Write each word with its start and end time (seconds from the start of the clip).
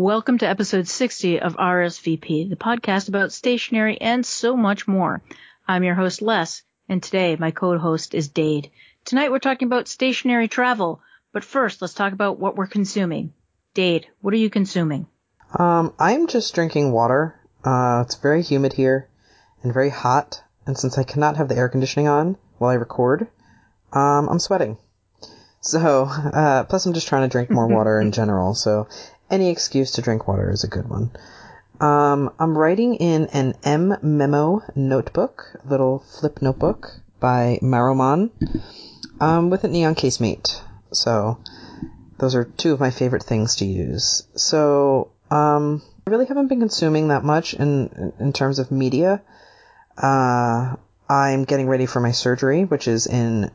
Welcome 0.00 0.38
to 0.38 0.48
episode 0.48 0.86
60 0.86 1.40
of 1.40 1.56
RSVP, 1.56 2.48
the 2.48 2.54
podcast 2.54 3.08
about 3.08 3.32
stationery 3.32 4.00
and 4.00 4.24
so 4.24 4.56
much 4.56 4.86
more. 4.86 5.22
I'm 5.66 5.82
your 5.82 5.96
host, 5.96 6.22
Les, 6.22 6.62
and 6.88 7.02
today 7.02 7.34
my 7.34 7.50
co-host 7.50 8.14
is 8.14 8.28
Dade. 8.28 8.70
Tonight 9.04 9.32
we're 9.32 9.40
talking 9.40 9.66
about 9.66 9.88
stationary 9.88 10.46
travel, 10.46 11.00
but 11.32 11.42
first 11.42 11.82
let's 11.82 11.94
talk 11.94 12.12
about 12.12 12.38
what 12.38 12.54
we're 12.54 12.68
consuming. 12.68 13.32
Dade, 13.74 14.06
what 14.20 14.32
are 14.32 14.36
you 14.36 14.50
consuming? 14.50 15.08
Um, 15.58 15.92
I'm 15.98 16.28
just 16.28 16.54
drinking 16.54 16.92
water. 16.92 17.34
Uh, 17.64 18.04
it's 18.06 18.14
very 18.14 18.42
humid 18.42 18.74
here 18.74 19.08
and 19.64 19.74
very 19.74 19.90
hot, 19.90 20.44
and 20.64 20.78
since 20.78 20.96
I 20.96 21.02
cannot 21.02 21.38
have 21.38 21.48
the 21.48 21.56
air 21.56 21.68
conditioning 21.68 22.06
on 22.06 22.36
while 22.58 22.70
I 22.70 22.74
record, 22.74 23.26
um, 23.92 24.28
I'm 24.28 24.38
sweating. 24.38 24.78
So, 25.60 26.04
uh, 26.08 26.62
plus 26.68 26.86
I'm 26.86 26.92
just 26.92 27.08
trying 27.08 27.28
to 27.28 27.32
drink 27.32 27.50
more 27.50 27.66
water 27.76 28.00
in 28.00 28.12
general, 28.12 28.54
so 28.54 28.86
any 29.30 29.50
excuse 29.50 29.92
to 29.92 30.02
drink 30.02 30.26
water 30.26 30.50
is 30.50 30.64
a 30.64 30.68
good 30.68 30.88
one. 30.88 31.10
Um, 31.80 32.32
I'm 32.38 32.58
writing 32.58 32.96
in 32.96 33.26
an 33.26 33.54
M 33.62 33.96
Memo 34.02 34.62
notebook, 34.74 35.44
little 35.64 36.00
flip 36.00 36.42
notebook 36.42 36.90
by 37.20 37.58
Maruman, 37.62 38.30
um, 39.20 39.50
with 39.50 39.64
a 39.64 39.68
neon 39.68 39.94
casemate. 39.94 40.60
So, 40.92 41.38
those 42.18 42.34
are 42.34 42.44
two 42.44 42.72
of 42.72 42.80
my 42.80 42.90
favorite 42.90 43.22
things 43.22 43.56
to 43.56 43.64
use. 43.64 44.24
So, 44.34 45.12
um, 45.30 45.82
I 46.06 46.10
really 46.10 46.26
haven't 46.26 46.48
been 46.48 46.60
consuming 46.60 47.08
that 47.08 47.22
much 47.22 47.54
in 47.54 48.12
in 48.18 48.32
terms 48.32 48.58
of 48.58 48.72
media. 48.72 49.22
Uh, 49.96 50.76
I'm 51.08 51.44
getting 51.44 51.68
ready 51.68 51.86
for 51.86 52.00
my 52.00 52.12
surgery, 52.12 52.64
which 52.64 52.86
is 52.86 53.06
in, 53.06 53.50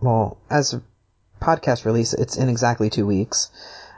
well, 0.00 0.38
as 0.48 0.74
a 0.74 0.82
podcast 1.40 1.84
release, 1.84 2.14
it's 2.14 2.36
in 2.36 2.48
exactly 2.48 2.88
two 2.88 3.06
weeks, 3.06 3.50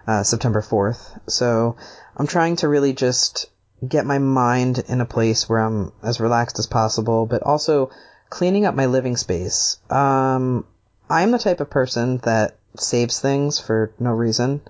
uh, 0.07 0.23
September 0.23 0.61
4th. 0.61 1.21
So 1.29 1.77
I'm 2.17 2.27
trying 2.27 2.57
to 2.57 2.69
really 2.69 2.93
just 2.93 3.47
get 3.87 4.07
my 4.07 4.19
mind 4.19 4.85
in 4.89 5.01
a 5.01 5.07
place 5.07 5.49
where 5.49 5.61
I'm 5.61 5.93
as 6.03 6.21
relaxed 6.21 6.59
as 6.59 6.67
possible, 6.67 7.27
but 7.27 7.43
also 7.43 7.91
cleaning 8.31 8.67
up 8.67 8.75
my 8.75 8.87
living 8.87 9.17
space. 9.17 9.79
Um, 9.91 10.67
I'm 11.09 11.31
the 11.31 11.39
type 11.39 11.61
of 11.61 11.71
person 11.71 12.19
that 12.19 12.57
saves 12.77 13.21
things 13.21 13.59
for 13.59 13.93
no 13.99 14.11
reason. 14.11 14.61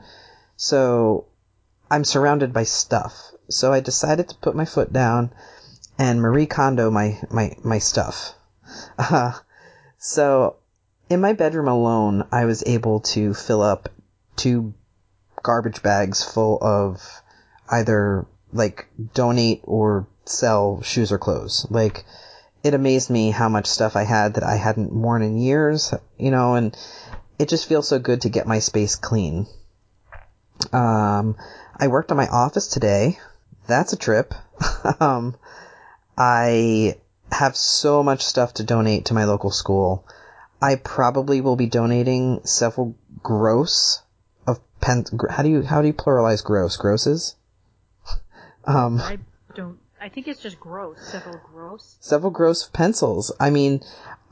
So 0.57 1.27
I'm 1.91 2.05
surrounded 2.05 2.53
by 2.53 2.65
stuff. 2.65 3.15
So 3.49 3.73
I 3.73 3.81
decided 3.81 4.29
to 4.29 4.37
put 4.37 4.57
my 4.57 4.65
foot 4.65 4.93
down 4.93 5.33
and 5.99 6.21
Marie 6.21 6.47
Kondo 6.47 6.91
my, 6.91 7.21
my, 7.31 7.57
my 7.63 7.79
stuff. 7.79 8.35
Uh, 8.99 9.33
so 9.99 10.57
in 11.09 11.21
my 11.21 11.33
bedroom 11.33 11.69
alone, 11.69 12.27
I 12.33 12.47
was 12.47 12.65
able 12.67 13.01
to 13.01 13.35
fill 13.35 13.63
up 13.63 13.89
two 14.37 14.75
garbage 15.45 15.83
bags 15.83 16.25
full 16.25 16.59
of 16.61 17.01
either 17.71 18.27
like 18.53 18.89
donate 19.15 19.61
or 19.63 20.09
sell 20.25 20.83
shoes 20.83 21.13
or 21.13 21.19
clothes. 21.19 21.67
Like 21.71 22.05
it 22.65 22.75
amazed 22.75 23.11
me 23.11 23.31
how 23.31 23.49
much 23.49 23.67
stuff 23.67 23.95
I 23.95 24.03
had 24.03 24.35
that 24.35 24.43
I 24.43 24.57
hadn't 24.57 24.93
worn 24.93 25.23
in 25.23 25.39
years, 25.39 25.95
you 26.19 26.33
know, 26.33 26.55
and 26.55 26.77
it 27.39 27.49
just 27.49 27.69
feels 27.69 27.87
so 27.87 27.99
good 27.99 28.23
to 28.23 28.31
get 28.31 28.47
my 28.47 28.59
space 28.59 28.97
clean. 28.97 29.47
Um, 30.73 31.37
I 31.77 31.89
worked 31.89 32.11
on 32.11 32.17
my 32.17 32.29
office 32.29 32.69
today. 32.69 33.19
That's 33.67 33.93
a 33.93 33.99
trip. 33.99 34.35
um, 35.01 35.37
I 36.17 36.97
have 37.31 37.57
so 37.57 38.03
much 38.03 38.25
stuff 38.25 38.55
to 38.55 38.65
donate 38.65 39.07
to 39.07 39.15
my 39.15 39.25
local 39.25 39.51
school. 39.51 40.07
I 40.63 40.77
probably 40.77 41.41
will 41.41 41.57
be 41.57 41.67
donating 41.67 42.41
several 42.45 42.95
gross 43.23 44.01
How 44.85 45.43
do 45.43 45.49
you 45.49 45.63
how 45.63 45.81
do 45.81 45.87
you 45.89 45.95
pluralize 45.95 46.43
gross? 46.45 46.77
Grosses. 46.77 47.37
Um, 48.67 48.99
I 48.99 49.19
don't. 49.55 49.79
I 50.01 50.09
think 50.09 50.27
it's 50.27 50.41
just 50.41 50.59
gross. 50.59 50.99
Several 51.07 51.39
gross. 51.53 51.97
Several 52.01 52.31
gross 52.31 52.67
pencils. 52.67 53.31
I 53.39 53.51
mean, 53.51 53.83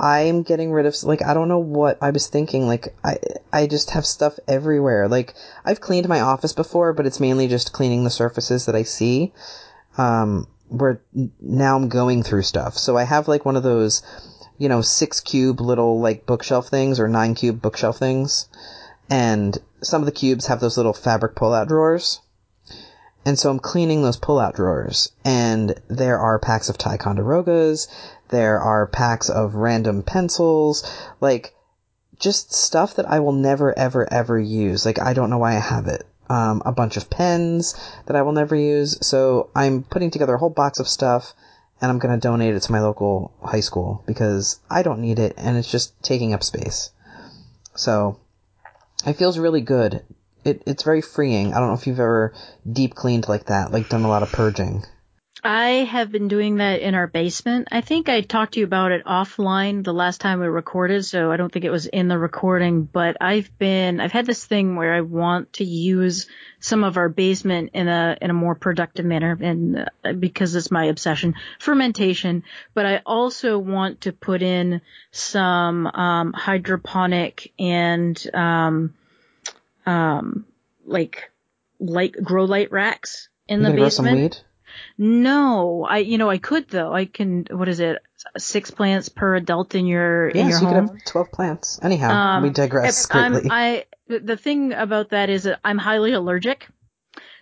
I'm 0.00 0.42
getting 0.42 0.72
rid 0.72 0.86
of 0.86 1.02
like 1.02 1.22
I 1.22 1.34
don't 1.34 1.48
know 1.48 1.58
what 1.58 1.98
I 2.00 2.10
was 2.10 2.28
thinking. 2.28 2.66
Like 2.66 2.94
I 3.04 3.18
I 3.52 3.66
just 3.66 3.90
have 3.90 4.06
stuff 4.06 4.38
everywhere. 4.48 5.06
Like 5.06 5.34
I've 5.66 5.82
cleaned 5.82 6.08
my 6.08 6.20
office 6.20 6.54
before, 6.54 6.94
but 6.94 7.04
it's 7.06 7.20
mainly 7.20 7.46
just 7.46 7.72
cleaning 7.72 8.04
the 8.04 8.10
surfaces 8.10 8.64
that 8.64 8.74
I 8.74 8.84
see. 8.84 9.32
Um, 9.98 10.46
where 10.68 11.02
now 11.40 11.76
I'm 11.76 11.88
going 11.88 12.22
through 12.22 12.42
stuff. 12.42 12.78
So 12.78 12.96
I 12.96 13.04
have 13.04 13.28
like 13.28 13.44
one 13.44 13.56
of 13.56 13.62
those, 13.62 14.02
you 14.58 14.68
know, 14.68 14.80
six 14.80 15.20
cube 15.20 15.60
little 15.60 16.00
like 16.00 16.26
bookshelf 16.26 16.68
things 16.68 16.98
or 16.98 17.08
nine 17.08 17.34
cube 17.34 17.60
bookshelf 17.60 17.98
things. 17.98 18.48
And 19.10 19.58
some 19.82 20.02
of 20.02 20.06
the 20.06 20.12
cubes 20.12 20.46
have 20.46 20.60
those 20.60 20.76
little 20.76 20.92
fabric 20.92 21.34
pull 21.34 21.52
out 21.52 21.68
drawers. 21.68 22.20
And 23.24 23.38
so 23.38 23.50
I'm 23.50 23.60
cleaning 23.60 24.02
those 24.02 24.16
pull-out 24.16 24.56
drawers, 24.56 25.12
and 25.24 25.80
there 25.86 26.18
are 26.18 26.40
packs 26.40 26.68
of 26.68 26.76
Ticonderogas, 26.76 27.86
there 28.30 28.60
are 28.60 28.86
packs 28.88 29.28
of 29.28 29.54
random 29.54 30.02
pencils, 30.02 30.84
like, 31.20 31.54
just 32.18 32.52
stuff 32.52 32.96
that 32.96 33.08
I 33.08 33.20
will 33.20 33.32
never, 33.32 33.78
ever, 33.78 34.12
ever 34.12 34.40
use. 34.40 34.84
Like, 34.84 35.00
I 35.00 35.12
don't 35.12 35.30
know 35.30 35.38
why 35.38 35.56
I 35.56 35.60
have 35.60 35.86
it. 35.86 36.04
Um, 36.28 36.62
a 36.64 36.72
bunch 36.72 36.96
of 36.96 37.10
pens 37.10 37.74
that 38.06 38.16
I 38.16 38.22
will 38.22 38.32
never 38.32 38.56
use. 38.56 38.96
So 39.06 39.50
I'm 39.54 39.82
putting 39.82 40.10
together 40.10 40.34
a 40.34 40.38
whole 40.38 40.50
box 40.50 40.80
of 40.80 40.88
stuff, 40.88 41.34
and 41.80 41.90
I'm 41.90 41.98
gonna 41.98 42.16
donate 42.16 42.54
it 42.54 42.62
to 42.62 42.72
my 42.72 42.80
local 42.80 43.32
high 43.42 43.60
school 43.60 44.02
because 44.06 44.58
I 44.70 44.82
don't 44.82 45.00
need 45.00 45.18
it, 45.18 45.34
and 45.36 45.56
it's 45.56 45.70
just 45.70 46.00
taking 46.02 46.32
up 46.32 46.42
space. 46.42 46.90
So, 47.74 48.18
it 49.06 49.14
feels 49.14 49.38
really 49.38 49.60
good 49.60 50.02
it, 50.44 50.62
it's 50.66 50.82
very 50.82 51.00
freeing. 51.02 51.54
I 51.54 51.58
don't 51.58 51.68
know 51.68 51.74
if 51.74 51.86
you've 51.86 52.00
ever 52.00 52.32
deep 52.70 52.94
cleaned 52.94 53.28
like 53.28 53.46
that, 53.46 53.72
like 53.72 53.88
done 53.88 54.04
a 54.04 54.08
lot 54.08 54.22
of 54.22 54.32
purging. 54.32 54.84
I 55.44 55.68
have 55.90 56.12
been 56.12 56.28
doing 56.28 56.56
that 56.56 56.82
in 56.82 56.94
our 56.94 57.08
basement. 57.08 57.68
I 57.72 57.80
think 57.80 58.08
I 58.08 58.20
talked 58.20 58.54
to 58.54 58.60
you 58.60 58.66
about 58.66 58.92
it 58.92 59.04
offline 59.04 59.82
the 59.82 59.92
last 59.92 60.20
time 60.20 60.38
we 60.38 60.46
recorded, 60.46 61.04
so 61.04 61.32
I 61.32 61.36
don't 61.36 61.52
think 61.52 61.64
it 61.64 61.70
was 61.70 61.86
in 61.86 62.06
the 62.06 62.16
recording, 62.16 62.84
but 62.84 63.16
I've 63.20 63.56
been 63.58 63.98
I've 63.98 64.12
had 64.12 64.24
this 64.24 64.44
thing 64.44 64.76
where 64.76 64.94
I 64.94 65.00
want 65.00 65.54
to 65.54 65.64
use 65.64 66.28
some 66.60 66.84
of 66.84 66.96
our 66.96 67.08
basement 67.08 67.70
in 67.74 67.88
a 67.88 68.16
in 68.20 68.30
a 68.30 68.34
more 68.34 68.54
productive 68.54 69.04
manner 69.04 69.36
and 69.40 69.90
uh, 70.04 70.12
because 70.12 70.54
it's 70.54 70.70
my 70.70 70.84
obsession, 70.84 71.34
fermentation, 71.58 72.44
but 72.72 72.86
I 72.86 73.02
also 73.04 73.58
want 73.58 74.02
to 74.02 74.12
put 74.12 74.42
in 74.42 74.80
some 75.10 75.88
um, 75.88 76.32
hydroponic 76.34 77.52
and 77.58 78.30
um, 78.32 78.94
um, 79.86 80.46
like 80.86 81.32
light 81.80 82.14
grow 82.22 82.44
light 82.44 82.70
racks 82.70 83.28
in 83.48 83.64
the 83.64 83.72
basement. 83.72 84.44
Grow 84.98 85.06
some 85.06 85.16
weed? 85.16 85.22
No, 85.22 85.84
I 85.84 85.98
you 85.98 86.18
know 86.18 86.30
I 86.30 86.38
could 86.38 86.68
though. 86.68 86.92
I 86.92 87.04
can. 87.04 87.46
What 87.50 87.68
is 87.68 87.80
it? 87.80 87.98
Six 88.38 88.70
plants 88.70 89.08
per 89.08 89.34
adult 89.34 89.74
in 89.74 89.86
your 89.86 90.28
yes, 90.28 90.36
in 90.36 90.48
your 90.48 90.60
you 90.60 90.66
home. 90.66 90.88
could 90.88 90.94
have 90.94 91.04
twelve 91.04 91.32
plants. 91.32 91.78
Anyhow, 91.82 92.10
um, 92.10 92.42
we 92.42 92.50
digress 92.50 93.06
greatly. 93.06 93.48
I 93.50 93.86
the 94.08 94.36
thing 94.36 94.72
about 94.72 95.10
that 95.10 95.30
is 95.30 95.44
that 95.44 95.60
I'm 95.64 95.78
highly 95.78 96.12
allergic. 96.12 96.68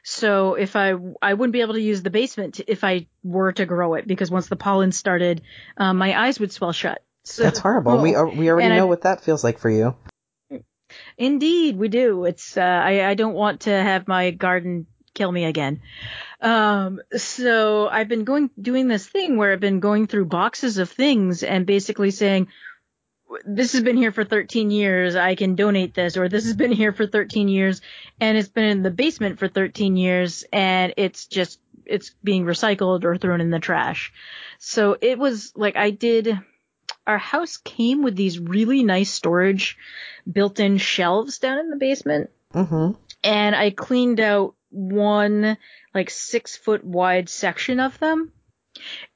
So 0.03 0.55
if 0.55 0.77
I 0.77 0.95
I 1.21 1.35
wouldn't 1.35 1.53
be 1.53 1.61
able 1.61 1.75
to 1.75 1.81
use 1.81 2.03
the 2.03 2.11
basement 2.11 2.61
if 2.67 2.85
I 2.85 3.07
were 3.23 3.53
to 3.53 3.67
grow 3.67 3.95
it 3.95 4.07
because 4.07 4.31
once 4.31 4.49
the 4.49 4.57
pollen 4.57 4.93
started, 4.93 5.43
um, 5.77 5.99
my 5.99 6.19
eyes 6.19 6.41
would 6.41 6.53
swell 6.53 6.73
shut. 6.73 7.03
So, 7.25 7.43
That's 7.43 7.59
horrible. 7.59 8.01
we 8.01 8.15
are, 8.15 8.27
we 8.27 8.49
already 8.49 8.75
know 8.75 8.87
I, 8.87 8.89
what 8.89 9.03
that 9.03 9.23
feels 9.23 9.45
like 9.45 9.59
for 9.59 9.69
you. 9.69 9.95
Indeed, 11.19 11.77
we 11.77 11.89
do. 11.89 12.25
It's 12.25 12.57
uh, 12.57 12.63
I 12.63 13.11
I 13.11 13.15
don't 13.15 13.35
want 13.35 13.63
to 13.63 13.71
have 13.71 14.09
my 14.09 14.31
garden 14.31 14.87
kill 15.15 15.31
me 15.31 15.45
again. 15.45 15.83
Um, 16.41 17.01
so 17.17 17.89
I've 17.89 18.09
been 18.09 18.25
going 18.25 18.51
doing 18.61 18.89
this 18.89 19.07
thing 19.07 19.37
where 19.37 19.53
I've 19.53 19.61
been 19.61 19.81
going 19.81 20.07
through 20.07 20.27
boxes 20.27 20.79
of 20.79 20.91
things 20.91 21.43
and 21.43 21.67
basically 21.67 22.11
saying 22.11 22.49
this 23.45 23.73
has 23.73 23.83
been 23.83 23.97
here 23.97 24.13
for 24.13 24.25
13 24.25 24.71
years. 24.71 25.17
I 25.17 25.35
can 25.35 25.55
donate 25.55 25.95
this, 25.95 26.17
or 26.17 26.29
this 26.29 26.45
has 26.45 26.57
been 26.57 26.73
here 26.73 26.93
for 26.93 27.07
13 27.07 27.49
years, 27.49 27.81
and 28.21 28.37
it's 28.37 28.49
been 28.49 28.65
in 28.65 28.83
the 28.83 28.91
basement 28.91 29.39
for 29.39 29.49
13 29.49 29.97
years, 29.97 30.45
and 30.53 30.95
it's 30.97 31.27
just 31.27 31.61
it's 31.87 32.11
being 32.23 32.45
recycled 32.45 33.05
or 33.05 33.17
thrown 33.17 33.41
in 33.41 33.51
the 33.51 33.59
trash. 33.59 34.13
So 34.59 34.97
it 35.01 35.19
was 35.19 35.53
like 35.57 35.77
I 35.77 35.91
did 35.91 36.39
our 37.07 37.19
house 37.19 37.57
came 37.57 38.03
with 38.03 38.15
these 38.15 38.39
really 38.39 38.83
nice 38.83 39.11
storage 39.11 39.77
built-in 40.31 40.79
shelves 40.79 41.39
down 41.39 41.59
in 41.59 41.71
the 41.71 41.77
basement. 41.77 42.31
Mm-hmm. 42.55 42.93
And 43.25 43.57
I 43.57 43.71
cleaned 43.71 44.21
out 44.21 44.55
one 44.71 45.57
like 45.95 46.11
six 46.11 46.57
foot 46.57 46.85
wide 46.85 47.29
section 47.29 47.81
of 47.81 47.99
them. 47.99 48.33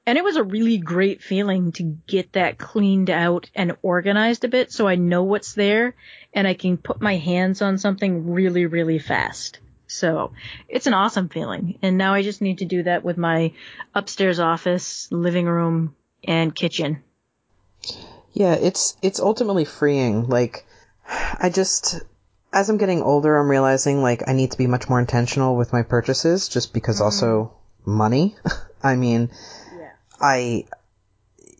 And 0.05 0.17
it 0.17 0.23
was 0.23 0.35
a 0.35 0.43
really 0.43 0.77
great 0.77 1.23
feeling 1.23 1.71
to 1.73 1.83
get 1.83 2.33
that 2.33 2.57
cleaned 2.57 3.09
out 3.09 3.49
and 3.55 3.77
organized 3.81 4.43
a 4.43 4.49
bit 4.49 4.71
so 4.71 4.87
I 4.87 4.95
know 4.95 5.23
what's 5.23 5.53
there 5.53 5.95
and 6.33 6.47
I 6.47 6.53
can 6.53 6.77
put 6.77 7.01
my 7.01 7.15
hands 7.15 7.61
on 7.61 7.77
something 7.77 8.31
really, 8.31 8.65
really 8.65 8.99
fast. 8.99 9.59
So 9.87 10.33
it's 10.67 10.87
an 10.87 10.93
awesome 10.93 11.29
feeling. 11.29 11.79
And 11.81 11.97
now 11.97 12.13
I 12.13 12.21
just 12.21 12.41
need 12.41 12.59
to 12.59 12.65
do 12.65 12.83
that 12.83 13.03
with 13.03 13.17
my 13.17 13.53
upstairs 13.93 14.39
office, 14.39 15.07
living 15.11 15.45
room, 15.45 15.95
and 16.23 16.53
kitchen. 16.53 17.03
Yeah, 18.33 18.55
it's 18.55 18.97
it's 19.01 19.19
ultimately 19.19 19.65
freeing. 19.65 20.27
Like 20.27 20.65
I 21.07 21.49
just 21.49 22.01
as 22.55 22.69
I'm 22.69 22.77
getting 22.77 23.03
older, 23.03 23.35
I'm 23.35 23.51
realizing 23.51 24.01
like 24.01 24.23
I 24.27 24.31
need 24.31 24.51
to 24.51 24.57
be 24.57 24.65
much 24.65 24.87
more 24.89 24.99
intentional 24.99 25.57
with 25.57 25.73
my 25.73 25.83
purchases, 25.83 26.47
just 26.47 26.73
because 26.73 26.95
mm-hmm. 26.95 27.05
also 27.05 27.53
money. 27.85 28.35
I 28.83 28.95
mean, 28.95 29.29
Yeah. 29.77 29.91
I, 30.21 30.65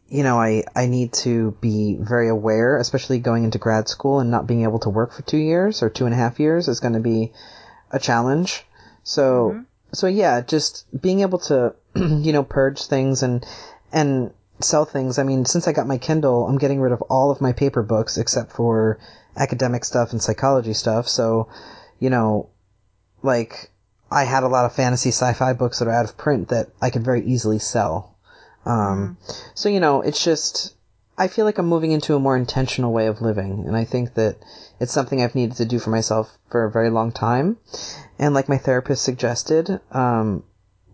you 0.07 0.23
know, 0.23 0.39
I, 0.39 0.63
I 0.73 0.85
need 0.85 1.11
to 1.25 1.51
be 1.59 1.97
very 1.99 2.29
aware, 2.29 2.77
especially 2.77 3.19
going 3.19 3.43
into 3.43 3.57
grad 3.57 3.89
school 3.89 4.21
and 4.21 4.31
not 4.31 4.47
being 4.47 4.63
able 4.63 4.79
to 4.79 4.89
work 4.89 5.11
for 5.11 5.21
two 5.21 5.37
years 5.37 5.83
or 5.83 5.89
two 5.89 6.05
and 6.05 6.13
a 6.13 6.17
half 6.17 6.39
years 6.39 6.69
is 6.69 6.79
going 6.79 6.93
to 6.93 7.01
be 7.01 7.33
a 7.91 7.99
challenge. 7.99 8.63
So, 9.03 9.51
mm-hmm. 9.51 9.61
so 9.91 10.07
yeah, 10.07 10.39
just 10.39 10.85
being 10.99 11.19
able 11.19 11.39
to, 11.39 11.75
you 11.95 12.31
know, 12.31 12.43
purge 12.43 12.85
things 12.85 13.21
and, 13.21 13.45
and 13.91 14.31
sell 14.59 14.85
things. 14.85 15.19
I 15.19 15.23
mean, 15.23 15.45
since 15.45 15.67
I 15.67 15.73
got 15.73 15.87
my 15.87 15.97
Kindle, 15.97 16.47
I'm 16.47 16.57
getting 16.57 16.81
rid 16.81 16.93
of 16.93 17.01
all 17.03 17.31
of 17.31 17.41
my 17.41 17.51
paper 17.51 17.83
books 17.83 18.17
except 18.17 18.53
for 18.53 18.99
academic 19.35 19.83
stuff 19.83 20.11
and 20.11 20.21
psychology 20.21 20.73
stuff. 20.73 21.07
So, 21.07 21.49
you 21.99 22.09
know, 22.09 22.49
like, 23.21 23.69
I 24.11 24.23
had 24.23 24.43
a 24.43 24.47
lot 24.47 24.65
of 24.65 24.75
fantasy 24.75 25.09
sci-fi 25.09 25.53
books 25.53 25.79
that 25.79 25.87
are 25.87 25.91
out 25.91 26.05
of 26.05 26.17
print 26.17 26.49
that 26.49 26.69
I 26.81 26.89
could 26.89 27.03
very 27.03 27.25
easily 27.25 27.59
sell. 27.59 28.15
Um, 28.65 29.17
so, 29.53 29.67
you 29.67 29.79
know, 29.79 30.01
it's 30.01 30.23
just, 30.23 30.75
I 31.17 31.27
feel 31.27 31.45
like 31.45 31.57
I'm 31.57 31.67
moving 31.67 31.91
into 31.91 32.15
a 32.15 32.19
more 32.19 32.37
intentional 32.37 32.93
way 32.93 33.07
of 33.07 33.21
living. 33.21 33.65
And 33.67 33.75
I 33.75 33.83
think 33.83 34.13
that 34.13 34.37
it's 34.79 34.93
something 34.93 35.21
I've 35.21 35.35
needed 35.35 35.57
to 35.57 35.65
do 35.65 35.79
for 35.79 35.89
myself 35.89 36.31
for 36.49 36.63
a 36.63 36.71
very 36.71 36.89
long 36.89 37.11
time. 37.11 37.57
And 38.19 38.33
like 38.33 38.47
my 38.47 38.57
therapist 38.57 39.03
suggested, 39.03 39.81
um, 39.91 40.43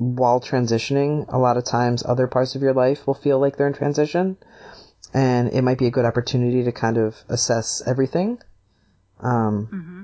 while 0.01 0.42
transitioning, 0.42 1.25
a 1.30 1.38
lot 1.38 1.57
of 1.57 1.63
times 1.63 2.03
other 2.03 2.25
parts 2.25 2.56
of 2.56 2.63
your 2.63 2.74
life 2.74 3.06
will 3.06 3.13
feel 3.13 3.39
like 3.39 3.56
they're 3.56 3.68
in 3.68 3.74
transition. 3.74 4.36
And 5.13 5.50
it 5.50 5.62
might 5.62 5.77
be 5.77 5.86
a 5.86 5.92
good 5.92 6.06
opportunity 6.06 6.63
to 6.63 6.71
kind 6.71 6.98
of 6.98 7.15
assess 7.30 7.83
everything. 7.86 8.39
Um, 9.19 9.65
hmm 9.65 10.03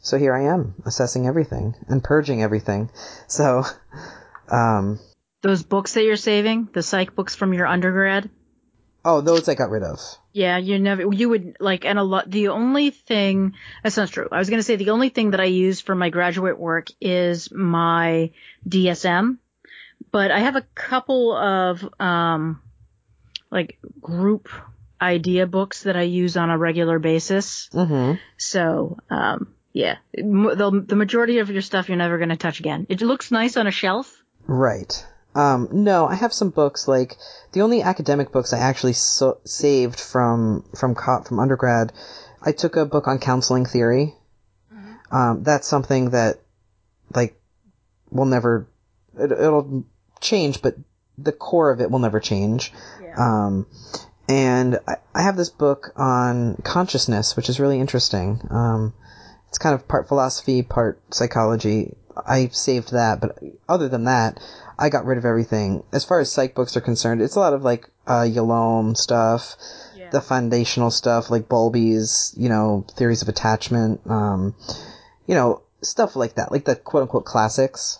so 0.00 0.16
here 0.18 0.34
I 0.34 0.44
am, 0.44 0.74
assessing 0.86 1.26
everything 1.26 1.74
and 1.88 2.02
purging 2.02 2.42
everything. 2.42 2.90
So, 3.26 3.64
um, 4.50 5.00
Those 5.42 5.62
books 5.62 5.94
that 5.94 6.04
you're 6.04 6.16
saving, 6.16 6.68
the 6.72 6.82
psych 6.82 7.14
books 7.14 7.34
from 7.34 7.52
your 7.52 7.66
undergrad. 7.66 8.30
Oh, 9.08 9.20
those 9.22 9.48
I 9.48 9.54
got 9.54 9.70
rid 9.70 9.82
of. 9.82 9.98
Yeah, 10.32 10.58
you 10.58 10.78
never, 10.78 11.12
you 11.12 11.28
would 11.30 11.56
like, 11.60 11.84
and 11.84 11.98
a 11.98 12.02
lot, 12.02 12.30
the 12.30 12.48
only 12.48 12.90
thing, 12.90 13.54
that's 13.82 13.96
not 13.96 14.10
true. 14.10 14.28
I 14.30 14.38
was 14.38 14.50
going 14.50 14.58
to 14.58 14.64
say 14.64 14.76
the 14.76 14.90
only 14.90 15.08
thing 15.08 15.30
that 15.30 15.40
I 15.40 15.44
use 15.44 15.80
for 15.80 15.94
my 15.94 16.10
graduate 16.10 16.58
work 16.58 16.88
is 17.00 17.50
my 17.50 18.30
DSM, 18.68 19.38
but 20.12 20.30
I 20.30 20.40
have 20.40 20.56
a 20.56 20.66
couple 20.74 21.32
of, 21.34 21.88
um, 21.98 22.60
like 23.50 23.78
group 24.00 24.48
idea 25.00 25.46
books 25.46 25.84
that 25.84 25.96
I 25.96 26.02
use 26.02 26.36
on 26.36 26.50
a 26.50 26.58
regular 26.58 26.98
basis. 26.98 27.68
hmm 27.72 28.14
So, 28.36 28.98
um, 29.08 29.54
yeah, 29.72 29.96
the, 30.12 30.84
the 30.86 30.96
majority 30.96 31.38
of 31.38 31.50
your 31.50 31.62
stuff 31.62 31.88
you're 31.88 31.96
never 31.96 32.18
going 32.18 32.30
to 32.30 32.36
touch 32.36 32.60
again. 32.60 32.86
It 32.88 33.00
looks 33.00 33.30
nice 33.30 33.56
on 33.56 33.66
a 33.66 33.70
shelf. 33.70 34.22
Right. 34.46 35.04
Um, 35.38 35.68
no, 35.70 36.06
I 36.06 36.16
have 36.16 36.32
some 36.32 36.50
books 36.50 36.88
like 36.88 37.16
the 37.52 37.62
only 37.62 37.80
academic 37.82 38.32
books 38.32 38.52
I 38.52 38.58
actually 38.58 38.94
so- 38.94 39.38
saved 39.44 40.00
from 40.00 40.64
from 40.74 40.96
co- 40.96 41.22
from 41.22 41.38
undergrad. 41.38 41.92
I 42.42 42.50
took 42.52 42.74
a 42.76 42.84
book 42.84 43.06
on 43.06 43.18
counseling 43.18 43.64
theory. 43.64 44.14
Um, 45.12 45.42
that's 45.44 45.68
something 45.68 46.10
that 46.10 46.40
like 47.14 47.40
will 48.10 48.24
never 48.24 48.68
it, 49.16 49.30
it'll 49.30 49.84
change, 50.20 50.60
but 50.60 50.76
the 51.16 51.32
core 51.32 51.70
of 51.70 51.80
it 51.80 51.90
will 51.90 52.00
never 52.00 52.20
change. 52.20 52.72
Um, 53.16 53.66
and 54.28 54.78
I, 54.88 54.96
I 55.14 55.22
have 55.22 55.36
this 55.36 55.50
book 55.50 55.92
on 55.96 56.56
consciousness, 56.64 57.36
which 57.36 57.48
is 57.48 57.60
really 57.60 57.80
interesting. 57.80 58.40
Um, 58.50 58.92
it's 59.48 59.58
kind 59.58 59.74
of 59.74 59.86
part 59.86 60.08
philosophy, 60.08 60.62
part 60.62 61.00
psychology. 61.14 61.94
I 62.26 62.48
saved 62.48 62.92
that, 62.92 63.20
but 63.20 63.38
other 63.68 63.88
than 63.88 64.04
that, 64.04 64.40
I 64.78 64.88
got 64.88 65.04
rid 65.04 65.18
of 65.18 65.24
everything. 65.24 65.82
As 65.92 66.04
far 66.04 66.20
as 66.20 66.30
psych 66.30 66.54
books 66.54 66.76
are 66.76 66.80
concerned, 66.80 67.20
it's 67.22 67.36
a 67.36 67.40
lot 67.40 67.52
of 67.54 67.62
like 67.62 67.88
uh, 68.06 68.22
Yalom 68.28 68.96
stuff, 68.96 69.56
Yeah. 69.96 70.10
the 70.10 70.20
foundational 70.20 70.90
stuff 70.90 71.30
like 71.30 71.48
Bowlby's, 71.48 72.34
you 72.36 72.48
know, 72.48 72.84
theories 72.96 73.22
of 73.22 73.28
attachment, 73.28 74.00
um, 74.08 74.54
you 75.26 75.34
know, 75.34 75.62
stuff 75.82 76.16
like 76.16 76.34
that, 76.36 76.50
like 76.52 76.64
the 76.64 76.76
quote 76.76 77.02
unquote 77.02 77.24
classics. 77.24 77.98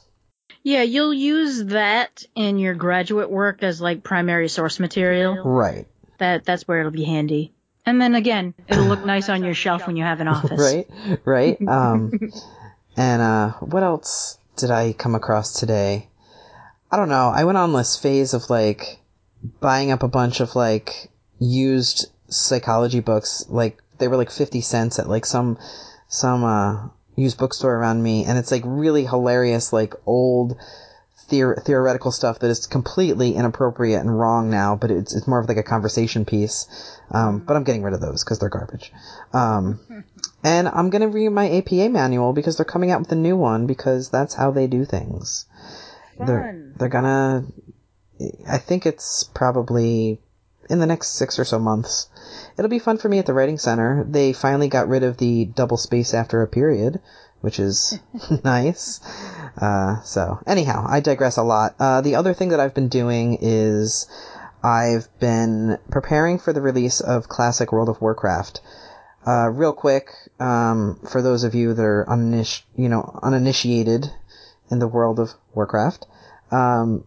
Yeah, 0.62 0.82
you'll 0.82 1.14
use 1.14 1.64
that 1.66 2.24
in 2.34 2.58
your 2.58 2.74
graduate 2.74 3.30
work 3.30 3.62
as 3.62 3.80
like 3.80 4.02
primary 4.02 4.48
source 4.48 4.80
material. 4.80 5.36
Right. 5.44 5.86
That 6.18 6.44
that's 6.44 6.66
where 6.66 6.80
it'll 6.80 6.90
be 6.92 7.04
handy. 7.04 7.52
And 7.86 8.00
then 8.00 8.14
again, 8.14 8.52
it'll 8.66 8.84
look 8.84 9.04
nice 9.06 9.28
on 9.30 9.42
your 9.44 9.54
shelf 9.54 9.86
when 9.86 9.96
you 9.96 10.02
have 10.04 10.20
an 10.20 10.28
office. 10.36 10.58
right 10.60 10.86
right 11.24 11.56
um 11.68 12.12
and 12.98 13.22
uh 13.22 13.52
what 13.60 13.82
else 13.82 14.38
did 14.56 14.70
i 14.70 14.92
come 14.92 15.14
across 15.14 15.58
today? 15.58 16.08
I 16.90 16.96
don't 16.96 17.08
know. 17.08 17.30
I 17.34 17.44
went 17.44 17.58
on 17.58 17.72
this 17.72 17.96
phase 17.96 18.34
of 18.34 18.50
like 18.50 18.98
buying 19.60 19.92
up 19.92 20.02
a 20.02 20.08
bunch 20.08 20.40
of 20.40 20.56
like 20.56 21.10
used 21.38 22.06
psychology 22.28 23.00
books. 23.00 23.44
Like 23.48 23.78
they 23.98 24.08
were 24.08 24.16
like 24.16 24.30
50 24.30 24.60
cents 24.62 24.98
at 24.98 25.08
like 25.08 25.26
some 25.26 25.58
some 26.08 26.42
uh 26.42 26.88
used 27.14 27.38
bookstore 27.38 27.76
around 27.76 28.02
me. 28.02 28.24
And 28.24 28.36
it's 28.36 28.50
like 28.50 28.62
really 28.64 29.04
hilarious 29.04 29.72
like 29.72 29.94
old 30.04 30.56
theor- 31.30 31.62
theoretical 31.62 32.10
stuff 32.10 32.40
that 32.40 32.50
is 32.50 32.66
completely 32.66 33.34
inappropriate 33.34 34.00
and 34.00 34.18
wrong 34.18 34.50
now 34.50 34.74
but 34.74 34.90
it's 34.90 35.14
it's 35.14 35.26
more 35.26 35.40
of 35.40 35.48
like 35.48 35.58
a 35.58 35.62
conversation 35.62 36.24
piece 36.24 36.66
um 37.10 37.38
but 37.38 37.56
i'm 37.56 37.64
getting 37.64 37.82
rid 37.82 37.94
of 37.94 38.00
those 38.00 38.24
because 38.24 38.38
they're 38.38 38.48
garbage 38.48 38.92
um 39.32 39.78
and 40.44 40.68
I'm 40.68 40.90
gonna 40.90 41.08
read 41.08 41.30
my 41.30 41.50
APA 41.50 41.88
manual 41.88 42.32
because 42.32 42.56
they're 42.56 42.64
coming 42.64 42.90
out 42.90 43.00
with 43.00 43.12
a 43.12 43.16
new 43.16 43.36
one 43.36 43.66
because 43.66 44.08
that's 44.08 44.34
how 44.34 44.50
they 44.50 44.66
do 44.66 44.84
things. 44.84 45.46
They're 46.18 46.72
they're 46.76 46.88
gonna. 46.88 47.44
I 48.48 48.58
think 48.58 48.86
it's 48.86 49.24
probably 49.24 50.20
in 50.68 50.80
the 50.80 50.86
next 50.86 51.10
six 51.10 51.38
or 51.38 51.44
so 51.44 51.58
months. 51.58 52.08
It'll 52.56 52.68
be 52.68 52.78
fun 52.78 52.98
for 52.98 53.08
me 53.08 53.18
at 53.18 53.26
the 53.26 53.34
writing 53.34 53.58
center. 53.58 54.04
They 54.08 54.32
finally 54.32 54.68
got 54.68 54.88
rid 54.88 55.02
of 55.02 55.16
the 55.16 55.44
double 55.44 55.76
space 55.76 56.14
after 56.14 56.42
a 56.42 56.48
period, 56.48 57.00
which 57.40 57.58
is 57.58 57.98
nice. 58.44 59.00
Uh, 59.56 60.00
so 60.02 60.40
anyhow, 60.46 60.84
I 60.88 61.00
digress 61.00 61.36
a 61.36 61.42
lot. 61.42 61.74
Uh, 61.78 62.00
the 62.00 62.14
other 62.14 62.34
thing 62.34 62.50
that 62.50 62.60
I've 62.60 62.74
been 62.74 62.88
doing 62.88 63.38
is 63.40 64.06
I've 64.62 65.08
been 65.20 65.78
preparing 65.90 66.38
for 66.38 66.52
the 66.52 66.60
release 66.60 67.00
of 67.00 67.28
Classic 67.28 67.70
World 67.70 67.88
of 67.88 68.00
Warcraft. 68.00 68.60
Uh, 69.26 69.48
real 69.50 69.72
quick, 69.72 70.10
um, 70.40 70.98
for 71.08 71.22
those 71.22 71.44
of 71.44 71.54
you 71.54 71.74
that 71.74 71.82
are 71.82 72.06
uniniti- 72.08 72.62
you 72.74 72.88
know, 72.88 73.18
uninitiated 73.22 74.10
in 74.70 74.78
the 74.78 74.88
world 74.88 75.20
of 75.20 75.30
Warcraft, 75.54 76.06
um, 76.50 77.04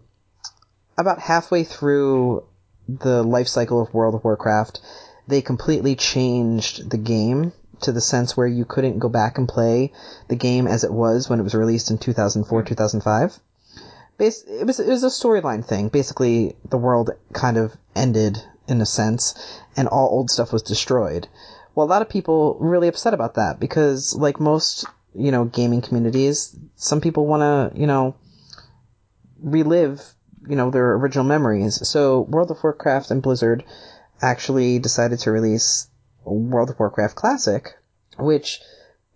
about 0.98 1.20
halfway 1.20 1.64
through 1.64 2.44
the 2.88 3.24
life 3.24 3.48
cycle 3.48 3.82
of 3.82 3.94
World 3.94 4.16
of 4.16 4.24
Warcraft, 4.24 4.80
they 5.28 5.42
completely 5.42 5.96
changed 5.96 6.90
the 6.90 6.98
game 6.98 7.54
to 7.82 7.92
the 7.92 8.02
sense 8.02 8.38
where 8.38 8.48
you 8.48 8.66
couldn't 8.66 9.00
go 9.00 9.10
back 9.10 9.38
and 9.38 9.48
play 9.48 9.92
the 10.28 10.36
game 10.36 10.68
as 10.68 10.84
it 10.84 10.94
was 10.94 11.30
when 11.30 11.40
it 11.40 11.44
was 11.44 11.56
released 11.56 11.92
in 11.92 11.98
2004, 11.98 12.64
2005. 12.64 13.40
It 14.22 14.68
was 14.68 14.80
it 14.80 14.88
was 14.88 15.04
a 15.04 15.08
storyline 15.08 15.66
thing. 15.66 15.90
Basically, 15.90 16.56
the 16.70 16.78
world 16.78 17.10
kind 17.34 17.58
of 17.58 17.76
ended 17.96 18.38
in 18.68 18.80
a 18.80 18.86
sense, 18.86 19.34
and 19.76 19.88
all 19.88 20.10
old 20.10 20.30
stuff 20.30 20.54
was 20.54 20.62
destroyed. 20.62 21.28
Well, 21.74 21.88
a 21.88 21.90
lot 21.90 22.04
of 22.04 22.10
people 22.10 22.56
really 22.60 22.88
upset 22.88 23.16
about 23.16 23.36
that 23.36 23.60
because, 23.60 24.14
like 24.14 24.40
most, 24.40 24.86
you 25.16 25.32
know, 25.32 25.46
gaming 25.46 25.82
communities, 25.82 26.56
some 26.76 27.02
people 27.02 27.26
want 27.26 27.42
to, 27.42 27.80
you 27.80 27.88
know, 27.88 28.16
relive, 29.42 30.04
you 30.48 30.56
know, 30.56 30.70
their 30.70 30.94
original 30.94 31.26
memories. 31.26 31.88
So 31.88 32.22
World 32.22 32.52
of 32.52 32.62
Warcraft 32.62 33.10
and 33.10 33.24
Blizzard 33.24 33.64
actually 34.22 34.78
decided 34.78 35.20
to 35.20 35.32
release 35.32 35.88
World 36.24 36.70
of 36.70 36.78
Warcraft 36.78 37.16
Classic, 37.16 37.76
which 38.20 38.60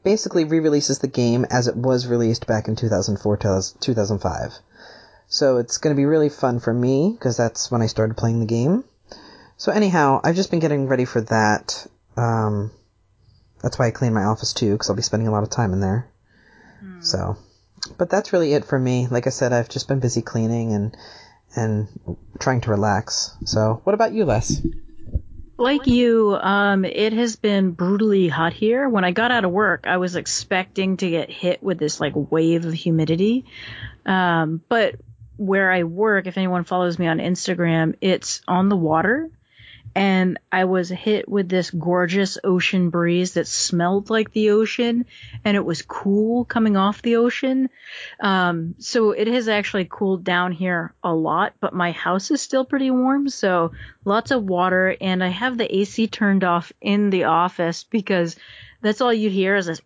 basically 0.04 0.46
re-releases 0.46 1.00
the 1.00 1.08
game 1.08 1.46
as 1.52 1.68
it 1.68 1.76
was 1.76 2.08
released 2.08 2.48
back 2.48 2.68
in 2.68 2.76
2004 2.76 3.38
2005. 3.38 4.60
So 5.28 5.58
it's 5.58 5.78
going 5.78 5.96
to 5.96 6.00
be 6.00 6.06
really 6.06 6.30
fun 6.30 6.60
for 6.60 6.74
me 6.74 7.12
because 7.12 7.38
that's 7.38 7.72
when 7.72 7.82
I 7.82 7.88
started 7.88 8.18
playing 8.18 8.40
the 8.40 8.46
game. 8.46 8.84
So 9.58 9.72
anyhow, 9.72 10.22
I've 10.24 10.36
just 10.36 10.52
been 10.52 10.60
getting 10.60 10.88
ready 10.88 11.06
for 11.06 11.22
that. 11.22 11.88
Um, 12.18 12.72
that's 13.62 13.80
why 13.80 13.88
I 13.88 13.92
clean 13.92 14.14
my 14.14 14.24
office 14.24 14.54
too 14.54 14.72
because 14.74 14.90
I'll 14.90 14.96
be 14.96 15.02
spending 15.02 15.28
a 15.28 15.32
lot 15.32 15.44
of 15.44 15.50
time 15.50 15.74
in 15.74 15.80
there. 15.80 16.10
So, 17.00 17.38
but 17.98 18.10
that's 18.10 18.34
really 18.34 18.54
it 18.54 18.66
for 18.66 18.78
me. 18.78 19.08
Like 19.08 19.28
I 19.28 19.30
said, 19.30 19.54
I've 19.54 19.70
just 19.70 19.88
been 19.88 20.00
busy 20.00 20.22
cleaning 20.22 20.74
and 20.74 20.98
and 21.56 21.88
trying 22.40 22.62
to 22.62 22.72
relax. 22.72 23.36
So, 23.46 23.82
what 23.84 23.94
about 23.94 24.14
you, 24.14 24.26
Les? 24.26 24.62
Like 25.58 25.88
you, 25.88 26.36
um, 26.36 26.84
it 26.84 27.14
has 27.14 27.38
been 27.38 27.72
brutally 27.72 28.28
hot 28.28 28.52
here. 28.52 28.90
When 28.90 29.06
I 29.06 29.12
got 29.12 29.32
out 29.32 29.46
of 29.46 29.52
work, 29.52 29.86
I 29.88 29.98
was 29.98 30.18
expecting 30.18 30.98
to 30.98 31.10
get 31.10 31.30
hit 31.30 31.64
with 31.64 31.80
this 31.80 32.02
like 32.02 32.14
wave 32.16 32.66
of 32.66 32.74
humidity. 32.74 33.46
Um, 34.06 34.62
but 34.68 34.96
where 35.38 35.72
I 35.72 35.84
work, 35.84 36.28
if 36.28 36.38
anyone 36.38 36.64
follows 36.64 36.98
me 37.00 37.08
on 37.08 37.20
Instagram, 37.20 37.96
it's 38.02 38.42
on 38.48 38.70
the 38.70 38.78
water. 38.78 39.30
and 39.96 40.40
I 40.52 40.66
was 40.66 40.90
hit 40.90 41.30
with 41.30 41.48
this 41.48 41.72
gorgeous 41.72 42.38
ocean 42.44 42.90
breeze 42.90 43.34
that 43.36 43.48
smelled 43.48 44.10
like 44.10 44.32
the 44.34 44.50
ocean 44.50 45.06
and 45.46 45.56
it 45.56 45.64
was 45.64 45.82
cool 45.84 46.44
coming 46.44 46.76
off 46.76 47.02
the 47.02 47.16
ocean. 47.16 47.70
Um, 48.20 48.76
so 48.80 49.12
it 49.12 49.28
has 49.28 49.48
actually 49.48 49.88
cooled 49.90 50.26
down 50.26 50.52
here 50.52 50.94
a 51.02 51.14
lot, 51.14 51.54
but 51.62 51.74
my 51.74 51.92
house 51.92 52.30
is 52.30 52.42
still 52.42 52.66
pretty 52.66 52.92
warm. 52.92 53.30
So 53.30 53.72
lots 54.04 54.32
of 54.32 54.44
water 54.44 54.98
and 55.00 55.24
I 55.24 55.30
have 55.30 55.58
the 55.58 55.74
AC 55.74 56.08
turned 56.08 56.44
off 56.44 56.74
in 56.82 57.10
the 57.10 57.26
office 57.26 57.86
because 57.86 58.36
that's 58.82 59.00
all 59.00 59.14
you 59.14 59.30
hear 59.30 59.56
is 59.56 59.68
this 59.68 59.82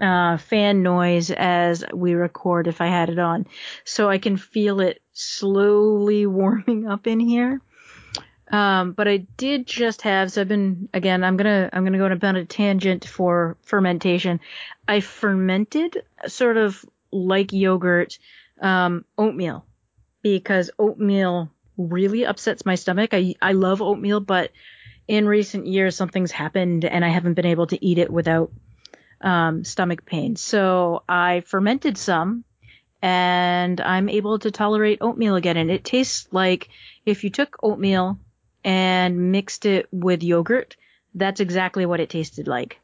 uh, 0.00 0.36
fan 0.36 0.82
noise 0.82 1.30
as 1.30 1.84
we 1.92 2.14
record 2.14 2.66
if 2.66 2.80
I 2.80 2.86
had 2.86 3.08
it 3.08 3.18
on. 3.18 3.46
So 3.84 4.08
I 4.08 4.18
can 4.18 4.36
feel 4.36 4.80
it 4.80 5.02
slowly 5.12 6.26
warming 6.26 6.86
up 6.86 7.06
in 7.06 7.20
here. 7.20 7.60
Um, 8.50 8.92
but 8.92 9.08
I 9.08 9.18
did 9.38 9.66
just 9.66 10.02
have, 10.02 10.30
so 10.30 10.42
I've 10.42 10.48
been, 10.48 10.90
again, 10.92 11.24
I'm 11.24 11.38
gonna, 11.38 11.70
I'm 11.72 11.84
gonna 11.84 11.96
go 11.96 12.04
on 12.04 12.36
a 12.36 12.44
tangent 12.44 13.06
for 13.06 13.56
fermentation. 13.62 14.40
I 14.86 15.00
fermented 15.00 16.02
sort 16.26 16.58
of 16.58 16.84
like 17.10 17.52
yogurt, 17.52 18.18
um, 18.60 19.06
oatmeal 19.16 19.64
because 20.20 20.70
oatmeal 20.78 21.50
really 21.78 22.26
upsets 22.26 22.66
my 22.66 22.74
stomach. 22.74 23.14
I, 23.14 23.34
I 23.40 23.52
love 23.52 23.80
oatmeal, 23.80 24.20
but 24.20 24.52
in 25.08 25.26
recent 25.26 25.66
years 25.66 25.96
something's 25.96 26.30
happened 26.30 26.84
and 26.84 27.04
I 27.04 27.08
haven't 27.08 27.34
been 27.34 27.46
able 27.46 27.66
to 27.68 27.82
eat 27.84 27.96
it 27.96 28.10
without, 28.10 28.52
um, 29.22 29.64
stomach 29.64 30.04
pain. 30.04 30.36
So 30.36 31.02
I 31.08 31.40
fermented 31.40 31.96
some 31.96 32.44
and 33.00 33.80
I'm 33.80 34.08
able 34.08 34.38
to 34.40 34.50
tolerate 34.50 34.98
oatmeal 35.00 35.36
again. 35.36 35.56
And 35.56 35.70
it 35.70 35.84
tastes 35.84 36.28
like 36.30 36.68
if 37.04 37.24
you 37.24 37.30
took 37.30 37.58
oatmeal 37.62 38.18
and 38.64 39.32
mixed 39.32 39.66
it 39.66 39.88
with 39.90 40.22
yogurt, 40.22 40.76
that's 41.14 41.40
exactly 41.40 41.84
what 41.84 42.00
it 42.00 42.10
tasted 42.10 42.46
like. 42.46 42.78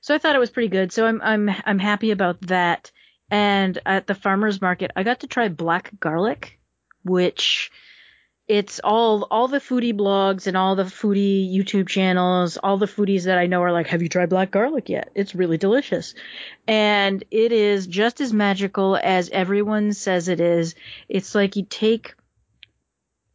So 0.00 0.14
I 0.14 0.18
thought 0.18 0.36
it 0.36 0.40
was 0.40 0.50
pretty 0.50 0.68
good. 0.68 0.92
So 0.92 1.06
I'm 1.06 1.20
I'm 1.20 1.50
I'm 1.64 1.78
happy 1.78 2.12
about 2.12 2.40
that. 2.42 2.92
And 3.28 3.76
at 3.84 4.06
the 4.06 4.14
farmers 4.14 4.60
market, 4.60 4.92
I 4.94 5.02
got 5.02 5.20
to 5.20 5.26
try 5.26 5.48
black 5.48 5.90
garlic, 5.98 6.60
which 7.02 7.72
it's 8.48 8.80
all 8.84 9.26
all 9.30 9.48
the 9.48 9.58
foodie 9.58 9.96
blogs 9.96 10.46
and 10.46 10.56
all 10.56 10.76
the 10.76 10.84
foodie 10.84 11.52
YouTube 11.52 11.88
channels, 11.88 12.56
all 12.56 12.78
the 12.78 12.86
foodies 12.86 13.24
that 13.24 13.38
I 13.38 13.46
know 13.46 13.62
are 13.62 13.72
like, 13.72 13.88
"Have 13.88 14.02
you 14.02 14.08
tried 14.08 14.28
black 14.28 14.52
garlic 14.52 14.88
yet? 14.88 15.10
It's 15.14 15.34
really 15.34 15.58
delicious." 15.58 16.14
And 16.68 17.24
it 17.30 17.50
is 17.50 17.86
just 17.86 18.20
as 18.20 18.32
magical 18.32 18.96
as 18.96 19.30
everyone 19.30 19.92
says 19.92 20.28
it 20.28 20.40
is. 20.40 20.76
It's 21.08 21.34
like 21.34 21.56
you 21.56 21.66
take 21.68 22.14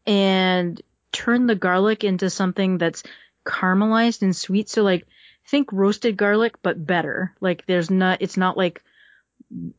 and 0.05 0.81
turn 1.11 1.45
the 1.45 1.55
garlic 1.55 2.03
into 2.03 2.29
something 2.29 2.77
that's 2.77 3.03
caramelized 3.45 4.21
and 4.21 4.35
sweet. 4.35 4.69
So 4.69 4.83
like 4.83 5.05
think 5.47 5.73
roasted 5.73 6.15
garlic, 6.15 6.55
but 6.61 6.85
better. 6.85 7.35
Like 7.41 7.65
there's 7.65 7.89
not, 7.89 8.21
it's 8.21 8.37
not 8.37 8.55
like 8.55 8.81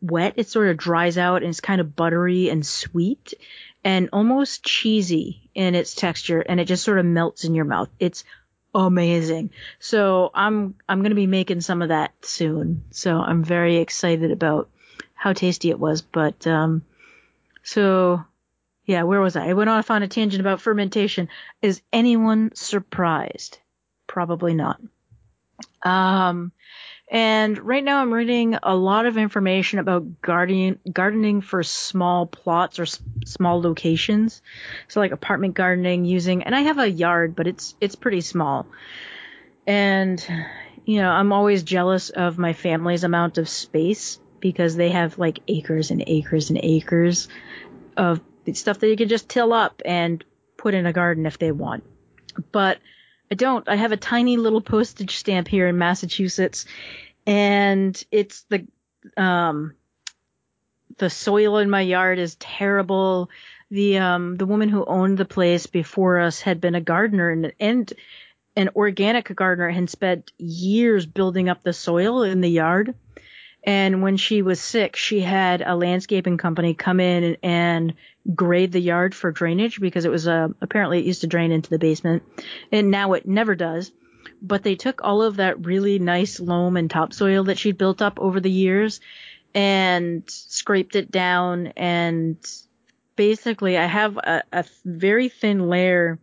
wet. 0.01 0.35
It 0.37 0.49
sort 0.49 0.69
of 0.69 0.77
dries 0.77 1.17
out 1.17 1.43
and 1.43 1.51
it's 1.51 1.61
kind 1.61 1.81
of 1.81 1.97
buttery 1.97 2.51
and 2.51 2.67
sweet 2.67 3.35
and 3.85 4.09
almost 4.13 4.65
cheesy 4.65 5.51
in 5.55 5.75
its 5.75 5.95
texture 5.95 6.41
and 6.41 6.61
it 6.61 6.67
just 6.67 6.85
sort 6.85 6.99
of 6.99 7.07
melts 7.07 7.45
in 7.45 7.55
your 7.55 7.65
mouth. 7.65 7.89
It's 7.99 8.25
amazing. 8.75 9.51
So 9.79 10.31
I'm, 10.35 10.75
I'm 10.89 11.01
going 11.01 11.11
to 11.11 11.17
be 11.17 11.27
making 11.27 11.61
some 11.61 11.83
of 11.83 11.89
that 11.89 12.13
soon. 12.23 12.85
So 12.91 13.19
I'm 13.19 13.45
very 13.45 13.77
excited 13.77 14.31
about 14.31 14.71
how 15.15 15.33
tasty 15.33 15.71
it 15.71 15.79
was. 15.79 16.03
But, 16.03 16.47
um, 16.47 16.83
so 17.63 18.25
yeah, 18.87 19.05
where 19.05 19.21
was 19.21 19.37
I? 19.37 19.49
I 19.49 19.53
went 19.53 19.71
off 19.71 19.91
on 19.91 20.03
a 20.03 20.09
tangent 20.09 20.41
about 20.41 20.61
fermentation. 20.61 21.29
Is 21.61 21.83
anyone 21.93 22.51
surprised? 22.55 23.59
Probably 24.07 24.55
not. 24.55 24.81
Um, 25.83 26.53
and 27.11 27.59
right 27.59 27.85
now 27.85 28.01
I'm 28.01 28.13
reading 28.13 28.57
a 28.63 28.75
lot 28.75 29.07
of 29.07 29.17
information 29.17 29.79
about 29.79 30.23
gardening, 30.23 30.79
gardening 30.91 31.41
for 31.41 31.63
small 31.63 32.27
plots 32.27 32.79
or 32.79 32.85
s- 32.85 33.01
small 33.27 33.61
locations. 33.61 34.43
So 34.89 35.01
like 35.01 35.13
apartment 35.13 35.55
gardening 35.55 36.05
using, 36.05 36.43
and 36.43 36.55
I 36.55 36.61
have 36.63 36.79
a 36.79 36.89
yard, 36.89 37.37
but 37.37 37.47
it's, 37.47 37.75
it's 37.81 37.97
pretty 37.97 38.23
small. 38.23 38.67
And, 39.67 40.25
you 40.85 41.01
know, 41.01 41.11
I'm 41.11 41.33
always 41.33 41.63
jealous 41.63 42.11
of 42.11 42.39
my 42.39 42.53
family's 42.53 43.05
amount 43.05 43.39
of 43.39 43.49
space 43.49 44.19
because 44.41 44.75
they 44.75 44.91
have 44.91 45.19
like 45.19 45.41
acres 45.49 45.91
and 45.91 46.03
acres 46.07 46.51
and 46.51 46.59
acres 46.63 47.29
of 47.97 48.21
stuff 48.55 48.81
that 48.81 48.89
you 48.89 48.97
can 48.97 49.09
just 49.09 49.29
till 49.29 49.53
up 49.53 49.83
and 49.85 50.25
put 50.57 50.75
in 50.75 50.87
a 50.87 50.93
garden 50.93 51.27
if 51.27 51.39
they 51.39 51.53
want. 51.53 51.85
But 52.51 52.79
I 53.33 53.35
don't. 53.35 53.67
I 53.67 53.77
have 53.77 53.93
a 53.93 53.97
tiny 53.97 54.37
little 54.37 54.61
postage 54.61 55.17
stamp 55.17 55.49
here 55.49 55.67
in 55.67 55.79
Massachusetts, 55.79 56.67
and 57.27 58.05
it's 58.11 58.45
the 58.51 58.67
um 59.17 59.75
the 60.99 61.09
soil 61.09 61.57
in 61.57 61.71
my 61.71 61.81
yard 61.81 62.19
is 62.19 62.35
terrible. 62.35 63.31
The 63.71 63.97
um 63.97 64.37
the 64.37 64.45
woman 64.45 64.69
who 64.69 64.85
owned 64.85 65.17
the 65.17 65.25
place 65.25 65.67
before 65.67 66.19
us 66.19 66.43
had 66.43 66.61
been 66.61 66.75
a 66.75 66.83
gardener 66.83 67.31
and 67.31 67.55
and 67.59 67.91
an 68.55 68.69
organic 68.77 69.35
gardener 69.35 69.69
and 69.69 69.89
spent 69.89 70.31
years 70.37 71.07
building 71.07 71.49
up 71.49 71.63
the 71.63 71.73
soil 71.73 72.25
in 72.25 72.43
the 72.43 72.51
yard. 72.51 72.95
And 73.65 74.03
when 74.03 74.17
she 74.17 74.43
was 74.43 74.61
sick, 74.61 74.97
she 74.97 75.21
had 75.21 75.63
a 75.63 75.77
landscaping 75.77 76.37
company 76.37 76.75
come 76.75 77.01
in 77.01 77.37
and, 77.43 77.95
grade 78.37 78.71
the 78.71 78.81
yard 78.81 79.17
for 79.17 79.33
drainage 79.33 79.81
because 79.81 80.05
it 80.05 80.11
was 80.11 80.29
uh, 80.29 80.47
apparently 80.61 81.01
it 81.01 81.05
used 81.05 81.23
to 81.23 81.27
drain 81.27 81.51
into 81.51 81.71
the 81.71 81.79
basement, 81.79 82.23
and 82.71 82.89
now 82.89 83.15
it 83.15 83.27
never 83.27 83.57
does. 83.57 83.91
But 84.41 84.63
they 84.63 84.77
took 84.77 85.03
all 85.03 85.23
of 85.23 85.37
that 85.37 85.67
really 85.67 85.99
nice 85.99 86.39
loam 86.39 86.77
and 86.77 86.89
topsoil 86.89 87.43
that 87.45 87.59
she'd 87.59 87.79
built 87.79 88.01
up 88.01 88.21
over 88.21 88.39
the 88.39 88.51
years 88.51 89.01
and 89.55 90.23
scraped 90.29 90.97
it 90.97 91.11
down. 91.11 91.69
And 91.77 92.37
basically 93.17 93.77
I 93.77 93.87
have 93.87 94.17
a, 94.17 94.43
a 94.53 94.65
very 94.85 95.29
thin 95.29 95.69
layer 95.69 96.19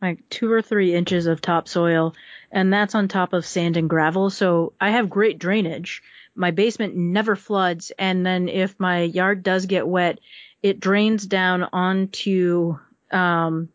like 0.00 0.28
two 0.28 0.50
or 0.50 0.62
three 0.62 0.94
inches 0.94 1.26
of 1.26 1.40
topsoil 1.40 2.14
and 2.50 2.72
that's 2.72 2.94
on 2.94 3.06
top 3.06 3.32
of 3.32 3.46
sand 3.46 3.76
and 3.76 3.88
gravel. 3.88 4.30
So 4.30 4.72
I 4.80 4.90
have 4.90 5.08
great 5.08 5.38
drainage 5.38 6.02
my 6.34 6.50
basement 6.50 6.96
never 6.96 7.36
floods. 7.36 7.92
And 7.98 8.24
then 8.24 8.48
if 8.48 8.78
my 8.78 9.02
yard 9.02 9.42
does 9.42 9.66
get 9.66 9.86
wet, 9.86 10.18
it 10.62 10.80
drains 10.80 11.26
down 11.26 11.64
onto, 11.72 12.78
um, 13.10 13.68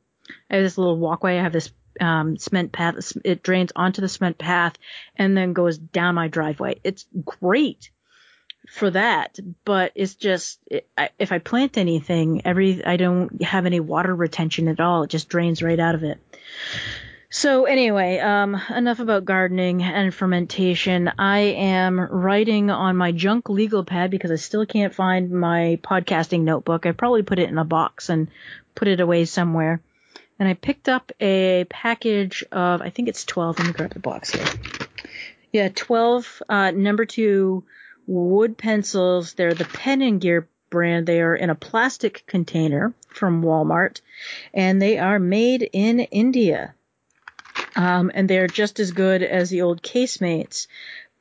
I 0.50 0.56
have 0.56 0.64
this 0.64 0.78
little 0.78 0.98
walkway. 0.98 1.38
I 1.38 1.44
have 1.44 1.54
this, 1.54 1.72
um, 2.00 2.38
cement 2.38 2.72
path. 2.72 2.96
It 3.24 3.44
drains 3.44 3.72
onto 3.76 4.02
the 4.02 4.10
cement 4.10 4.38
path 4.38 4.78
and 5.16 5.36
then 5.36 5.54
goes 5.54 5.78
down 5.78 6.16
my 6.16 6.28
driveway. 6.28 6.80
It's 6.84 7.06
great 7.26 7.90
for 8.70 8.90
that, 8.92 9.40
but 9.64 9.94
it's 9.96 10.16
just, 10.16 10.60
it, 10.68 10.88
I, 10.98 11.10
if 11.18 11.32
I 11.32 11.40
plant 11.40 11.78
anything, 11.78 12.42
every, 12.46 12.84
I 12.84 12.98
don't 12.98 13.42
have 13.42 13.66
any 13.66 13.80
water 13.80 14.14
retention 14.14 14.68
at 14.68 14.80
all. 14.80 15.04
It 15.04 15.10
just 15.10 15.30
drains 15.30 15.64
right 15.64 15.80
out 15.80 15.96
of 15.96 16.04
it. 16.04 16.20
So 17.30 17.66
anyway, 17.66 18.20
um, 18.20 18.60
enough 18.74 19.00
about 19.00 19.26
gardening 19.26 19.84
and 19.84 20.14
fermentation. 20.14 21.12
I 21.20 21.40
am 21.40 22.00
writing 22.00 22.70
on 22.70 22.96
my 22.96 23.12
junk 23.12 23.50
legal 23.50 23.84
pad 23.84 24.12
because 24.12 24.32
I 24.32 24.36
still 24.36 24.66
can't 24.66 24.96
find 24.96 25.30
my 25.30 25.78
podcasting 25.84 26.44
notebook. 26.44 26.86
I 26.86 26.94
probably 26.94 27.24
put 27.24 27.40
it 27.40 27.50
in 27.50 27.58
a 27.58 27.66
box 27.66 28.08
and 28.08 28.30
put 28.76 28.88
it 28.88 29.02
away 29.02 29.26
somewhere. 29.26 29.82
And 30.40 30.48
I 30.48 30.54
picked 30.54 30.88
up 30.88 31.12
a 31.20 31.66
package 31.66 32.46
of, 32.50 32.82
I 32.82 32.92
think 32.92 33.10
it's 33.10 33.26
12. 33.26 33.60
Let 33.60 33.68
me 33.68 33.74
grab 33.74 33.94
the 33.94 34.00
box 34.00 34.32
here. 34.32 34.46
Yeah, 35.52 35.70
12, 35.74 36.44
uh, 36.48 36.72
number 36.72 37.06
two 37.06 37.66
wood 38.06 38.58
pencils. 38.58 39.34
They're 39.34 39.54
the 39.54 39.66
Pen 39.66 40.02
and 40.02 40.22
Gear 40.22 40.48
brand. 40.70 41.08
They 41.08 41.20
are 41.22 41.36
in 41.36 41.50
a 41.50 41.56
plastic 41.56 42.24
container 42.26 42.94
from 43.10 43.44
Walmart 43.44 44.00
and 44.54 44.82
they 44.82 44.98
are 44.98 45.20
made 45.20 45.70
in 45.74 46.00
India. 46.00 46.74
Um, 47.78 48.12
and 48.14 48.30
they're 48.30 48.48
just 48.48 48.80
as 48.80 48.92
good 48.92 49.22
as 49.24 49.50
the 49.50 49.62
old 49.62 49.82
casemates. 49.82 50.68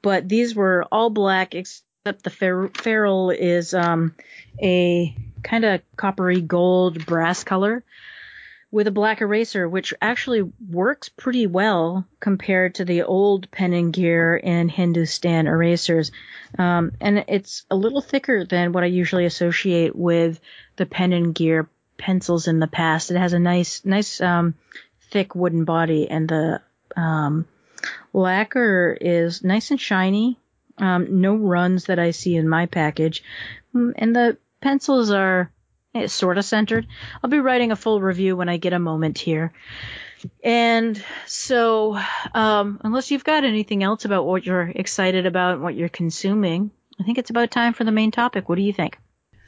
But 0.03 0.29
these 0.29 0.55
were 0.55 0.85
all 0.91 1.11
black 1.11 1.55
except 1.55 2.23
the 2.23 2.31
fer- 2.31 2.69
ferrule 2.69 3.31
is 3.31 3.75
um, 3.75 4.15
a 4.61 5.15
kind 5.43 5.65
of 5.65 5.83
coppery 5.97 6.41
gold 6.41 7.05
brass 7.05 7.45
color 7.45 7.85
with 8.71 8.87
a 8.87 8.93
black 8.93 9.21
eraser, 9.21 9.69
which 9.69 9.95
actually 10.03 10.43
works 10.71 11.09
pretty 11.09 11.47
well 11.47 12.07
compared 12.21 12.75
to 12.75 12.85
the 12.85 13.03
old 13.03 13.51
pen 13.51 13.73
and 13.73 13.93
gear 13.93 14.41
and 14.43 14.71
Hindustan 14.71 15.47
erasers. 15.47 16.11
Um, 16.59 16.93
and 17.01 17.25
it's 17.29 17.65
a 17.71 17.77
little 17.77 18.01
thicker 18.01 18.45
than 18.45 18.73
what 18.73 18.83
I 18.83 18.89
usually 18.89 19.25
associate 19.25 19.95
with 19.95 20.41
the 20.77 20.87
pen 20.87 21.13
and 21.13 21.35
gear 21.35 21.69
pencils 21.97 22.49
in 22.49 22.59
the 22.59 22.67
past. 22.67 23.11
It 23.11 23.17
has 23.17 23.33
a 23.33 23.39
nice, 23.39 23.85
nice, 23.85 24.21
um, 24.21 24.55
thick 25.17 25.35
wooden 25.35 25.65
body 25.65 26.11
and 26.11 26.29
the 26.29 26.61
um, 26.95 27.47
lacquer 28.13 28.95
is 29.01 29.43
nice 29.43 29.71
and 29.71 29.81
shiny. 29.81 30.39
Um, 30.77 31.23
no 31.23 31.35
runs 31.35 31.87
that 31.87 31.99
I 31.99 32.11
see 32.11 32.37
in 32.37 32.47
my 32.47 32.67
package. 32.67 33.25
Mm, 33.75 33.93
and 33.97 34.15
the 34.15 34.37
pencils 34.61 35.11
are, 35.11 35.51
sort 36.09 36.37
of 36.37 36.45
centered. 36.45 36.87
I'll 37.25 37.31
be 37.31 37.39
writing 37.39 37.73
a 37.73 37.77
full 37.77 38.03
review 38.03 38.37
when 38.37 38.51
I 38.51 38.59
get 38.59 38.75
a 38.75 38.79
moment 38.79 39.17
here. 39.17 39.55
And 40.45 41.03
so, 41.25 41.99
um, 42.35 42.79
unless 42.85 43.11
you've 43.11 43.25
got 43.25 43.45
anything 43.45 43.83
else 43.83 44.05
about 44.05 44.27
what 44.27 44.45
you're 44.45 44.69
excited 44.69 45.25
about 45.25 45.55
and 45.55 45.63
what 45.63 45.75
you're 45.75 45.89
consuming, 45.89 46.71
I 47.01 47.05
think 47.05 47.17
it's 47.17 47.31
about 47.31 47.51
time 47.51 47.73
for 47.73 47.85
the 47.85 47.91
main 47.91 48.11
topic. 48.11 48.51
What 48.51 48.57
do 48.57 48.63
you 48.63 48.75
think? 48.75 48.99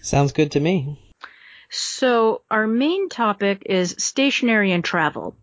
Sounds 0.00 0.32
good 0.32 0.52
to 0.52 0.60
me. 0.60 0.98
So, 1.68 2.40
our 2.50 2.66
main 2.66 3.10
topic 3.10 3.64
is 3.66 3.96
stationery 3.98 4.72
and 4.72 4.82
travel. 4.82 5.36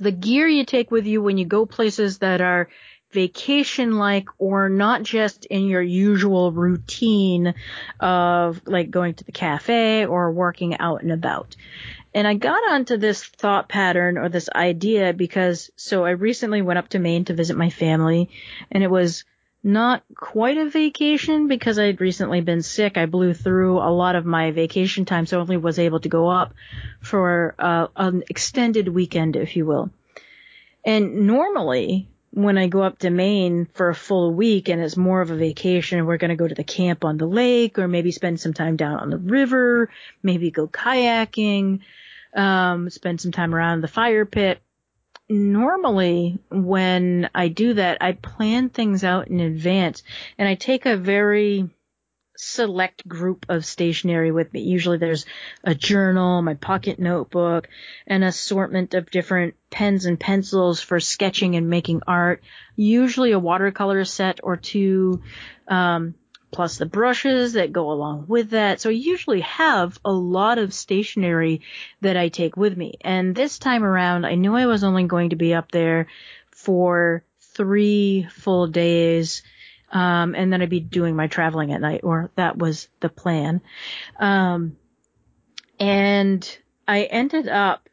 The 0.00 0.12
gear 0.12 0.48
you 0.48 0.64
take 0.64 0.90
with 0.90 1.06
you 1.06 1.22
when 1.22 1.38
you 1.38 1.44
go 1.44 1.66
places 1.66 2.18
that 2.18 2.40
are 2.40 2.68
vacation 3.12 3.98
like 3.98 4.28
or 4.38 4.68
not 4.68 5.02
just 5.02 5.44
in 5.46 5.66
your 5.66 5.82
usual 5.82 6.52
routine 6.52 7.54
of 7.98 8.62
like 8.66 8.90
going 8.90 9.14
to 9.14 9.24
the 9.24 9.32
cafe 9.32 10.06
or 10.06 10.32
working 10.32 10.78
out 10.78 11.02
and 11.02 11.12
about. 11.12 11.56
And 12.14 12.26
I 12.26 12.34
got 12.34 12.70
onto 12.70 12.96
this 12.96 13.22
thought 13.24 13.68
pattern 13.68 14.18
or 14.18 14.28
this 14.28 14.48
idea 14.54 15.12
because 15.12 15.70
so 15.76 16.04
I 16.04 16.10
recently 16.10 16.62
went 16.62 16.78
up 16.78 16.88
to 16.90 16.98
Maine 16.98 17.24
to 17.26 17.34
visit 17.34 17.56
my 17.56 17.70
family 17.70 18.30
and 18.70 18.82
it 18.82 18.90
was 18.90 19.24
not 19.62 20.02
quite 20.16 20.56
a 20.56 20.68
vacation 20.68 21.48
because 21.48 21.78
I'd 21.78 22.00
recently 22.00 22.40
been 22.40 22.62
sick. 22.62 22.96
I 22.96 23.06
blew 23.06 23.34
through 23.34 23.78
a 23.78 23.92
lot 23.92 24.16
of 24.16 24.24
my 24.24 24.52
vacation 24.52 25.04
time, 25.04 25.26
so 25.26 25.40
only 25.40 25.56
was 25.56 25.78
able 25.78 26.00
to 26.00 26.08
go 26.08 26.28
up 26.28 26.54
for 27.02 27.54
uh, 27.58 27.88
an 27.96 28.24
extended 28.30 28.88
weekend, 28.88 29.36
if 29.36 29.56
you 29.56 29.66
will. 29.66 29.90
And 30.84 31.26
normally, 31.26 32.08
when 32.30 32.56
I 32.56 32.68
go 32.68 32.82
up 32.82 33.00
to 33.00 33.10
Maine 33.10 33.66
for 33.74 33.90
a 33.90 33.94
full 33.94 34.32
week 34.32 34.68
and 34.68 34.80
it's 34.80 34.96
more 34.96 35.20
of 35.20 35.30
a 35.30 35.36
vacation, 35.36 36.06
we're 36.06 36.16
going 36.16 36.30
to 36.30 36.36
go 36.36 36.48
to 36.48 36.54
the 36.54 36.64
camp 36.64 37.04
on 37.04 37.18
the 37.18 37.26
lake 37.26 37.78
or 37.78 37.88
maybe 37.88 38.12
spend 38.12 38.40
some 38.40 38.54
time 38.54 38.76
down 38.76 38.98
on 38.98 39.10
the 39.10 39.18
river, 39.18 39.90
maybe 40.22 40.50
go 40.50 40.68
kayaking, 40.68 41.80
um, 42.34 42.88
spend 42.88 43.20
some 43.20 43.32
time 43.32 43.54
around 43.54 43.82
the 43.82 43.88
fire 43.88 44.24
pit. 44.24 44.62
Normally, 45.30 46.40
when 46.50 47.30
I 47.32 47.46
do 47.46 47.74
that, 47.74 47.98
I 48.00 48.12
plan 48.12 48.68
things 48.68 49.04
out 49.04 49.28
in 49.28 49.38
advance 49.38 50.02
and 50.36 50.48
I 50.48 50.56
take 50.56 50.86
a 50.86 50.96
very 50.96 51.70
select 52.36 53.06
group 53.06 53.46
of 53.48 53.64
stationery 53.64 54.32
with 54.32 54.52
me. 54.52 54.62
Usually 54.62 54.98
there's 54.98 55.26
a 55.62 55.74
journal, 55.74 56.42
my 56.42 56.54
pocket 56.54 56.98
notebook, 56.98 57.68
an 58.08 58.24
assortment 58.24 58.94
of 58.94 59.10
different 59.10 59.54
pens 59.70 60.04
and 60.04 60.18
pencils 60.18 60.80
for 60.80 60.98
sketching 60.98 61.54
and 61.54 61.70
making 61.70 62.02
art, 62.08 62.42
usually 62.74 63.30
a 63.30 63.38
watercolor 63.38 64.04
set 64.04 64.40
or 64.42 64.56
two, 64.56 65.22
um, 65.68 66.14
plus 66.50 66.78
the 66.78 66.86
brushes 66.86 67.54
that 67.54 67.72
go 67.72 67.90
along 67.90 68.26
with 68.28 68.50
that. 68.50 68.80
So 68.80 68.90
I 68.90 68.94
usually 68.94 69.40
have 69.40 69.98
a 70.04 70.12
lot 70.12 70.58
of 70.58 70.74
stationery 70.74 71.62
that 72.00 72.16
I 72.16 72.28
take 72.28 72.56
with 72.56 72.76
me. 72.76 72.94
And 73.00 73.34
this 73.34 73.58
time 73.58 73.84
around, 73.84 74.24
I 74.24 74.34
knew 74.34 74.54
I 74.54 74.66
was 74.66 74.84
only 74.84 75.04
going 75.04 75.30
to 75.30 75.36
be 75.36 75.54
up 75.54 75.70
there 75.70 76.08
for 76.50 77.24
three 77.40 78.26
full 78.30 78.66
days 78.66 79.42
um, 79.92 80.34
and 80.34 80.52
then 80.52 80.62
I'd 80.62 80.70
be 80.70 80.80
doing 80.80 81.16
my 81.16 81.26
traveling 81.26 81.72
at 81.72 81.80
night, 81.80 82.02
or 82.04 82.30
that 82.36 82.56
was 82.56 82.88
the 83.00 83.08
plan. 83.08 83.60
Um, 84.18 84.76
and 85.78 86.58
I 86.86 87.04
ended 87.04 87.48
up 87.48 87.88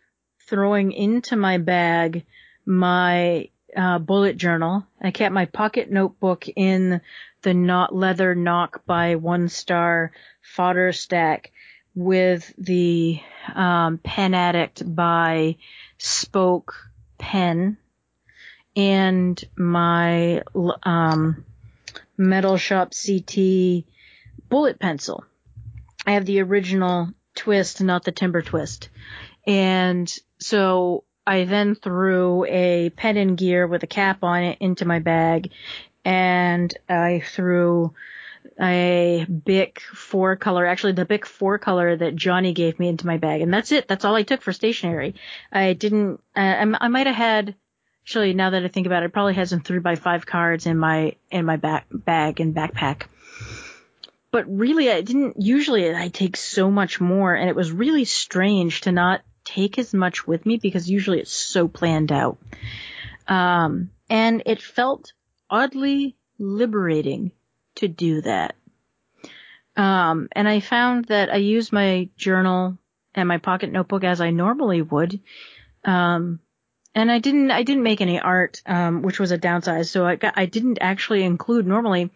throwing 0.48 0.92
into 0.92 1.36
my 1.36 1.58
bag 1.58 2.26
my 2.66 3.50
uh, 3.76 4.00
bullet 4.00 4.38
journal. 4.38 4.86
I 5.02 5.12
kept 5.12 5.34
my 5.34 5.46
pocket 5.46 5.90
notebook 5.90 6.48
in 6.56 7.02
the 7.48 7.54
not 7.54 7.96
leather 7.96 8.36
knock 8.36 8.86
by 8.86 9.16
one 9.16 9.48
star 9.48 10.12
Fodderstack 10.58 11.46
with 11.96 12.54
the 12.58 13.22
um, 13.56 14.00
pen 14.00 14.34
addict 14.34 14.84
by 14.94 15.56
spoke 15.98 16.76
pen 17.18 17.78
and 18.76 19.42
my 19.56 20.44
um, 20.84 21.46
Metal 22.18 22.58
Shop 22.58 22.92
CT 22.92 23.86
bullet 24.50 24.78
pencil. 24.78 25.24
I 26.06 26.12
have 26.16 26.26
the 26.26 26.42
original 26.42 27.14
twist, 27.34 27.82
not 27.82 28.04
the 28.04 28.12
timber 28.12 28.42
twist. 28.42 28.90
And 29.48 30.14
so 30.38 31.06
I 31.26 31.46
then 31.46 31.76
threw 31.76 32.44
a 32.44 32.90
pen 32.90 33.16
and 33.16 33.38
gear 33.38 33.68
with 33.68 33.84
a 33.84 33.88
cap 33.88 34.22
on 34.22 34.44
it 34.44 34.58
into 34.60 34.84
my 34.84 35.00
bag 35.00 35.52
and 36.08 36.74
I 36.88 37.22
threw 37.34 37.94
a 38.62 39.26
Bic 39.26 39.82
four 39.82 40.38
color, 40.38 40.66
actually 40.66 40.94
the 40.94 41.04
Bic 41.04 41.26
four 41.26 41.58
color 41.58 41.98
that 41.98 42.16
Johnny 42.16 42.54
gave 42.54 42.80
me 42.80 42.88
into 42.88 43.06
my 43.06 43.18
bag. 43.18 43.42
And 43.42 43.54
that's 43.54 43.74
it. 43.74 43.90
That's 43.90 44.06
all 44.06 44.16
I 44.16 44.24
took 44.24 44.42
for 44.42 44.54
stationery. 44.54 45.16
I 45.52 45.74
didn't, 45.74 46.22
uh, 46.34 46.76
I 46.80 46.88
might 46.88 47.08
have 47.08 47.16
had 47.16 47.56
Actually, 48.04 48.34
now 48.36 48.52
that 48.52 48.64
I 48.64 48.70
think 48.70 48.88
about 48.88 49.04
it, 49.04 49.08
I 49.08 49.10
probably 49.10 49.34
had 49.34 49.50
some 49.50 49.60
three 49.60 49.80
by 49.80 49.96
five 49.96 50.26
cards 50.26 50.66
in 50.66 50.78
my 50.78 51.18
in 51.30 51.44
my 51.44 51.58
back 51.58 51.88
bag 51.92 52.40
and 52.40 52.56
backpack. 52.56 53.08
But 54.32 54.46
really, 54.48 54.90
I 54.90 55.02
didn't. 55.02 55.42
Usually, 55.42 55.94
I 55.94 56.08
take 56.08 56.38
so 56.38 56.72
much 56.72 57.02
more, 57.02 57.36
and 57.36 57.50
it 57.50 57.56
was 57.56 57.70
really 57.70 58.06
strange 58.06 58.80
to 58.82 58.94
not 58.94 59.24
take 59.44 59.78
as 59.78 59.94
much 59.94 60.26
with 60.26 60.46
me 60.46 60.56
because 60.56 60.90
usually 60.90 61.20
it's 61.20 61.34
so 61.34 61.68
planned 61.68 62.14
out. 62.14 62.38
Um, 63.28 63.92
and 64.10 64.44
it 64.46 64.62
felt 64.62 65.12
oddly 65.50 66.16
liberating 66.40 67.32
to 67.76 67.88
do 67.88 68.22
that. 68.22 68.56
Um, 69.76 70.28
and 70.32 70.48
I 70.48 70.60
found 70.60 71.06
that 71.06 71.32
I 71.32 71.38
used 71.38 71.72
my 71.72 72.10
journal 72.18 72.78
and 73.14 73.28
my 73.28 73.38
pocket 73.38 73.72
notebook 73.72 74.04
as 74.04 74.22
I 74.22 74.32
normally 74.32 74.82
would. 74.82 75.20
Um, 75.84 76.40
and 76.96 77.12
I 77.12 77.20
didn't 77.20 77.52
I 77.52 77.62
didn't 77.62 77.84
make 77.84 78.02
any 78.02 78.20
art, 78.20 78.62
um, 78.66 79.04
which 79.04 79.20
was 79.20 79.32
a 79.32 79.38
downside. 79.38 79.86
So 79.86 80.06
I 80.06 80.16
got, 80.16 80.34
I 80.36 80.48
didn't 80.48 80.80
actually 80.82 81.24
include. 81.24 81.68
Normally, 81.68 82.10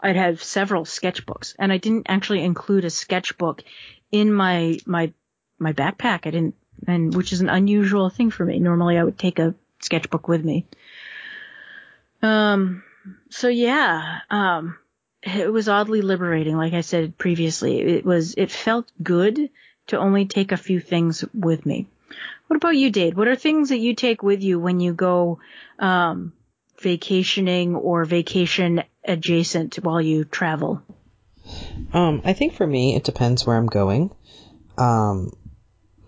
I'd 0.00 0.16
have 0.16 0.42
several 0.42 0.84
sketchbooks, 0.84 1.54
and 1.58 1.72
I 1.72 1.78
didn't 1.78 2.06
actually 2.08 2.44
include 2.44 2.84
a 2.84 2.90
sketchbook 2.90 3.64
in 4.12 4.32
my 4.32 4.78
my 4.86 5.12
my 5.58 5.72
backpack. 5.72 6.26
I 6.26 6.30
didn't, 6.30 6.54
and 6.86 7.12
which 7.12 7.32
is 7.32 7.40
an 7.40 7.48
unusual 7.48 8.08
thing 8.08 8.30
for 8.30 8.44
me. 8.44 8.60
Normally, 8.60 8.98
I 8.98 9.04
would 9.04 9.18
take 9.18 9.40
a 9.40 9.54
sketchbook 9.80 10.28
with 10.28 10.44
me. 10.44 10.66
Um. 12.22 12.82
So 13.30 13.48
yeah. 13.48 14.20
Um. 14.30 14.76
It 15.22 15.52
was 15.52 15.68
oddly 15.68 16.00
liberating, 16.00 16.56
like 16.56 16.72
I 16.72 16.80
said 16.80 17.18
previously. 17.18 17.80
It 17.80 18.04
was. 18.04 18.34
It 18.36 18.50
felt 18.50 18.90
good 19.02 19.50
to 19.88 19.98
only 19.98 20.26
take 20.26 20.52
a 20.52 20.56
few 20.56 20.80
things 20.80 21.24
with 21.34 21.66
me. 21.66 21.86
What 22.46 22.56
about 22.56 22.76
you, 22.76 22.90
Dade? 22.90 23.16
What 23.16 23.28
are 23.28 23.36
things 23.36 23.68
that 23.68 23.78
you 23.78 23.94
take 23.94 24.22
with 24.22 24.42
you 24.42 24.58
when 24.58 24.80
you 24.80 24.92
go 24.92 25.38
um, 25.78 26.32
vacationing 26.80 27.76
or 27.76 28.04
vacation 28.04 28.82
adjacent 29.04 29.76
while 29.76 30.00
you 30.00 30.24
travel? 30.24 30.82
Um, 31.92 32.22
I 32.24 32.32
think 32.32 32.54
for 32.54 32.66
me, 32.66 32.96
it 32.96 33.04
depends 33.04 33.46
where 33.46 33.56
I'm 33.56 33.66
going. 33.66 34.10
Um, 34.76 35.32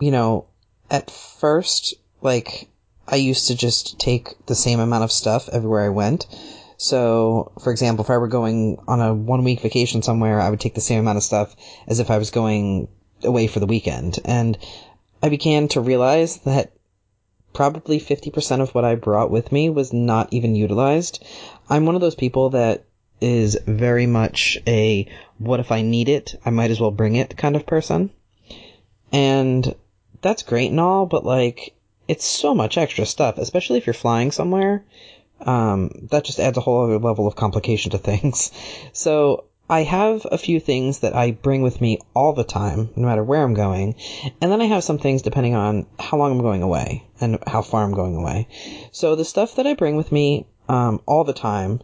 you 0.01 0.11
know, 0.11 0.47
at 0.91 1.11
first, 1.11 1.95
like, 2.21 2.69
I 3.07 3.17
used 3.17 3.49
to 3.49 3.57
just 3.57 3.99
take 3.99 4.47
the 4.47 4.55
same 4.55 4.81
amount 4.81 5.05
of 5.05 5.13
stuff 5.13 5.49
everywhere 5.49 5.85
I 5.85 5.91
went. 5.91 6.27
So, 6.77 7.53
for 7.63 7.71
example, 7.71 8.05
if 8.05 8.11
I 8.11 8.19
were 8.19 8.29
going 8.29 8.79
on 8.89 9.01
a 9.01 9.15
one 9.15 9.45
week 9.45 9.61
vacation 9.61 10.03
somewhere, 10.03 10.41
I 10.41 10.51
would 10.51 10.61
take 10.61 10.75
the 10.75 10.81
same 10.81 11.01
amount 11.01 11.19
of 11.19 11.23
stuff 11.23 11.55
as 11.87 12.01
if 12.01 12.11
I 12.11 12.19
was 12.19 12.31
going 12.31 12.89
away 13.23 13.47
for 13.47 13.61
the 13.61 13.67
weekend. 13.67 14.19
And 14.25 14.59
I 15.23 15.29
began 15.29 15.69
to 15.69 15.81
realize 15.81 16.39
that 16.39 16.73
probably 17.53 18.01
50% 18.01 18.61
of 18.61 18.75
what 18.75 18.85
I 18.85 18.95
brought 18.95 19.31
with 19.31 19.53
me 19.53 19.71
was 19.71 19.93
not 19.93 20.33
even 20.33 20.57
utilized. 20.57 21.25
I'm 21.69 21.87
one 21.87 21.95
of 21.95 22.01
those 22.01 22.15
people 22.15 22.51
that 22.51 22.85
is 23.21 23.57
very 23.67 24.07
much 24.07 24.59
a 24.67 25.09
what 25.39 25.61
if 25.61 25.71
I 25.71 25.83
need 25.83 26.09
it, 26.09 26.35
I 26.45 26.51
might 26.51 26.71
as 26.71 26.81
well 26.81 26.91
bring 26.91 27.15
it 27.15 27.37
kind 27.37 27.55
of 27.55 27.67
person. 27.67 28.11
And 29.13 29.75
that's 30.21 30.43
great 30.43 30.71
and 30.71 30.81
all, 30.81 31.07
but 31.07 31.25
like, 31.25 31.75
it's 32.09 32.25
so 32.25 32.55
much 32.55 32.79
extra 32.79 33.07
stuff, 33.07 33.39
especially 33.39 33.79
if 33.79 33.87
you're 33.87 33.95
flying 33.95 34.31
somewhere. 34.31 34.85
Um, 35.41 35.91
that 36.11 36.25
just 36.25 36.39
adds 36.39 36.57
a 36.57 36.61
whole 36.61 36.85
other 36.85 36.99
level 36.99 37.27
of 37.27 37.37
complication 37.37 37.91
to 37.93 37.99
things. 38.11 38.51
So 38.93 39.45
I 39.69 39.85
have 39.85 40.27
a 40.31 40.39
few 40.39 40.61
things 40.61 40.99
that 41.01 41.17
I 41.17 41.31
bring 41.31 41.63
with 41.63 41.81
me 41.81 41.99
all 42.15 42.33
the 42.33 42.45
time, 42.45 42.91
no 42.97 43.07
matter 43.07 43.25
where 43.25 43.43
I'm 43.43 43.55
going, 43.55 43.95
and 44.41 44.53
then 44.53 44.61
I 44.61 44.67
have 44.67 44.85
some 44.85 44.99
things 44.99 45.23
depending 45.23 45.55
on 45.55 45.87
how 45.99 46.19
long 46.19 46.33
I'm 46.33 46.43
going 46.43 46.63
away 46.63 47.05
and 47.21 47.39
how 47.47 47.63
far 47.63 47.83
I'm 47.83 47.95
going 47.95 48.17
away. 48.17 48.49
So 48.91 49.17
the 49.17 49.25
stuff 49.25 49.57
that 49.57 49.67
I 49.67 49.75
bring 49.75 49.97
with 49.97 50.13
me 50.13 50.47
um, 50.69 51.01
all 51.07 51.25
the 51.25 51.33
time, 51.33 51.81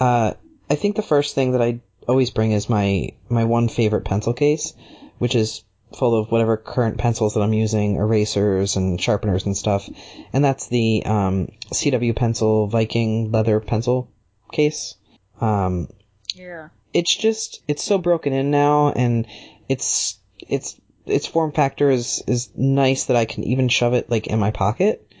uh, 0.00 0.32
I 0.68 0.74
think 0.74 0.96
the 0.96 1.02
first 1.02 1.34
thing 1.34 1.52
that 1.52 1.62
I 1.62 1.80
always 2.08 2.30
bring 2.30 2.52
is 2.52 2.68
my 2.68 3.10
my 3.28 3.44
one 3.44 3.68
favorite 3.68 4.04
pencil 4.04 4.32
case, 4.32 4.74
which 5.18 5.34
is 5.34 5.62
full 5.92 6.18
of 6.18 6.30
whatever 6.30 6.56
current 6.56 6.98
pencils 6.98 7.34
that 7.34 7.40
I'm 7.40 7.52
using, 7.52 7.96
erasers 7.96 8.76
and 8.76 9.00
sharpeners 9.00 9.46
and 9.46 9.56
stuff, 9.56 9.88
and 10.32 10.44
that's 10.44 10.68
the 10.68 11.02
um, 11.04 11.48
CW 11.72 12.14
Pencil 12.16 12.66
Viking 12.66 13.30
leather 13.30 13.60
pencil 13.60 14.10
case. 14.52 14.94
Um, 15.40 15.88
yeah 16.34 16.68
it's 16.94 17.14
just 17.14 17.62
it's 17.68 17.82
so 17.82 17.98
broken 17.98 18.32
in 18.32 18.50
now 18.50 18.92
and 18.92 19.26
it's 19.68 20.18
it's 20.38 20.80
its 21.06 21.26
form 21.26 21.52
factor 21.52 21.90
is 21.90 22.22
is 22.26 22.50
nice 22.54 23.06
that 23.06 23.16
I 23.16 23.24
can 23.24 23.44
even 23.44 23.68
shove 23.68 23.94
it 23.94 24.10
like 24.10 24.28
in 24.28 24.38
my 24.38 24.50
pocket, 24.52 25.12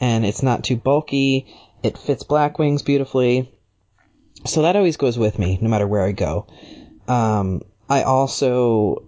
and 0.00 0.24
it's 0.24 0.42
not 0.42 0.64
too 0.64 0.76
bulky. 0.76 1.46
It 1.82 1.98
fits 1.98 2.24
Blackwings 2.24 2.84
beautifully, 2.84 3.52
so 4.46 4.62
that 4.62 4.76
always 4.76 4.96
goes 4.96 5.18
with 5.18 5.38
me 5.38 5.58
no 5.60 5.68
matter 5.68 5.86
where 5.86 6.02
I 6.02 6.12
go. 6.12 6.46
Um, 7.06 7.62
I 7.88 8.02
also 8.02 9.05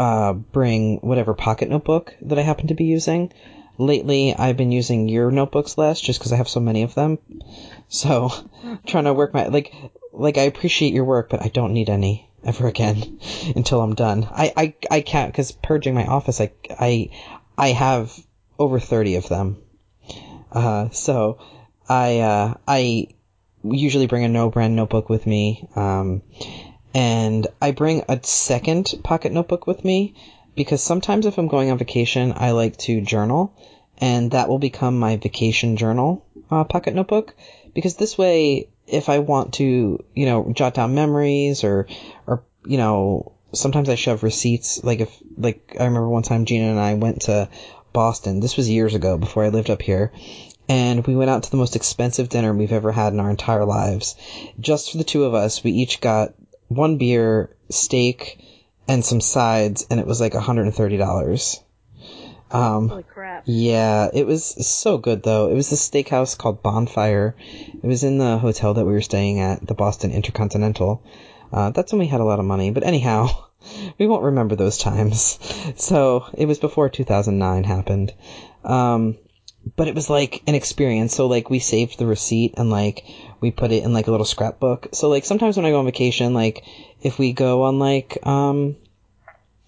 uh, 0.00 0.32
bring 0.32 0.96
whatever 1.02 1.34
pocket 1.34 1.68
notebook 1.68 2.14
that 2.22 2.38
I 2.38 2.42
happen 2.42 2.68
to 2.68 2.74
be 2.74 2.84
using. 2.84 3.30
Lately, 3.76 4.34
I've 4.34 4.56
been 4.56 4.72
using 4.72 5.08
your 5.08 5.30
notebooks 5.30 5.76
less 5.76 6.00
just 6.00 6.18
because 6.18 6.32
I 6.32 6.36
have 6.36 6.48
so 6.48 6.58
many 6.58 6.84
of 6.84 6.94
them. 6.94 7.18
So, 7.88 8.30
trying 8.86 9.04
to 9.04 9.12
work 9.12 9.34
my 9.34 9.48
like 9.48 9.74
like 10.14 10.38
I 10.38 10.44
appreciate 10.44 10.94
your 10.94 11.04
work, 11.04 11.28
but 11.28 11.42
I 11.42 11.48
don't 11.48 11.74
need 11.74 11.90
any 11.90 12.30
ever 12.42 12.66
again 12.66 13.20
until 13.54 13.82
I'm 13.82 13.94
done. 13.94 14.26
I 14.30 14.52
I, 14.56 14.74
I 14.90 15.00
can't 15.02 15.30
because 15.30 15.52
purging 15.52 15.94
my 15.94 16.06
office, 16.06 16.40
I 16.40 16.50
I 16.70 17.10
I 17.58 17.68
have 17.68 18.18
over 18.58 18.80
thirty 18.80 19.16
of 19.16 19.28
them. 19.28 19.58
Uh, 20.50 20.88
so 20.88 21.38
I 21.90 22.20
uh, 22.20 22.54
I 22.66 23.08
usually 23.62 24.06
bring 24.06 24.24
a 24.24 24.28
no 24.28 24.48
brand 24.48 24.76
notebook 24.76 25.10
with 25.10 25.26
me. 25.26 25.68
Um, 25.76 26.22
and 26.94 27.46
I 27.60 27.70
bring 27.70 28.02
a 28.08 28.20
second 28.22 28.94
pocket 29.02 29.32
notebook 29.32 29.66
with 29.66 29.84
me 29.84 30.14
because 30.56 30.82
sometimes 30.82 31.26
if 31.26 31.38
I'm 31.38 31.48
going 31.48 31.70
on 31.70 31.78
vacation, 31.78 32.32
I 32.36 32.50
like 32.50 32.76
to 32.78 33.00
journal, 33.00 33.54
and 33.98 34.32
that 34.32 34.48
will 34.48 34.58
become 34.58 34.98
my 34.98 35.16
vacation 35.16 35.76
journal 35.76 36.26
uh, 36.50 36.64
pocket 36.64 36.94
notebook. 36.94 37.34
Because 37.74 37.94
this 37.94 38.18
way, 38.18 38.68
if 38.86 39.08
I 39.08 39.20
want 39.20 39.54
to, 39.54 40.04
you 40.14 40.26
know, 40.26 40.52
jot 40.52 40.74
down 40.74 40.94
memories 40.94 41.62
or, 41.62 41.86
or 42.26 42.42
you 42.64 42.76
know, 42.78 43.32
sometimes 43.52 43.88
I 43.88 43.94
shove 43.94 44.22
receipts. 44.22 44.82
Like 44.82 45.00
if, 45.00 45.16
like 45.36 45.76
I 45.78 45.84
remember 45.84 46.08
one 46.08 46.24
time 46.24 46.44
Gina 46.44 46.64
and 46.64 46.80
I 46.80 46.94
went 46.94 47.22
to 47.22 47.48
Boston. 47.92 48.40
This 48.40 48.56
was 48.56 48.68
years 48.68 48.94
ago 48.94 49.18
before 49.18 49.44
I 49.44 49.48
lived 49.48 49.70
up 49.70 49.82
here. 49.82 50.12
And 50.68 51.04
we 51.04 51.16
went 51.16 51.30
out 51.30 51.44
to 51.44 51.50
the 51.50 51.56
most 51.56 51.74
expensive 51.74 52.28
dinner 52.28 52.52
we've 52.52 52.72
ever 52.72 52.92
had 52.92 53.12
in 53.12 53.18
our 53.20 53.30
entire 53.30 53.64
lives. 53.64 54.14
Just 54.58 54.92
for 54.92 54.98
the 54.98 55.04
two 55.04 55.24
of 55.24 55.34
us, 55.34 55.64
we 55.64 55.72
each 55.72 56.00
got 56.00 56.34
one 56.70 56.98
beer, 56.98 57.50
steak, 57.68 58.38
and 58.86 59.04
some 59.04 59.20
sides, 59.20 59.86
and 59.90 59.98
it 59.98 60.06
was 60.06 60.20
like 60.20 60.32
$130. 60.32 61.62
Um, 62.52 62.88
Holy 62.88 63.02
crap. 63.02 63.42
Yeah, 63.46 64.08
it 64.12 64.24
was 64.24 64.44
so 64.66 64.96
good 64.96 65.22
though. 65.22 65.50
It 65.50 65.54
was 65.54 65.72
a 65.72 65.74
steakhouse 65.74 66.38
called 66.38 66.62
Bonfire. 66.62 67.34
It 67.40 67.86
was 67.86 68.04
in 68.04 68.18
the 68.18 68.38
hotel 68.38 68.74
that 68.74 68.84
we 68.84 68.92
were 68.92 69.00
staying 69.00 69.40
at, 69.40 69.66
the 69.66 69.74
Boston 69.74 70.12
Intercontinental. 70.12 71.02
Uh, 71.52 71.70
that's 71.70 71.92
when 71.92 71.98
we 71.98 72.06
had 72.06 72.20
a 72.20 72.24
lot 72.24 72.38
of 72.38 72.44
money, 72.44 72.70
but 72.70 72.84
anyhow, 72.84 73.28
we 73.98 74.06
won't 74.06 74.24
remember 74.24 74.56
those 74.56 74.78
times. 74.78 75.38
So, 75.76 76.26
it 76.34 76.46
was 76.46 76.58
before 76.58 76.88
2009 76.88 77.64
happened. 77.64 78.12
Um, 78.64 79.16
but 79.76 79.88
it 79.88 79.94
was 79.94 80.10
like 80.10 80.42
an 80.46 80.54
experience. 80.54 81.14
So 81.14 81.26
like 81.26 81.50
we 81.50 81.58
saved 81.58 81.98
the 81.98 82.06
receipt 82.06 82.54
and 82.56 82.70
like 82.70 83.04
we 83.40 83.50
put 83.50 83.72
it 83.72 83.84
in 83.84 83.92
like 83.92 84.06
a 84.06 84.10
little 84.10 84.26
scrapbook. 84.26 84.88
So 84.92 85.08
like 85.08 85.24
sometimes 85.24 85.56
when 85.56 85.66
I 85.66 85.70
go 85.70 85.78
on 85.78 85.84
vacation, 85.86 86.34
like 86.34 86.64
if 87.02 87.18
we 87.18 87.32
go 87.32 87.62
on 87.62 87.78
like 87.78 88.18
um 88.26 88.76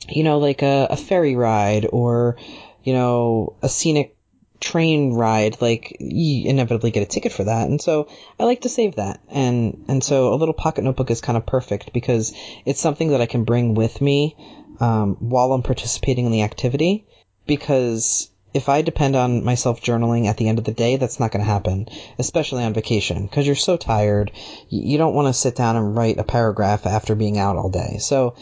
you 0.08 0.24
know 0.24 0.38
like 0.38 0.62
a, 0.62 0.88
a 0.90 0.96
ferry 0.96 1.36
ride 1.36 1.86
or 1.92 2.36
you 2.82 2.92
know 2.92 3.56
a 3.62 3.68
scenic 3.68 4.16
train 4.60 5.12
ride, 5.12 5.60
like 5.60 5.96
you 6.00 6.48
inevitably 6.48 6.90
get 6.90 7.02
a 7.02 7.06
ticket 7.06 7.32
for 7.32 7.44
that. 7.44 7.68
And 7.68 7.80
so 7.80 8.08
I 8.38 8.44
like 8.44 8.62
to 8.62 8.68
save 8.68 8.96
that. 8.96 9.20
And 9.28 9.84
and 9.88 10.02
so 10.02 10.32
a 10.32 10.36
little 10.36 10.54
pocket 10.54 10.84
notebook 10.84 11.10
is 11.10 11.20
kind 11.20 11.36
of 11.36 11.44
perfect 11.44 11.92
because 11.92 12.32
it's 12.64 12.80
something 12.80 13.08
that 13.10 13.20
I 13.20 13.26
can 13.26 13.44
bring 13.44 13.74
with 13.74 14.00
me 14.00 14.36
um, 14.80 15.16
while 15.20 15.52
I'm 15.52 15.62
participating 15.62 16.26
in 16.26 16.32
the 16.32 16.42
activity 16.42 17.06
because 17.46 18.30
if 18.54 18.68
I 18.68 18.82
depend 18.82 19.16
on 19.16 19.44
myself 19.44 19.80
journaling 19.80 20.26
at 20.26 20.36
the 20.36 20.48
end 20.48 20.58
of 20.58 20.64
the 20.64 20.72
day, 20.72 20.96
that's 20.96 21.18
not 21.18 21.32
going 21.32 21.44
to 21.44 21.50
happen, 21.50 21.88
especially 22.18 22.64
on 22.64 22.74
vacation, 22.74 23.26
because 23.26 23.46
you're 23.46 23.56
so 23.56 23.76
tired. 23.76 24.30
You 24.68 24.98
don't 24.98 25.14
want 25.14 25.28
to 25.28 25.40
sit 25.40 25.56
down 25.56 25.76
and 25.76 25.96
write 25.96 26.18
a 26.18 26.24
paragraph 26.24 26.86
after 26.86 27.14
being 27.14 27.38
out 27.38 27.56
all 27.56 27.70
day. 27.70 27.96
So 27.98 28.34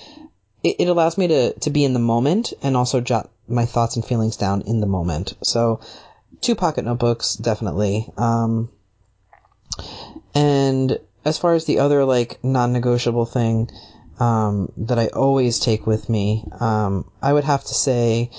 it, 0.62 0.76
it 0.80 0.88
allows 0.88 1.16
me 1.16 1.28
to, 1.28 1.52
to 1.60 1.70
be 1.70 1.84
in 1.84 1.92
the 1.92 2.00
moment 2.00 2.52
and 2.62 2.76
also 2.76 3.00
jot 3.00 3.30
my 3.48 3.66
thoughts 3.66 3.96
and 3.96 4.04
feelings 4.04 4.36
down 4.36 4.62
in 4.62 4.80
the 4.80 4.86
moment. 4.86 5.34
So 5.42 5.80
two 6.40 6.54
pocket 6.54 6.84
notebooks, 6.84 7.34
definitely. 7.34 8.08
Um, 8.16 8.70
and 10.34 10.98
as 11.24 11.38
far 11.38 11.54
as 11.54 11.64
the 11.66 11.78
other 11.78 12.04
like 12.04 12.42
non-negotiable 12.42 13.26
thing 13.26 13.70
um, 14.18 14.72
that 14.76 14.98
I 14.98 15.08
always 15.08 15.58
take 15.58 15.86
with 15.86 16.08
me, 16.08 16.44
um, 16.58 17.10
I 17.22 17.32
would 17.32 17.44
have 17.44 17.64
to 17.64 17.74
say 17.74 18.30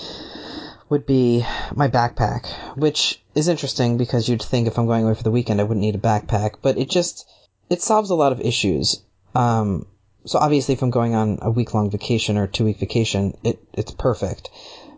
would 0.91 1.05
be 1.05 1.45
my 1.73 1.87
backpack, 1.87 2.45
which 2.75 3.23
is 3.33 3.47
interesting 3.47 3.97
because 3.97 4.27
you'd 4.27 4.43
think 4.43 4.67
if 4.67 4.77
I'm 4.77 4.87
going 4.87 5.05
away 5.05 5.15
for 5.15 5.23
the 5.23 5.31
weekend 5.31 5.61
I 5.61 5.63
wouldn't 5.63 5.79
need 5.79 5.95
a 5.95 5.97
backpack, 5.97 6.55
but 6.61 6.77
it 6.77 6.89
just 6.89 7.25
it 7.69 7.81
solves 7.81 8.09
a 8.09 8.15
lot 8.15 8.33
of 8.33 8.41
issues. 8.41 9.01
Um, 9.33 9.87
so 10.25 10.37
obviously, 10.37 10.73
if 10.73 10.81
I'm 10.81 10.89
going 10.89 11.15
on 11.15 11.39
a 11.41 11.49
week 11.49 11.73
long 11.73 11.89
vacation 11.89 12.37
or 12.37 12.45
two 12.45 12.65
week 12.65 12.77
vacation, 12.77 13.37
it 13.41 13.63
it's 13.73 13.91
perfect. 13.93 14.49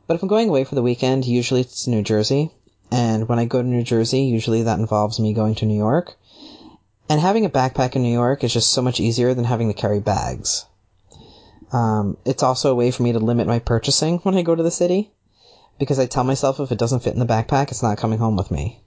But 0.07 0.15
if 0.15 0.23
I'm 0.23 0.29
going 0.29 0.49
away 0.49 0.63
for 0.63 0.73
the 0.73 0.81
weekend, 0.81 1.25
usually 1.25 1.61
it's 1.61 1.85
New 1.85 2.01
Jersey, 2.01 2.49
and 2.91 3.29
when 3.29 3.37
I 3.37 3.45
go 3.45 3.61
to 3.61 3.67
New 3.67 3.83
Jersey, 3.83 4.23
usually 4.23 4.63
that 4.63 4.79
involves 4.79 5.19
me 5.19 5.33
going 5.33 5.53
to 5.55 5.67
New 5.67 5.77
York. 5.77 6.17
And 7.07 7.21
having 7.21 7.45
a 7.45 7.51
backpack 7.51 7.95
in 7.95 8.01
New 8.01 8.11
York 8.11 8.43
is 8.43 8.51
just 8.51 8.71
so 8.71 8.81
much 8.81 8.99
easier 8.99 9.35
than 9.35 9.45
having 9.45 9.67
to 9.67 9.79
carry 9.79 9.99
bags. 9.99 10.65
Um, 11.71 12.17
it's 12.25 12.41
also 12.41 12.71
a 12.71 12.75
way 12.75 12.89
for 12.89 13.03
me 13.03 13.11
to 13.11 13.19
limit 13.19 13.45
my 13.45 13.59
purchasing 13.59 14.17
when 14.23 14.35
I 14.35 14.41
go 14.41 14.55
to 14.55 14.63
the 14.63 14.71
city 14.71 15.11
because 15.83 15.99
I 15.99 16.05
tell 16.05 16.23
myself 16.23 16.59
if 16.59 16.71
it 16.71 16.77
doesn't 16.77 17.01
fit 17.01 17.13
in 17.13 17.19
the 17.19 17.25
backpack, 17.25 17.69
it's 17.69 17.83
not 17.83 17.97
coming 17.97 18.19
home 18.19 18.35
with 18.35 18.51
me. 18.51 18.81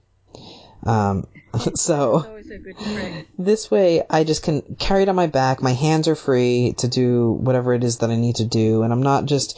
Um, 0.83 1.27
so 1.75 2.39
this 3.37 3.71
way 3.71 4.03
I 4.09 4.23
just 4.23 4.43
can 4.43 4.75
carry 4.79 5.03
it 5.03 5.09
on 5.09 5.15
my 5.15 5.27
back. 5.27 5.61
My 5.61 5.73
hands 5.73 6.07
are 6.07 6.15
free 6.15 6.73
to 6.77 6.87
do 6.87 7.31
whatever 7.33 7.73
it 7.73 7.83
is 7.83 7.99
that 7.99 8.09
I 8.09 8.15
need 8.15 8.37
to 8.37 8.45
do. 8.45 8.83
And 8.83 8.93
I'm 8.93 9.03
not 9.03 9.25
just, 9.25 9.57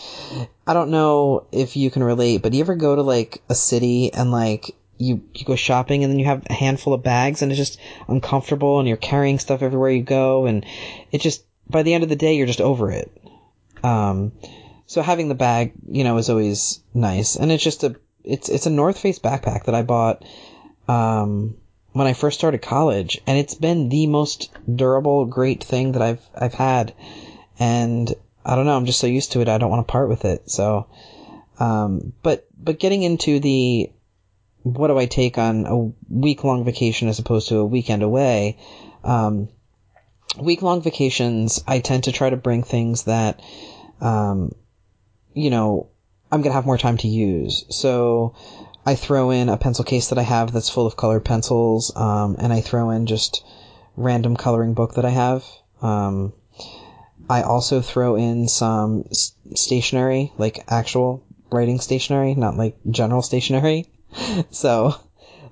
I 0.65 0.73
don't 0.73 0.91
know 0.91 1.45
if 1.51 1.75
you 1.75 1.91
can 1.91 2.03
relate, 2.03 2.41
but 2.41 2.53
you 2.53 2.61
ever 2.61 2.75
go 2.75 2.95
to 2.95 3.01
like 3.01 3.41
a 3.49 3.55
city 3.55 4.13
and 4.13 4.31
like 4.31 4.75
you, 4.97 5.23
you 5.33 5.45
go 5.45 5.55
shopping 5.55 6.03
and 6.03 6.11
then 6.11 6.19
you 6.19 6.25
have 6.25 6.45
a 6.49 6.53
handful 6.53 6.93
of 6.93 7.03
bags 7.03 7.41
and 7.41 7.51
it's 7.51 7.59
just 7.59 7.79
uncomfortable 8.07 8.79
and 8.79 8.87
you're 8.87 8.97
carrying 8.97 9.39
stuff 9.39 9.61
everywhere 9.61 9.91
you 9.91 10.03
go 10.03 10.45
and 10.45 10.65
it 11.11 11.21
just, 11.21 11.43
by 11.69 11.83
the 11.83 11.93
end 11.93 12.03
of 12.03 12.09
the 12.09 12.15
day, 12.15 12.35
you're 12.35 12.47
just 12.47 12.61
over 12.61 12.91
it. 12.91 13.11
Um, 13.83 14.33
so 14.89 15.03
having 15.03 15.29
the 15.29 15.35
bag, 15.35 15.73
you 15.87 16.03
know, 16.03 16.17
is 16.17 16.31
always 16.31 16.81
nice. 16.95 17.35
And 17.35 17.51
it's 17.51 17.63
just 17.63 17.83
a, 17.83 17.95
it's, 18.23 18.49
it's 18.49 18.65
a 18.65 18.71
North 18.71 18.97
Face 18.97 19.19
backpack 19.19 19.65
that 19.65 19.75
I 19.75 19.83
bought, 19.83 20.25
um, 20.87 21.57
when 21.91 22.07
I 22.07 22.13
first 22.13 22.39
started 22.39 22.63
college. 22.63 23.21
And 23.27 23.37
it's 23.37 23.53
been 23.53 23.89
the 23.89 24.07
most 24.07 24.49
durable, 24.67 25.25
great 25.25 25.63
thing 25.63 25.91
that 25.91 26.01
I've, 26.01 26.27
I've 26.35 26.55
had. 26.55 26.95
And 27.59 28.11
I 28.43 28.55
don't 28.55 28.65
know, 28.65 28.75
I'm 28.75 28.87
just 28.87 28.99
so 28.99 29.05
used 29.05 29.33
to 29.33 29.41
it. 29.41 29.47
I 29.47 29.59
don't 29.59 29.69
want 29.69 29.87
to 29.87 29.91
part 29.91 30.09
with 30.09 30.25
it. 30.25 30.49
So, 30.49 30.87
um, 31.59 32.13
but, 32.23 32.47
but 32.57 32.79
getting 32.79 33.03
into 33.03 33.39
the, 33.39 33.91
what 34.63 34.87
do 34.87 34.97
I 34.97 35.05
take 35.05 35.37
on 35.37 35.67
a 35.67 35.91
week 36.09 36.43
long 36.43 36.65
vacation 36.65 37.09
as 37.09 37.19
opposed 37.19 37.49
to 37.49 37.57
a 37.57 37.65
weekend 37.65 38.01
away? 38.01 38.57
Um, 39.03 39.49
week 40.35 40.63
long 40.63 40.81
vacations, 40.81 41.63
I 41.67 41.77
tend 41.77 42.05
to 42.05 42.11
try 42.11 42.31
to 42.31 42.37
bring 42.37 42.63
things 42.63 43.03
that, 43.03 43.39
um, 44.01 44.53
you 45.33 45.49
know, 45.49 45.89
I'm 46.31 46.41
going 46.41 46.51
to 46.51 46.55
have 46.55 46.65
more 46.65 46.77
time 46.77 46.97
to 46.97 47.07
use. 47.07 47.65
So 47.69 48.35
I 48.85 48.95
throw 48.95 49.31
in 49.31 49.49
a 49.49 49.57
pencil 49.57 49.83
case 49.83 50.09
that 50.09 50.17
I 50.17 50.23
have 50.23 50.51
that's 50.51 50.69
full 50.69 50.87
of 50.87 50.95
colored 50.95 51.25
pencils, 51.25 51.95
um, 51.95 52.35
and 52.39 52.53
I 52.53 52.61
throw 52.61 52.89
in 52.91 53.05
just 53.05 53.43
random 53.95 54.35
coloring 54.35 54.73
book 54.73 54.95
that 54.95 55.05
I 55.05 55.09
have. 55.09 55.45
Um, 55.81 56.33
I 57.29 57.43
also 57.43 57.81
throw 57.81 58.15
in 58.15 58.47
some 58.47 59.05
stationery, 59.11 60.33
like 60.37 60.63
actual 60.67 61.23
writing 61.51 61.79
stationery, 61.79 62.35
not 62.35 62.57
like 62.57 62.77
general 62.89 63.21
stationery. 63.21 63.85
so, 64.49 64.95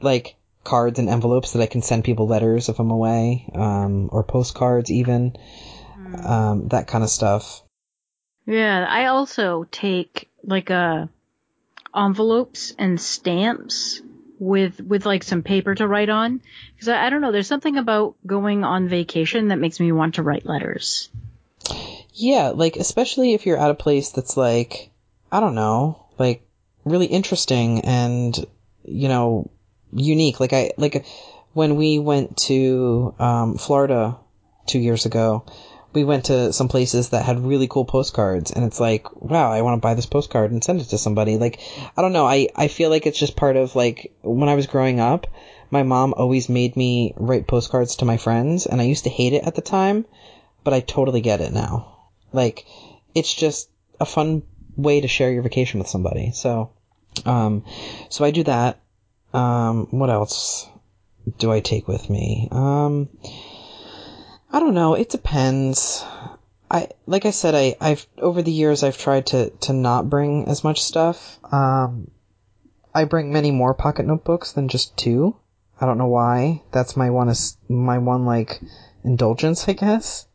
like 0.01 0.35
cards 0.63 0.99
and 0.99 1.09
envelopes 1.09 1.53
that 1.53 1.61
I 1.61 1.67
can 1.67 1.81
send 1.81 2.03
people 2.03 2.27
letters 2.27 2.69
if 2.69 2.79
I'm 2.79 2.91
away, 2.91 3.49
um, 3.53 4.09
or 4.11 4.23
postcards 4.23 4.91
even, 4.91 5.35
mm. 5.97 6.25
um, 6.25 6.67
that 6.69 6.87
kind 6.87 7.03
of 7.03 7.09
stuff. 7.09 7.61
Yeah, 8.47 8.87
I 8.89 9.07
also 9.07 9.65
take 9.69 10.29
like 10.41 10.71
uh, 10.71 11.07
envelopes 11.93 12.73
and 12.79 12.99
stamps 12.99 14.01
with 14.39 14.79
with 14.79 15.05
like 15.05 15.23
some 15.23 15.43
paper 15.43 15.75
to 15.75 15.87
write 15.87 16.09
on 16.09 16.41
because 16.73 16.87
I, 16.87 17.05
I 17.05 17.09
don't 17.09 17.19
know. 17.19 17.33
There's 17.33 17.47
something 17.47 17.77
about 17.77 18.15
going 18.25 18.63
on 18.63 18.87
vacation 18.87 19.49
that 19.49 19.59
makes 19.59 19.81
me 19.81 19.91
want 19.91 20.15
to 20.15 20.23
write 20.23 20.45
letters. 20.45 21.09
Yeah, 22.13 22.53
like 22.55 22.77
especially 22.77 23.33
if 23.33 23.45
you're 23.45 23.59
at 23.59 23.69
a 23.69 23.75
place 23.75 24.11
that's 24.11 24.37
like 24.37 24.91
I 25.29 25.41
don't 25.41 25.55
know, 25.55 26.05
like 26.17 26.41
really 26.85 27.07
interesting 27.07 27.81
and 27.81 28.33
you 28.85 29.09
know 29.09 29.51
unique. 29.91 30.39
Like 30.39 30.53
I 30.53 30.71
like 30.77 31.05
when 31.51 31.75
we 31.75 31.99
went 31.99 32.37
to 32.37 33.13
um, 33.19 33.57
Florida 33.57 34.17
two 34.67 34.79
years 34.79 35.05
ago 35.05 35.45
we 35.97 36.03
went 36.03 36.25
to 36.25 36.53
some 36.53 36.67
places 36.67 37.09
that 37.09 37.25
had 37.25 37.39
really 37.39 37.67
cool 37.67 37.83
postcards 37.83 38.51
and 38.51 38.63
it's 38.63 38.79
like, 38.79 39.11
wow, 39.19 39.51
I 39.51 39.63
want 39.63 39.81
to 39.81 39.81
buy 39.81 39.95
this 39.95 40.05
postcard 40.05 40.51
and 40.51 40.63
send 40.63 40.79
it 40.79 40.89
to 40.89 40.97
somebody. 40.99 41.37
Like, 41.37 41.59
I 41.97 42.03
don't 42.03 42.13
know. 42.13 42.27
I, 42.27 42.49
I 42.55 42.67
feel 42.67 42.91
like 42.91 43.07
it's 43.07 43.17
just 43.17 43.35
part 43.35 43.55
of 43.55 43.75
like 43.75 44.13
when 44.21 44.47
I 44.47 44.53
was 44.53 44.67
growing 44.67 44.99
up, 44.99 45.25
my 45.71 45.81
mom 45.81 46.13
always 46.15 46.49
made 46.49 46.77
me 46.77 47.15
write 47.17 47.47
postcards 47.47 47.95
to 47.95 48.05
my 48.05 48.17
friends 48.17 48.67
and 48.67 48.79
I 48.79 48.83
used 48.83 49.05
to 49.05 49.09
hate 49.09 49.33
it 49.33 49.43
at 49.47 49.55
the 49.55 49.63
time, 49.63 50.05
but 50.63 50.71
I 50.71 50.81
totally 50.81 51.21
get 51.21 51.41
it 51.41 51.51
now. 51.51 51.97
Like, 52.31 52.67
it's 53.15 53.33
just 53.33 53.67
a 53.99 54.05
fun 54.05 54.43
way 54.75 55.01
to 55.01 55.07
share 55.07 55.31
your 55.31 55.41
vacation 55.41 55.79
with 55.79 55.89
somebody. 55.89 56.29
So, 56.31 56.69
um, 57.25 57.65
so 58.09 58.23
I 58.23 58.29
do 58.29 58.43
that. 58.43 58.77
Um, 59.33 59.87
what 59.89 60.11
else 60.11 60.69
do 61.39 61.51
I 61.51 61.59
take 61.59 61.87
with 61.87 62.07
me? 62.07 62.49
Um, 62.51 63.09
I 64.51 64.59
don't 64.59 64.73
know. 64.73 64.93
It 64.93 65.09
depends. 65.09 66.03
I 66.69 66.89
like 67.05 67.25
I 67.25 67.31
said, 67.31 67.55
I 67.55 67.75
I've 67.79 68.05
over 68.17 68.41
the 68.41 68.51
years 68.51 68.83
I've 68.83 68.97
tried 68.97 69.27
to 69.27 69.49
to 69.61 69.73
not 69.73 70.09
bring 70.09 70.47
as 70.47 70.63
much 70.63 70.81
stuff. 70.81 71.39
Um, 71.51 72.11
I 72.93 73.05
bring 73.05 73.31
many 73.31 73.51
more 73.51 73.73
pocket 73.73 74.05
notebooks 74.05 74.53
than 74.53 74.67
just 74.67 74.97
two. 74.97 75.35
I 75.79 75.85
don't 75.85 75.97
know 75.97 76.07
why. 76.07 76.63
That's 76.71 76.97
my 76.97 77.09
one 77.09 77.29
is 77.29 77.57
my 77.69 77.99
one 77.99 78.25
like 78.25 78.59
indulgence, 79.03 79.67
I 79.69 79.73
guess. 79.73 80.27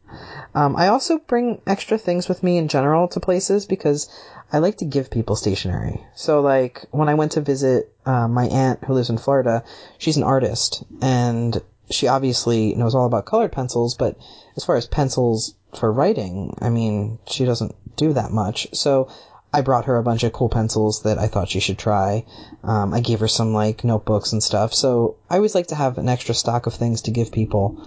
Um, 0.54 0.76
I 0.76 0.88
also 0.88 1.18
bring 1.18 1.62
extra 1.66 1.96
things 1.96 2.28
with 2.28 2.42
me 2.42 2.58
in 2.58 2.68
general 2.68 3.08
to 3.08 3.20
places 3.20 3.64
because 3.64 4.10
I 4.52 4.58
like 4.58 4.76
to 4.78 4.84
give 4.84 5.10
people 5.10 5.36
stationery. 5.36 6.04
So 6.14 6.42
like 6.42 6.84
when 6.90 7.08
I 7.08 7.14
went 7.14 7.32
to 7.32 7.40
visit 7.40 7.94
uh, 8.04 8.28
my 8.28 8.46
aunt 8.46 8.84
who 8.84 8.92
lives 8.92 9.08
in 9.08 9.16
Florida, 9.16 9.64
she's 9.96 10.18
an 10.18 10.22
artist 10.22 10.84
and 11.00 11.60
she 11.92 12.08
obviously 12.08 12.74
knows 12.74 12.94
all 12.94 13.06
about 13.06 13.26
colored 13.26 13.52
pencils, 13.52 13.94
but 13.94 14.16
as 14.56 14.64
far 14.64 14.76
as 14.76 14.86
pencils 14.86 15.54
for 15.74 15.92
writing, 15.92 16.56
I 16.60 16.70
mean, 16.70 17.18
she 17.26 17.44
doesn't 17.44 17.74
do 17.96 18.12
that 18.12 18.30
much. 18.30 18.68
So 18.74 19.08
I 19.52 19.60
brought 19.60 19.84
her 19.84 19.96
a 19.96 20.02
bunch 20.02 20.22
of 20.22 20.32
cool 20.32 20.48
pencils 20.48 21.02
that 21.02 21.18
I 21.18 21.28
thought 21.28 21.48
she 21.48 21.60
should 21.60 21.78
try. 21.78 22.24
Um, 22.62 22.94
I 22.94 23.00
gave 23.00 23.20
her 23.20 23.28
some 23.28 23.52
like 23.52 23.84
notebooks 23.84 24.32
and 24.32 24.42
stuff. 24.42 24.72
So 24.72 25.16
I 25.28 25.36
always 25.36 25.54
like 25.54 25.68
to 25.68 25.74
have 25.74 25.98
an 25.98 26.08
extra 26.08 26.34
stock 26.34 26.66
of 26.66 26.74
things 26.74 27.02
to 27.02 27.10
give 27.10 27.32
people. 27.32 27.86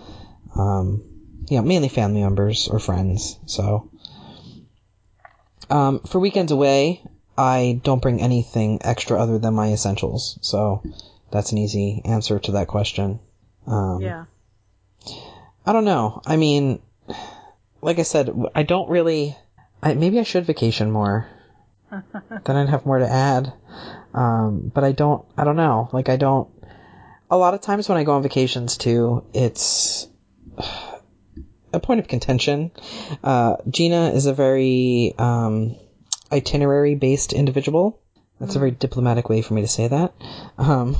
Um, 0.55 1.03
you 1.49 1.57
know, 1.57 1.63
mainly 1.63 1.89
family 1.89 2.21
members 2.21 2.67
or 2.67 2.79
friends. 2.79 3.37
So, 3.45 3.89
um, 5.69 5.99
for 5.99 6.19
weekends 6.19 6.51
away, 6.51 7.03
I 7.37 7.81
don't 7.83 8.01
bring 8.01 8.21
anything 8.21 8.79
extra 8.81 9.19
other 9.19 9.37
than 9.37 9.53
my 9.53 9.71
essentials. 9.73 10.39
So 10.41 10.81
that's 11.31 11.51
an 11.51 11.57
easy 11.57 12.01
answer 12.05 12.39
to 12.39 12.53
that 12.53 12.67
question. 12.67 13.19
Um, 13.67 14.01
Yeah. 14.01 14.25
I 15.65 15.73
don't 15.73 15.85
know. 15.85 16.21
I 16.25 16.37
mean, 16.37 16.81
like 17.81 17.99
I 17.99 18.03
said, 18.03 18.31
I 18.53 18.63
don't 18.63 18.89
really. 18.89 19.35
I, 19.81 19.93
maybe 19.93 20.19
I 20.19 20.23
should 20.23 20.45
vacation 20.45 20.91
more. 20.91 21.27
then 21.91 22.55
I'd 22.55 22.69
have 22.69 22.85
more 22.85 22.99
to 22.99 23.09
add. 23.11 23.53
Um, 24.13 24.71
but 24.73 24.83
I 24.83 24.91
don't. 24.91 25.25
I 25.37 25.43
don't 25.43 25.55
know. 25.55 25.89
Like 25.91 26.09
I 26.09 26.17
don't. 26.17 26.49
A 27.29 27.37
lot 27.37 27.53
of 27.53 27.61
times 27.61 27.89
when 27.89 27.97
I 27.97 28.03
go 28.03 28.13
on 28.13 28.23
vacations 28.23 28.77
too, 28.77 29.25
it's 29.33 30.07
a 31.73 31.79
point 31.79 31.99
of 31.99 32.07
contention. 32.07 32.71
Uh, 33.23 33.57
Gina 33.69 34.09
is 34.11 34.25
a 34.27 34.33
very 34.33 35.13
um, 35.17 35.75
itinerary 36.31 36.95
based 36.95 37.33
individual. 37.33 37.99
That's 38.39 38.55
a 38.55 38.59
very 38.59 38.71
diplomatic 38.71 39.29
way 39.29 39.41
for 39.41 39.53
me 39.53 39.61
to 39.61 39.67
say 39.67 39.87
that. 39.87 40.13
Um, 40.57 40.97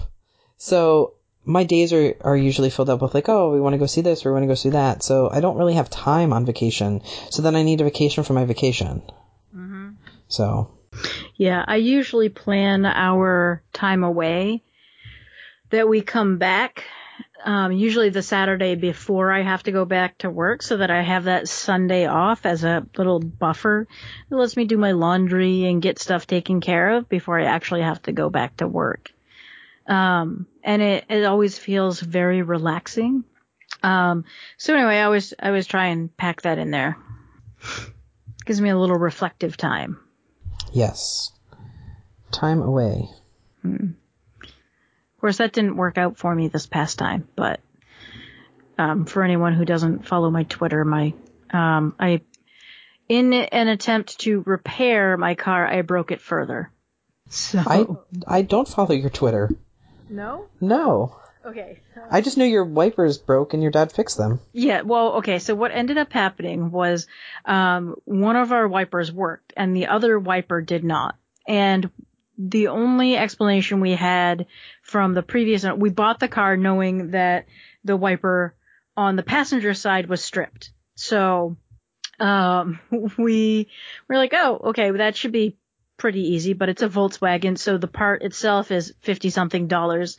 so 0.58 1.16
my 1.46 1.64
days 1.64 1.94
are, 1.94 2.16
are 2.22 2.36
usually 2.36 2.70
filled 2.70 2.90
up 2.90 3.02
with 3.02 3.14
like, 3.14 3.30
oh, 3.30 3.54
we 3.54 3.62
want 3.62 3.74
to 3.74 3.78
go 3.78 3.86
see 3.86 4.02
this 4.02 4.26
or 4.26 4.30
we 4.30 4.34
want 4.34 4.44
to 4.44 4.48
go 4.48 4.56
see 4.56 4.72
that. 4.72 5.04
So 5.04 5.30
I 5.30 5.40
don't 5.40 5.58
really 5.58 5.76
have 5.76 5.90
time 5.90 6.34
on 6.34 6.46
vacation. 6.46 7.02
So 7.30 7.42
then 7.42 7.56
I 7.56 7.64
need 7.64 7.82
a 7.82 7.84
vacation 7.84 8.24
for 8.24 8.34
my 8.34 8.46
vacation. 8.46 9.04
Mm-hmm. 9.56 9.90
So 10.28 10.76
Yeah, 11.36 11.64
I 11.68 11.78
usually 11.78 12.30
plan 12.30 12.86
our 12.86 13.62
time 13.74 14.04
away 14.04 14.64
that 15.70 15.88
we 15.88 16.02
come 16.02 16.38
back. 16.38 16.84
Um, 17.44 17.72
usually 17.74 18.10
the 18.10 18.24
Saturday 18.24 18.74
before 18.74 19.32
I 19.32 19.44
have 19.44 19.62
to 19.64 19.72
go 19.72 19.86
back 19.86 20.18
to 20.20 20.32
work 20.32 20.64
so 20.64 20.78
that 20.78 20.90
I 20.90 21.04
have 21.04 21.26
that 21.26 21.48
Sunday 21.48 22.08
off 22.08 22.46
as 22.46 22.64
a 22.64 22.88
little 22.98 23.20
buffer. 23.20 23.88
It 24.32 24.36
lets 24.36 24.58
me 24.58 24.66
do 24.66 24.78
my 24.78 24.94
laundry 24.94 25.66
and 25.66 25.82
get 25.82 26.00
stuff 26.00 26.26
taken 26.26 26.60
care 26.60 26.98
of 26.98 27.08
before 27.08 27.40
I 27.40 27.46
actually 27.46 27.82
have 27.82 28.02
to 28.04 28.12
go 28.12 28.32
back 28.32 28.58
to 28.58 28.68
work. 28.68 29.12
Um, 29.88 30.48
and 30.64 30.82
it, 30.82 31.06
it 31.10 31.26
always 31.26 31.58
feels 31.58 32.00
very 32.00 32.42
relaxing. 32.42 33.24
Um, 33.84 34.26
so 34.58 34.74
anyway, 34.74 34.98
I 34.98 35.04
always, 35.04 35.34
I 35.40 35.48
always 35.48 35.68
try 35.68 35.88
and 35.88 36.16
pack 36.16 36.42
that 36.42 36.58
in 36.58 36.72
there. 36.72 36.98
Gives 38.46 38.62
me 38.62 38.70
a 38.70 38.78
little 38.78 38.98
reflective 38.98 39.58
time. 39.58 40.00
yes, 40.72 41.32
time 42.32 42.62
away. 42.62 43.10
Hmm. 43.62 43.92
Of 44.44 45.22
course, 45.22 45.38
that 45.38 45.54
didn't 45.54 45.78
work 45.78 45.98
out 45.98 46.18
for 46.18 46.34
me 46.34 46.48
this 46.48 46.68
past 46.68 47.00
time, 47.00 47.28
but 47.36 47.60
um, 48.78 49.06
for 49.06 49.24
anyone 49.24 49.54
who 49.54 49.66
doesn't 49.66 50.08
follow 50.08 50.30
my 50.30 50.44
Twitter, 50.44 50.84
my 50.86 51.14
um, 51.52 51.96
I 52.00 52.22
in 53.08 53.34
an 53.34 53.68
attempt 53.68 54.20
to 54.22 54.44
repair 54.46 55.18
my 55.18 55.36
car, 55.36 55.66
I 55.66 55.82
broke 55.82 56.12
it 56.12 56.22
further. 56.22 56.72
So 57.30 57.60
I 57.66 57.86
I 58.28 58.42
don't 58.42 58.68
follow 58.68 58.94
your 58.94 59.10
Twitter. 59.10 59.50
No, 60.10 60.46
No, 60.62 61.18
okay, 61.46 61.80
I 62.12 62.22
just 62.22 62.38
knew 62.38 62.46
your 62.46 62.66
wipers 62.66 63.18
broke 63.18 63.54
and 63.54 63.62
your 63.64 63.72
dad 63.72 63.92
fixed 63.92 64.18
them. 64.18 64.40
yeah. 64.54 64.82
Well, 64.82 65.14
okay. 65.18 65.40
So 65.40 65.56
what 65.56 65.72
ended 65.72 65.98
up 65.98 66.12
happening 66.14 66.72
was 66.72 67.08
um, 67.46 67.96
one 68.06 68.36
of 68.36 68.52
our 68.52 68.68
wipers 68.68 69.12
worked 69.12 69.54
and 69.58 69.76
the 69.76 69.88
other 69.88 70.18
wiper 70.20 70.62
did 70.62 70.84
not, 70.84 71.16
and 71.48 71.90
the 72.38 72.68
only 72.68 73.16
explanation 73.16 73.80
we 73.80 73.92
had 73.94 74.46
from 74.84 75.14
the 75.14 75.24
previous 75.24 75.64
we 75.64 75.90
bought 75.90 76.20
the 76.20 76.28
car 76.28 76.58
knowing 76.58 77.12
that 77.12 77.46
the 77.84 77.96
wiper 77.96 78.54
on 78.98 79.16
the 79.16 79.24
passenger 79.24 79.74
side 79.74 80.08
was 80.08 80.24
stripped. 80.24 80.72
So 80.96 81.56
um 82.20 82.80
we 83.18 83.68
were 84.10 84.18
like, 84.18 84.34
"Oh, 84.34 84.58
okay, 84.70 84.92
that 84.92 85.16
should 85.16 85.32
be 85.32 85.58
pretty 85.98 86.34
easy, 86.34 86.54
but 86.54 86.70
it's 86.70 86.82
a 86.82 86.90
Volkswagen, 86.90 87.58
so 87.58 87.78
the 87.78 87.88
part 87.88 88.24
itself 88.24 88.72
is 88.72 88.94
50 89.02 89.30
something 89.30 89.68
dollars." 89.68 90.18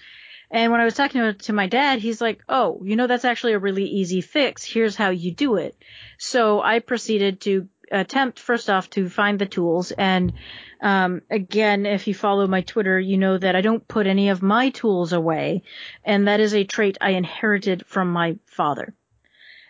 And 0.49 0.71
when 0.71 0.81
I 0.81 0.85
was 0.85 0.95
talking 0.95 1.21
to, 1.23 1.33
to 1.33 1.53
my 1.53 1.67
dad, 1.67 1.99
he's 1.99 2.21
like, 2.21 2.41
"Oh, 2.49 2.81
you 2.85 2.97
know 2.97 3.07
that's 3.07 3.25
actually 3.25 3.55
a 3.55 3.59
really 3.59 3.85
easy 3.85 4.21
fix. 4.21 4.65
Here's 4.65 4.97
how 4.97 5.11
you 5.11 5.33
do 5.33 5.57
it." 5.57 5.77
So 6.19 6.63
I 6.63 6.79
proceeded 6.79 7.41
to 7.43 7.69
attempt 7.91 8.39
first 8.39 8.69
off 8.69 8.91
to 8.91 9.09
find 9.09 9.39
the 9.39 9.47
tools 9.47 9.93
and 9.93 10.33
um, 10.81 11.23
again 11.31 11.87
if 11.87 12.07
you 12.07 12.15
follow 12.15 12.47
my 12.47 12.61
twitter 12.61 12.99
you 12.99 13.17
know 13.17 13.39
that 13.39 13.55
i 13.55 13.61
don't 13.61 13.87
put 13.87 14.07
any 14.07 14.29
of 14.29 14.43
my 14.43 14.71
tools 14.71 15.13
away 15.13 15.63
and 16.05 16.27
that 16.29 16.41
is 16.41 16.55
a 16.55 16.65
trait 16.65 16.99
i 17.01 17.11
inherited 17.11 17.85
from 17.87 18.11
my 18.11 18.37
father 18.47 18.95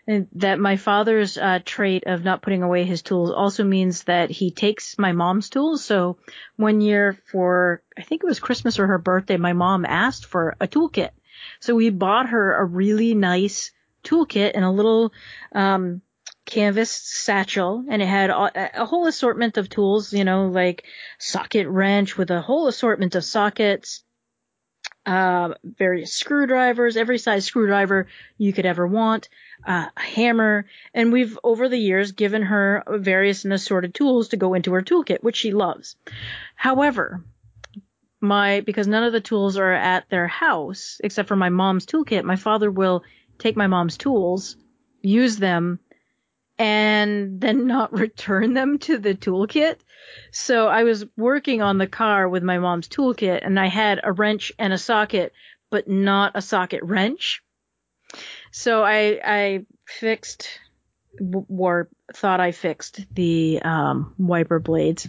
that 0.07 0.61
my 0.61 0.77
father's 0.77 1.37
uh, 1.37 1.59
trait 1.65 2.05
of 2.07 2.23
not 2.23 2.43
putting 2.43 2.63
away 2.63 2.85
his 2.85 3.03
tools 3.03 3.31
also 3.31 3.65
means 3.65 4.05
that 4.05 4.31
he 4.31 4.51
takes 4.51 4.99
my 4.99 5.13
mom's 5.13 5.51
tools. 5.51 5.85
So 5.85 6.19
one 6.57 6.81
year 6.81 7.19
for 7.31 7.83
i 7.99 8.03
think 8.03 8.23
it 8.23 8.27
was 8.27 8.39
christmas 8.41 8.79
or 8.79 8.87
her 8.87 8.99
birthday 8.99 9.37
my 9.37 9.53
mom 9.53 9.85
asked 9.85 10.27
for 10.27 10.57
a 10.61 10.69
toolkit. 10.69 11.11
So 11.61 11.75
we 11.75 11.91
bought 11.91 12.29
her 12.29 12.57
a 12.57 12.65
really 12.65 13.15
nice 13.15 13.73
toolkit 14.05 14.53
and 14.55 14.65
a 14.65 14.71
little 14.71 15.13
um, 15.53 16.03
canvas 16.47 16.91
satchel. 16.91 17.85
And 17.89 18.01
it 18.01 18.07
had 18.07 18.31
a, 18.31 18.83
a 18.83 18.87
whole 18.87 19.07
assortment 19.07 19.59
of 19.59 19.69
tools, 19.69 20.13
you 20.13 20.25
know, 20.25 20.47
like 20.47 20.85
socket 21.19 21.67
wrench 21.67 22.17
with 22.17 22.31
a 22.31 22.41
whole 22.41 22.69
assortment 22.69 23.15
of 23.15 23.25
sockets, 23.25 24.03
uh, 25.07 25.55
various 25.63 26.13
screwdrivers, 26.13 26.97
every 26.97 27.19
size 27.19 27.45
screwdriver 27.45 28.09
you 28.37 28.53
could 28.53 28.67
ever 28.67 28.87
want, 28.87 29.29
uh, 29.67 29.87
a 29.97 30.01
hammer, 30.01 30.67
and 30.93 31.13
we've 31.13 31.39
over 31.45 31.69
the 31.69 31.79
years 31.79 32.13
given 32.13 32.43
her 32.43 32.83
various 32.89 33.45
and 33.45 33.53
assorted 33.53 33.95
tools 33.95 34.29
to 34.29 34.37
go 34.37 34.55
into 34.55 34.73
her 34.73 34.83
toolkit, 34.83 35.23
which 35.23 35.37
she 35.37 35.53
loves. 35.53 35.97
However, 36.57 37.25
my 38.21 38.61
because 38.61 38.89
none 38.89 39.05
of 39.05 39.13
the 39.13 39.21
tools 39.21 39.57
are 39.57 39.73
at 39.73 40.09
their 40.11 40.27
house 40.27 41.01
except 41.05 41.29
for 41.29 41.37
my 41.37 41.51
mom's 41.51 41.87
toolkit, 41.87 42.25
my 42.25 42.37
father 42.37 42.71
will 42.71 43.05
take 43.39 43.57
my 43.57 43.69
mom's 43.69 43.97
tools, 43.97 44.57
use 45.03 45.37
them, 45.37 45.79
and 46.59 47.41
then 47.41 47.67
not 47.67 47.93
return 47.99 48.55
them 48.55 48.79
to 48.81 48.99
the 48.99 49.15
toolkit. 49.15 49.77
So 50.31 50.69
I 50.69 50.85
was 50.85 51.05
working 51.17 51.63
on 51.63 51.79
the 51.79 51.87
car 51.87 52.29
with 52.29 52.43
my 52.43 52.59
mom's 52.59 52.89
toolkit 52.89 53.41
and 53.43 53.59
I 53.59 53.67
had 53.67 54.01
a 54.03 54.13
wrench 54.13 54.53
and 54.59 54.73
a 54.73 54.79
socket, 54.79 55.33
but 55.71 55.89
not 55.89 56.33
a 56.35 56.43
socket 56.43 56.83
wrench. 56.83 57.43
So 58.51 58.83
I, 58.83 59.21
I 59.25 59.67
fixed 59.85 60.61
or 61.49 61.89
thought 62.15 62.41
I 62.41 62.53
fixed 62.53 63.05
the 63.15 63.61
um, 63.63 64.15
wiper 64.19 64.61
blades 64.61 65.09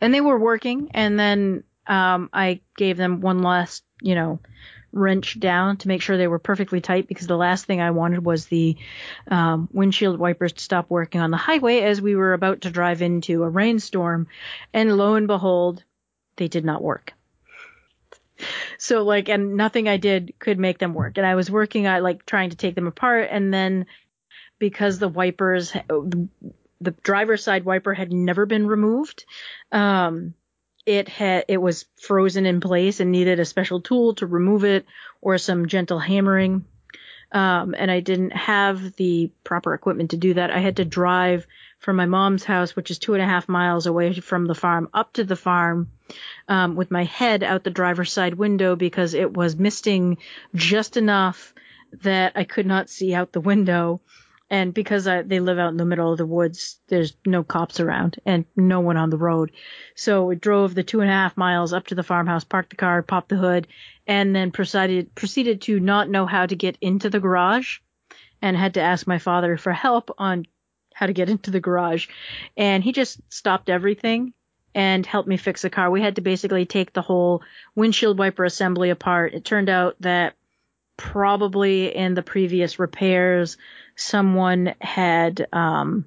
and 0.00 0.12
they 0.12 0.20
were 0.20 0.38
working 0.38 0.90
and 0.92 1.18
then 1.18 1.64
um, 1.86 2.30
I 2.32 2.60
gave 2.76 2.96
them 2.96 3.20
one 3.20 3.42
last, 3.42 3.84
you 4.00 4.14
know, 4.14 4.40
wrench 4.92 5.38
down 5.38 5.76
to 5.78 5.88
make 5.88 6.02
sure 6.02 6.16
they 6.16 6.28
were 6.28 6.38
perfectly 6.38 6.80
tight 6.80 7.06
because 7.06 7.26
the 7.26 7.36
last 7.36 7.64
thing 7.64 7.80
I 7.80 7.92
wanted 7.92 8.24
was 8.24 8.46
the 8.46 8.76
um, 9.30 9.68
windshield 9.72 10.18
wipers 10.18 10.52
to 10.54 10.62
stop 10.62 10.90
working 10.90 11.20
on 11.20 11.30
the 11.30 11.36
highway 11.36 11.80
as 11.80 12.00
we 12.00 12.16
were 12.16 12.32
about 12.32 12.62
to 12.62 12.70
drive 12.70 13.02
into 13.02 13.42
a 13.42 13.48
rainstorm. 13.48 14.26
And 14.72 14.96
lo 14.96 15.14
and 15.14 15.26
behold, 15.26 15.84
they 16.36 16.48
did 16.48 16.64
not 16.64 16.82
work. 16.82 17.12
So 18.78 19.02
like, 19.02 19.28
and 19.28 19.56
nothing 19.56 19.88
I 19.88 19.98
did 19.98 20.34
could 20.38 20.58
make 20.58 20.78
them 20.78 20.94
work. 20.94 21.18
And 21.18 21.26
I 21.26 21.34
was 21.34 21.50
working 21.50 21.86
on 21.86 22.02
like 22.02 22.24
trying 22.24 22.50
to 22.50 22.56
take 22.56 22.74
them 22.74 22.86
apart. 22.86 23.28
And 23.30 23.52
then 23.52 23.86
because 24.58 24.98
the 24.98 25.08
wipers, 25.08 25.72
the 26.80 26.90
driver's 27.02 27.44
side 27.44 27.64
wiper 27.64 27.94
had 27.94 28.12
never 28.12 28.46
been 28.46 28.66
removed, 28.66 29.24
um, 29.72 30.34
it 30.90 31.08
had 31.08 31.44
it 31.46 31.58
was 31.58 31.84
frozen 32.00 32.46
in 32.46 32.60
place 32.60 32.98
and 32.98 33.12
needed 33.12 33.38
a 33.38 33.44
special 33.44 33.80
tool 33.80 34.16
to 34.16 34.26
remove 34.26 34.64
it 34.64 34.86
or 35.20 35.38
some 35.38 35.68
gentle 35.68 36.00
hammering. 36.00 36.64
Um, 37.30 37.76
and 37.78 37.92
I 37.92 38.00
didn't 38.00 38.32
have 38.32 38.96
the 38.96 39.30
proper 39.44 39.72
equipment 39.72 40.10
to 40.10 40.16
do 40.16 40.34
that. 40.34 40.50
I 40.50 40.58
had 40.58 40.78
to 40.78 40.84
drive 40.84 41.46
from 41.78 41.94
my 41.94 42.06
mom's 42.06 42.42
house, 42.42 42.74
which 42.74 42.90
is 42.90 42.98
two 42.98 43.14
and 43.14 43.22
a 43.22 43.26
half 43.26 43.48
miles 43.48 43.86
away 43.86 44.12
from 44.14 44.46
the 44.46 44.54
farm, 44.54 44.88
up 44.92 45.12
to 45.12 45.22
the 45.22 45.36
farm 45.36 45.92
um, 46.48 46.74
with 46.74 46.90
my 46.90 47.04
head 47.04 47.44
out 47.44 47.62
the 47.62 47.70
driver's 47.70 48.12
side 48.12 48.34
window 48.34 48.74
because 48.74 49.14
it 49.14 49.32
was 49.32 49.54
misting 49.54 50.18
just 50.56 50.96
enough 50.96 51.54
that 52.02 52.32
I 52.34 52.42
could 52.42 52.66
not 52.66 52.90
see 52.90 53.14
out 53.14 53.30
the 53.30 53.40
window 53.40 54.00
and 54.50 54.74
because 54.74 55.06
I, 55.06 55.22
they 55.22 55.38
live 55.38 55.58
out 55.58 55.70
in 55.70 55.76
the 55.76 55.84
middle 55.84 56.10
of 56.10 56.18
the 56.18 56.26
woods, 56.26 56.80
there's 56.88 57.14
no 57.24 57.44
cops 57.44 57.78
around 57.78 58.18
and 58.26 58.44
no 58.56 58.80
one 58.80 58.96
on 58.96 59.10
the 59.10 59.16
road. 59.16 59.52
So 59.94 60.24
we 60.24 60.34
drove 60.34 60.74
the 60.74 60.82
two 60.82 61.00
and 61.00 61.08
a 61.08 61.14
half 61.14 61.36
miles 61.36 61.72
up 61.72 61.86
to 61.86 61.94
the 61.94 62.02
farmhouse, 62.02 62.42
parked 62.42 62.70
the 62.70 62.76
car, 62.76 63.02
popped 63.02 63.28
the 63.28 63.36
hood, 63.36 63.68
and 64.06 64.34
then 64.34 64.50
proceeded 64.50 65.14
proceeded 65.14 65.62
to 65.62 65.78
not 65.78 66.10
know 66.10 66.26
how 66.26 66.46
to 66.46 66.56
get 66.56 66.76
into 66.80 67.08
the 67.08 67.20
garage, 67.20 67.78
and 68.42 68.56
had 68.56 68.74
to 68.74 68.80
ask 68.80 69.06
my 69.06 69.18
father 69.18 69.56
for 69.56 69.72
help 69.72 70.10
on 70.18 70.46
how 70.94 71.06
to 71.06 71.12
get 71.12 71.30
into 71.30 71.50
the 71.50 71.60
garage, 71.60 72.08
and 72.56 72.82
he 72.82 72.92
just 72.92 73.20
stopped 73.32 73.70
everything 73.70 74.34
and 74.74 75.06
helped 75.06 75.28
me 75.28 75.36
fix 75.36 75.62
the 75.62 75.70
car. 75.70 75.90
We 75.90 76.02
had 76.02 76.16
to 76.16 76.22
basically 76.22 76.66
take 76.66 76.92
the 76.92 77.02
whole 77.02 77.42
windshield 77.74 78.18
wiper 78.18 78.44
assembly 78.44 78.90
apart. 78.90 79.34
It 79.34 79.44
turned 79.44 79.68
out 79.68 79.96
that 80.00 80.34
probably 81.00 81.96
in 81.96 82.12
the 82.12 82.22
previous 82.22 82.78
repairs 82.78 83.56
someone 83.96 84.74
had 84.82 85.48
um, 85.50 86.04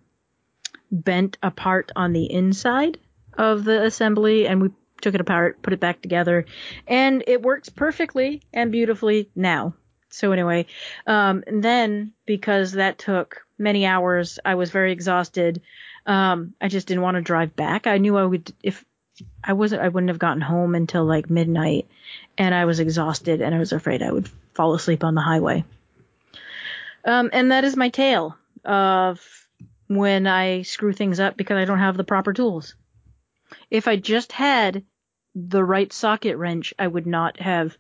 bent 0.92 1.36
a 1.42 1.50
part 1.50 1.92
on 1.96 2.14
the 2.14 2.32
inside 2.32 3.00
of 3.36 3.64
the 3.64 3.84
assembly 3.84 4.48
and 4.48 4.62
we 4.62 4.70
took 5.02 5.16
it 5.16 5.22
apart, 5.22 5.64
put 5.64 5.74
it 5.74 5.80
back 5.80 6.02
together, 6.02 6.46
and 6.88 7.24
it 7.26 7.42
works 7.42 7.70
perfectly 7.70 8.44
and 8.54 8.72
beautifully 8.72 9.32
now. 9.36 9.74
So 10.10 10.32
anyway, 10.32 10.68
um, 11.08 11.44
then 11.48 12.14
because 12.28 12.74
that 12.74 13.00
took 13.00 13.42
many 13.58 13.88
hours, 13.88 14.38
I 14.46 14.54
was 14.54 14.70
very 14.70 14.92
exhausted. 14.92 15.60
Um, 16.06 16.54
I 16.62 16.68
just 16.68 16.86
didn't 16.86 17.02
want 17.02 17.16
to 17.16 17.22
drive 17.22 17.56
back. 17.56 17.88
I 17.88 17.98
knew 17.98 18.16
I 18.16 18.26
would 18.26 18.54
if 18.62 18.86
I 19.44 19.54
wasn't 19.54 19.82
I 19.82 19.90
wouldn't 19.90 20.10
have 20.10 20.20
gotten 20.20 20.42
home 20.42 20.76
until 20.76 21.04
like 21.04 21.32
midnight, 21.32 21.88
and 22.38 22.54
I 22.54 22.66
was 22.66 22.80
exhausted 22.80 23.42
and 23.42 23.54
I 23.54 23.60
was 23.60 23.72
afraid 23.72 24.02
I 24.02 24.12
would 24.12 24.30
fall 24.54 24.74
asleep 24.74 25.04
on 25.04 25.16
the 25.16 25.22
highway. 25.22 25.64
Um, 27.06 27.30
and 27.34 27.52
that 27.52 27.64
is 27.64 27.76
my 27.76 27.90
tale 27.90 28.38
of 28.64 29.22
when 29.88 30.26
I 30.28 30.62
screw 30.62 30.94
things 30.94 31.20
up 31.20 31.38
because 31.38 31.58
I 31.58 31.66
don't 31.66 31.80
have 31.80 31.98
the 31.98 32.04
proper 32.04 32.34
tools. 32.34 32.76
If 33.70 33.88
I 33.88 33.98
just 33.98 34.32
had 34.32 34.84
the 35.36 35.64
right 35.64 35.92
socket 35.92 36.38
wrench, 36.38 36.74
I 36.80 36.88
would 36.88 37.08
not 37.08 37.40
have. 37.40 37.78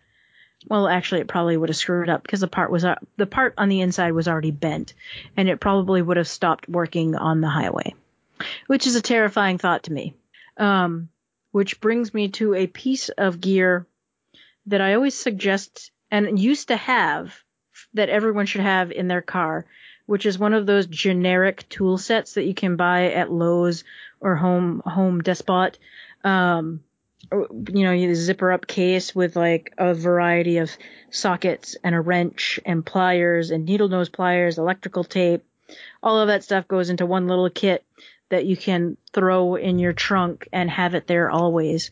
Well, 0.69 0.87
actually, 0.87 1.21
it 1.21 1.27
probably 1.27 1.57
would 1.57 1.69
have 1.69 1.75
screwed 1.75 2.09
up 2.09 2.21
because 2.23 2.39
the 2.39 2.47
part 2.47 2.71
was 2.71 2.85
uh, 2.85 2.95
the 3.17 3.25
part 3.25 3.53
on 3.57 3.69
the 3.69 3.81
inside 3.81 4.13
was 4.13 4.27
already 4.27 4.51
bent, 4.51 4.93
and 5.35 5.49
it 5.49 5.59
probably 5.59 6.01
would 6.01 6.17
have 6.17 6.27
stopped 6.27 6.69
working 6.69 7.15
on 7.15 7.41
the 7.41 7.49
highway, 7.49 7.93
which 8.67 8.87
is 8.87 8.95
a 8.95 9.01
terrifying 9.01 9.57
thought 9.57 9.83
to 9.83 9.93
me. 9.93 10.15
Um, 10.57 11.09
which 11.51 11.79
brings 11.81 12.13
me 12.13 12.29
to 12.29 12.55
a 12.55 12.67
piece 12.67 13.09
of 13.09 13.41
gear 13.41 13.85
that 14.67 14.81
I 14.81 14.93
always 14.93 15.15
suggest 15.15 15.91
and 16.11 16.39
used 16.39 16.67
to 16.69 16.77
have 16.77 17.33
that 17.93 18.09
everyone 18.09 18.45
should 18.45 18.61
have 18.61 18.91
in 18.91 19.07
their 19.07 19.21
car, 19.21 19.65
which 20.05 20.25
is 20.25 20.37
one 20.37 20.53
of 20.53 20.65
those 20.65 20.87
generic 20.87 21.67
tool 21.69 21.97
sets 21.97 22.33
that 22.33 22.43
you 22.43 22.53
can 22.53 22.75
buy 22.75 23.11
at 23.11 23.31
Lowe's 23.31 23.83
or 24.19 24.35
Home 24.35 24.81
Home 24.85 25.21
Depot. 25.21 25.71
Um, 26.23 26.83
you 27.31 27.83
know, 27.83 27.91
you 27.91 28.13
zipper 28.15 28.51
up 28.51 28.67
case 28.67 29.15
with 29.15 29.35
like 29.35 29.73
a 29.77 29.93
variety 29.93 30.57
of 30.57 30.71
sockets 31.09 31.75
and 31.83 31.95
a 31.95 32.01
wrench 32.01 32.59
and 32.65 32.85
pliers 32.85 33.51
and 33.51 33.65
needle 33.65 33.87
nose 33.87 34.09
pliers, 34.09 34.57
electrical 34.57 35.03
tape. 35.03 35.43
All 36.01 36.19
of 36.19 36.27
that 36.27 36.43
stuff 36.43 36.67
goes 36.67 36.89
into 36.89 37.05
one 37.05 37.27
little 37.27 37.49
kit 37.49 37.83
that 38.29 38.45
you 38.45 38.57
can 38.57 38.97
throw 39.13 39.55
in 39.55 39.79
your 39.79 39.93
trunk 39.93 40.47
and 40.51 40.69
have 40.69 40.95
it 40.95 41.07
there 41.07 41.31
always. 41.31 41.91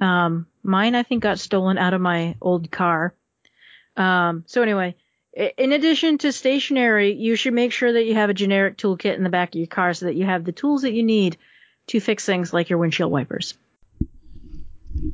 Um, 0.00 0.46
mine, 0.62 0.94
I 0.94 1.02
think, 1.02 1.22
got 1.22 1.38
stolen 1.38 1.78
out 1.78 1.94
of 1.94 2.00
my 2.00 2.36
old 2.40 2.70
car. 2.70 3.14
Um, 3.96 4.44
so 4.46 4.62
anyway, 4.62 4.96
in 5.32 5.72
addition 5.72 6.18
to 6.18 6.32
stationery, 6.32 7.14
you 7.14 7.36
should 7.36 7.54
make 7.54 7.72
sure 7.72 7.92
that 7.92 8.04
you 8.04 8.14
have 8.14 8.30
a 8.30 8.34
generic 8.34 8.76
toolkit 8.76 9.16
in 9.16 9.22
the 9.22 9.30
back 9.30 9.50
of 9.50 9.58
your 9.58 9.66
car 9.66 9.94
so 9.94 10.06
that 10.06 10.16
you 10.16 10.24
have 10.24 10.44
the 10.44 10.52
tools 10.52 10.82
that 10.82 10.92
you 10.92 11.02
need 11.02 11.36
to 11.88 12.00
fix 12.00 12.24
things 12.24 12.52
like 12.52 12.68
your 12.68 12.78
windshield 12.78 13.12
wipers. 13.12 13.54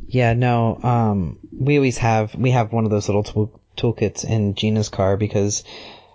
Yeah, 0.09 0.33
no, 0.33 0.79
um, 0.83 1.39
we 1.53 1.77
always 1.77 1.99
have, 1.99 2.35
we 2.35 2.51
have 2.51 2.73
one 2.73 2.85
of 2.85 2.91
those 2.91 3.09
little 3.09 3.23
tool, 3.23 3.61
toolkits 3.77 4.25
in 4.25 4.55
Gina's 4.55 4.89
car 4.89 5.17
because 5.17 5.65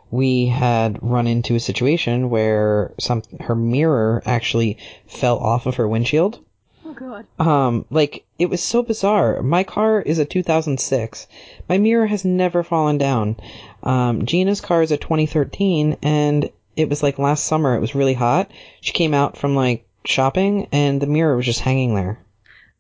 we 0.10 0.48
had 0.48 1.00
run 1.02 1.28
into 1.28 1.56
a 1.56 1.60
situation 1.60 2.30
where 2.30 2.94
some, 3.00 3.22
her 3.40 3.56
mirror 3.56 4.22
actually 4.26 4.78
fell 5.08 5.38
off 5.38 5.68
of 5.68 5.76
her 5.76 5.88
windshield 5.88 6.44
Oh 6.92 6.94
god. 6.94 7.26
Um, 7.40 7.86
like 7.90 8.26
it 8.38 8.50
was 8.50 8.62
so 8.62 8.84
bizarre. 8.84 9.42
My 9.42 9.64
car 9.64 10.02
is 10.02 10.20
a 10.20 10.26
2006. 10.26 11.28
My 11.70 11.78
mirror 11.78 12.06
has 12.06 12.26
never 12.26 12.64
fallen 12.64 12.98
down. 12.98 13.38
Um, 13.82 14.26
Gina's 14.26 14.60
car 14.60 14.82
is 14.82 14.92
a 14.92 14.98
2013, 14.98 15.98
and 16.02 16.50
it 16.76 16.90
was 16.90 17.02
like 17.02 17.18
last 17.18 17.46
summer. 17.46 17.76
It 17.76 17.80
was 17.80 17.96
really 17.96 18.14
hot. 18.14 18.52
She 18.82 18.92
came 18.92 19.14
out 19.14 19.38
from 19.38 19.56
like 19.56 19.88
shopping, 20.06 20.68
and 20.74 21.02
the 21.02 21.08
mirror 21.08 21.38
was 21.38 21.46
just 21.46 21.62
hanging 21.62 21.96
there. 21.96 22.20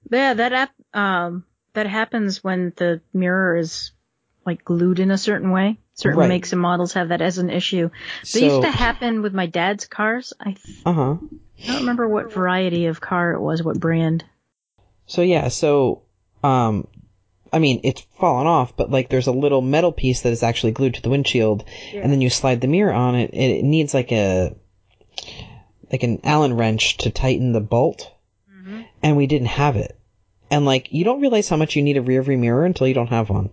Yeah, 0.09 0.33
that 0.33 0.71
um 0.93 1.45
that 1.73 1.87
happens 1.87 2.43
when 2.43 2.73
the 2.75 2.99
mirror 3.13 3.55
is 3.55 3.91
like 4.45 4.65
glued 4.65 4.99
in 4.99 5.11
a 5.11 5.17
certain 5.17 5.51
way. 5.51 5.77
Certain 5.93 6.19
right. 6.19 6.29
makes 6.29 6.53
and 6.53 6.61
models 6.61 6.93
have 6.93 7.09
that 7.09 7.21
as 7.21 7.37
an 7.37 7.49
issue. 7.49 7.89
That 8.21 8.27
so, 8.27 8.39
used 8.39 8.61
to 8.61 8.71
happen 8.71 9.21
with 9.21 9.33
my 9.33 9.45
dad's 9.45 9.85
cars. 9.85 10.33
I 10.39 10.53
th- 10.53 10.81
uh-huh. 10.85 11.17
I 11.21 11.67
don't 11.67 11.81
remember 11.81 12.07
what 12.07 12.31
variety 12.31 12.85
of 12.87 13.01
car 13.01 13.33
it 13.33 13.41
was, 13.41 13.61
what 13.61 13.79
brand. 13.79 14.23
So 15.05 15.21
yeah, 15.21 15.49
so 15.49 16.03
um 16.43 16.87
I 17.53 17.59
mean, 17.59 17.81
it's 17.83 18.01
fallen 18.17 18.47
off, 18.47 18.77
but 18.77 18.89
like 18.89 19.09
there's 19.09 19.27
a 19.27 19.33
little 19.33 19.61
metal 19.61 19.91
piece 19.91 20.21
that 20.21 20.31
is 20.31 20.43
actually 20.43 20.71
glued 20.71 20.95
to 20.95 21.01
the 21.01 21.09
windshield, 21.09 21.65
yeah. 21.91 21.99
and 22.01 22.11
then 22.11 22.21
you 22.21 22.29
slide 22.29 22.61
the 22.61 22.67
mirror 22.67 22.93
on 22.93 23.15
it. 23.15 23.31
It 23.33 23.63
needs 23.63 23.93
like 23.93 24.11
a 24.11 24.55
like 25.91 26.03
an 26.03 26.21
Allen 26.23 26.55
wrench 26.55 26.97
to 26.97 27.09
tighten 27.09 27.51
the 27.51 27.59
bolt, 27.59 28.09
mm-hmm. 28.49 28.83
and 29.03 29.17
we 29.17 29.27
didn't 29.27 29.47
have 29.47 29.75
it. 29.75 29.97
And 30.49 30.65
like 30.65 30.93
you 30.93 31.03
don't 31.03 31.21
realize 31.21 31.49
how 31.49 31.57
much 31.57 31.75
you 31.75 31.81
need 31.81 31.97
a 31.97 32.01
rear 32.01 32.21
view 32.23 32.37
mirror 32.37 32.65
until 32.65 32.87
you 32.87 32.93
don't 32.93 33.07
have 33.07 33.29
one. 33.29 33.49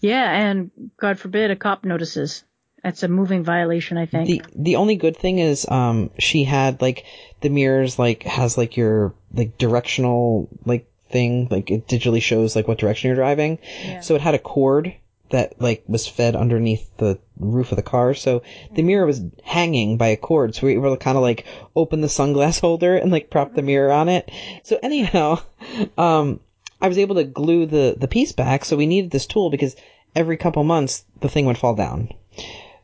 Yeah, 0.00 0.30
and 0.30 0.70
God 0.96 1.18
forbid 1.18 1.50
a 1.50 1.56
cop 1.56 1.84
notices. 1.84 2.44
That's 2.82 3.02
a 3.02 3.08
moving 3.08 3.42
violation, 3.42 3.98
I 3.98 4.06
think. 4.06 4.26
The 4.26 4.42
the 4.54 4.76
only 4.76 4.96
good 4.96 5.16
thing 5.16 5.38
is 5.38 5.68
um 5.68 6.10
she 6.18 6.44
had 6.44 6.80
like 6.80 7.04
the 7.40 7.48
mirrors 7.48 7.98
like 7.98 8.22
has 8.22 8.56
like 8.56 8.76
your 8.76 9.14
like 9.32 9.58
directional 9.58 10.48
like 10.64 10.88
thing 11.10 11.48
like 11.50 11.70
it 11.70 11.88
digitally 11.88 12.22
shows 12.22 12.54
like 12.54 12.68
what 12.68 12.78
direction 12.78 13.08
you're 13.08 13.16
driving. 13.16 13.58
Yeah. 13.84 14.00
So 14.00 14.14
it 14.14 14.20
had 14.20 14.34
a 14.34 14.38
cord 14.38 14.94
that 15.30 15.60
like 15.60 15.84
was 15.86 16.06
fed 16.06 16.36
underneath 16.36 16.88
the 16.96 17.18
roof 17.38 17.72
of 17.72 17.76
the 17.76 17.82
car. 17.82 18.14
So 18.14 18.42
the 18.74 18.82
mirror 18.82 19.06
was 19.06 19.22
hanging 19.42 19.96
by 19.96 20.08
a 20.08 20.16
cord. 20.16 20.54
So 20.54 20.66
we 20.66 20.78
were 20.78 20.96
kind 20.96 21.16
of 21.16 21.22
like 21.22 21.44
open 21.76 22.00
the 22.00 22.08
sunglass 22.08 22.60
holder 22.62 22.96
and 22.96 23.10
like 23.10 23.30
prop 23.30 23.54
the 23.54 23.62
mirror 23.62 23.92
on 23.92 24.08
it. 24.08 24.30
So 24.62 24.78
anyhow, 24.82 25.40
um, 25.98 26.40
I 26.80 26.88
was 26.88 26.98
able 26.98 27.16
to 27.16 27.24
glue 27.24 27.66
the, 27.66 27.96
the 27.98 28.08
piece 28.08 28.32
back. 28.32 28.64
So 28.64 28.76
we 28.76 28.86
needed 28.86 29.10
this 29.10 29.26
tool 29.26 29.50
because 29.50 29.76
every 30.14 30.36
couple 30.36 30.64
months 30.64 31.04
the 31.20 31.28
thing 31.28 31.46
would 31.46 31.58
fall 31.58 31.74
down. 31.74 32.12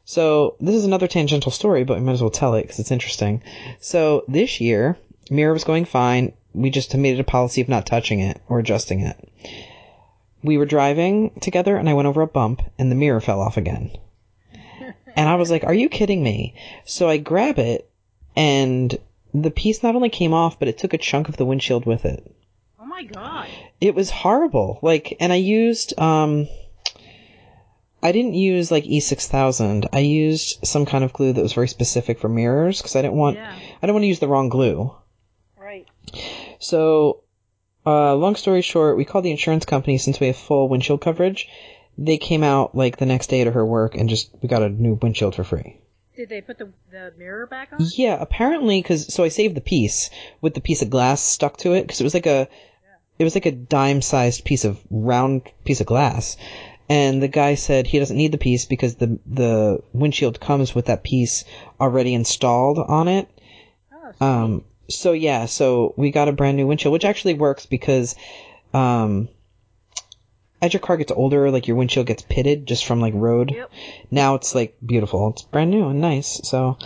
So 0.04 0.56
this 0.60 0.74
is 0.74 0.84
another 0.84 1.06
tangential 1.06 1.52
story, 1.52 1.84
but 1.84 1.98
we 1.98 2.04
might 2.04 2.12
as 2.12 2.20
well 2.20 2.30
tell 2.30 2.54
it 2.54 2.62
because 2.62 2.78
it's 2.78 2.90
interesting. 2.90 3.42
So 3.80 4.24
this 4.28 4.60
year, 4.60 4.98
mirror 5.30 5.52
was 5.52 5.64
going 5.64 5.86
fine. 5.86 6.32
We 6.52 6.70
just 6.70 6.94
made 6.94 7.14
it 7.14 7.20
a 7.20 7.24
policy 7.24 7.60
of 7.60 7.68
not 7.68 7.86
touching 7.86 8.20
it 8.20 8.40
or 8.48 8.58
adjusting 8.58 9.00
it. 9.00 9.16
We 10.42 10.58
were 10.58 10.66
driving 10.66 11.30
together 11.40 11.76
and 11.76 11.88
I 11.88 11.94
went 11.94 12.06
over 12.06 12.20
a 12.20 12.26
bump 12.26 12.62
and 12.78 12.90
the 12.90 12.96
mirror 12.96 13.20
fell 13.20 13.40
off 13.40 13.56
again. 13.56 13.90
And 15.16 15.28
I 15.28 15.36
was 15.36 15.50
like, 15.50 15.64
are 15.64 15.74
you 15.74 15.88
kidding 15.88 16.22
me? 16.22 16.54
So 16.84 17.08
I 17.08 17.16
grab 17.16 17.58
it 17.58 17.88
and 18.36 18.98
the 19.32 19.50
piece 19.50 19.82
not 19.82 19.96
only 19.96 20.10
came 20.10 20.34
off, 20.34 20.58
but 20.58 20.68
it 20.68 20.76
took 20.76 20.92
a 20.92 20.98
chunk 20.98 21.28
of 21.28 21.36
the 21.36 21.46
windshield 21.46 21.86
with 21.86 22.04
it. 22.04 22.30
My 22.94 23.02
god. 23.02 23.48
It 23.80 23.96
was 23.96 24.08
horrible. 24.08 24.78
Like, 24.80 25.16
and 25.18 25.32
I 25.32 25.36
used, 25.36 25.98
um, 25.98 26.46
I 28.00 28.12
didn't 28.12 28.34
use 28.34 28.70
like 28.70 28.84
E6000. 28.84 29.88
I 29.92 29.98
used 29.98 30.64
some 30.64 30.86
kind 30.86 31.02
of 31.02 31.12
glue 31.12 31.32
that 31.32 31.42
was 31.42 31.54
very 31.54 31.66
specific 31.66 32.20
for 32.20 32.28
mirrors 32.28 32.78
because 32.78 32.94
I 32.94 33.02
didn't 33.02 33.16
want 33.16 33.36
Yeah. 33.36 33.52
I 33.82 33.86
don't 33.86 33.94
want 33.94 34.04
to 34.04 34.08
use 34.08 34.20
the 34.20 34.28
wrong 34.28 34.48
glue. 34.48 34.94
Right. 35.58 35.88
So, 36.60 37.24
uh, 37.84 38.14
long 38.14 38.36
story 38.36 38.62
short, 38.62 38.96
we 38.96 39.04
called 39.04 39.24
the 39.24 39.32
insurance 39.32 39.64
company 39.64 39.98
since 39.98 40.20
we 40.20 40.28
have 40.28 40.36
full 40.36 40.68
windshield 40.68 41.00
coverage. 41.00 41.48
They 41.98 42.16
came 42.16 42.44
out 42.44 42.76
like 42.76 42.98
the 42.98 43.06
next 43.06 43.26
day 43.26 43.42
to 43.42 43.50
her 43.50 43.66
work 43.66 43.96
and 43.96 44.08
just 44.08 44.30
we 44.40 44.48
got 44.48 44.62
a 44.62 44.68
new 44.68 44.94
windshield 45.02 45.34
for 45.34 45.42
free. 45.42 45.80
Did 46.16 46.28
they 46.28 46.42
put 46.42 46.58
the 46.58 46.70
the 46.92 47.12
mirror 47.18 47.48
back 47.48 47.70
on? 47.72 47.80
Yeah, 47.96 48.18
apparently, 48.20 48.80
because 48.80 49.12
so 49.12 49.24
I 49.24 49.30
saved 49.30 49.56
the 49.56 49.60
piece 49.60 50.10
with 50.40 50.54
the 50.54 50.60
piece 50.60 50.80
of 50.80 50.90
glass 50.90 51.20
stuck 51.20 51.56
to 51.58 51.72
it 51.72 51.82
because 51.82 52.00
it 52.00 52.04
was 52.04 52.14
like 52.14 52.26
a, 52.26 52.48
it 53.18 53.24
was 53.24 53.34
like 53.34 53.46
a 53.46 53.52
dime-sized 53.52 54.44
piece 54.44 54.64
of 54.64 54.80
round 54.90 55.42
piece 55.64 55.80
of 55.80 55.86
glass, 55.86 56.36
and 56.88 57.22
the 57.22 57.28
guy 57.28 57.54
said 57.54 57.86
he 57.86 57.98
doesn't 57.98 58.16
need 58.16 58.32
the 58.32 58.38
piece 58.38 58.64
because 58.66 58.96
the 58.96 59.18
the 59.26 59.82
windshield 59.92 60.40
comes 60.40 60.74
with 60.74 60.86
that 60.86 61.04
piece 61.04 61.44
already 61.80 62.14
installed 62.14 62.78
on 62.78 63.08
it. 63.08 63.28
Oh, 64.20 64.26
Um, 64.26 64.64
so 64.88 65.12
yeah, 65.12 65.46
so 65.46 65.94
we 65.96 66.10
got 66.10 66.28
a 66.28 66.32
brand 66.32 66.56
new 66.56 66.66
windshield, 66.66 66.92
which 66.92 67.04
actually 67.04 67.34
works 67.34 67.66
because, 67.66 68.14
um, 68.74 69.28
as 70.60 70.72
your 70.72 70.80
car 70.80 70.96
gets 70.96 71.12
older, 71.12 71.50
like 71.50 71.68
your 71.68 71.76
windshield 71.76 72.06
gets 72.06 72.22
pitted 72.22 72.66
just 72.66 72.84
from 72.84 73.00
like 73.00 73.14
road. 73.14 73.52
Yep. 73.54 73.70
Now 74.10 74.34
it's 74.34 74.54
like 74.54 74.76
beautiful. 74.84 75.30
It's 75.30 75.42
brand 75.42 75.70
new 75.70 75.88
and 75.88 76.00
nice. 76.00 76.40
So 76.44 76.78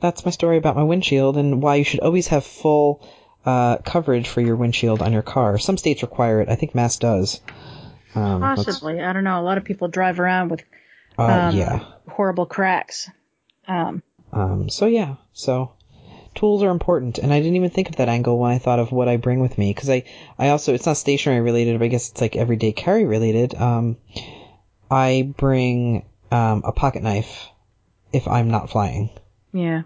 that's 0.00 0.24
my 0.24 0.30
story 0.30 0.58
about 0.58 0.76
my 0.76 0.82
windshield 0.84 1.36
and 1.36 1.62
why 1.62 1.76
you 1.76 1.84
should 1.84 2.00
always 2.00 2.28
have 2.28 2.44
full 2.44 3.06
uh, 3.44 3.78
coverage 3.78 4.28
for 4.28 4.40
your 4.40 4.56
windshield 4.56 5.02
on 5.02 5.12
your 5.12 5.22
car. 5.22 5.58
Some 5.58 5.76
states 5.76 6.02
require 6.02 6.40
it. 6.40 6.48
I 6.48 6.56
think 6.56 6.74
Mass 6.74 6.98
does. 6.98 7.40
Um, 8.14 8.40
Possibly. 8.40 9.00
I 9.00 9.12
don't 9.12 9.24
know. 9.24 9.40
A 9.40 9.42
lot 9.42 9.58
of 9.58 9.64
people 9.64 9.88
drive 9.88 10.20
around 10.20 10.50
with 10.50 10.62
uh, 11.18 11.22
um, 11.24 11.56
yeah. 11.56 11.84
horrible 12.08 12.46
cracks. 12.46 13.08
Um, 13.68 14.02
Um, 14.32 14.68
so 14.68 14.86
yeah, 14.86 15.16
so 15.32 15.72
tools 16.34 16.62
are 16.62 16.70
important, 16.70 17.18
and 17.18 17.32
I 17.32 17.40
didn't 17.40 17.56
even 17.56 17.70
think 17.70 17.88
of 17.88 17.96
that 17.96 18.08
angle 18.08 18.38
when 18.38 18.52
I 18.52 18.58
thought 18.58 18.78
of 18.78 18.92
what 18.92 19.08
I 19.08 19.16
bring 19.16 19.40
with 19.40 19.58
me, 19.58 19.72
because 19.72 19.90
I, 19.90 20.04
I 20.38 20.48
also 20.48 20.74
it's 20.74 20.86
not 20.86 20.96
stationary 20.96 21.40
related, 21.40 21.78
but 21.78 21.84
I 21.84 21.88
guess 21.88 22.10
it's 22.10 22.20
like 22.20 22.36
everyday 22.36 22.72
carry 22.72 23.04
related. 23.04 23.54
Um, 23.54 23.96
I 24.90 25.32
bring 25.36 26.04
um, 26.30 26.62
a 26.64 26.72
pocket 26.72 27.02
knife 27.02 27.48
if 28.12 28.26
I'm 28.26 28.50
not 28.50 28.70
flying. 28.70 29.10
yeah. 29.52 29.82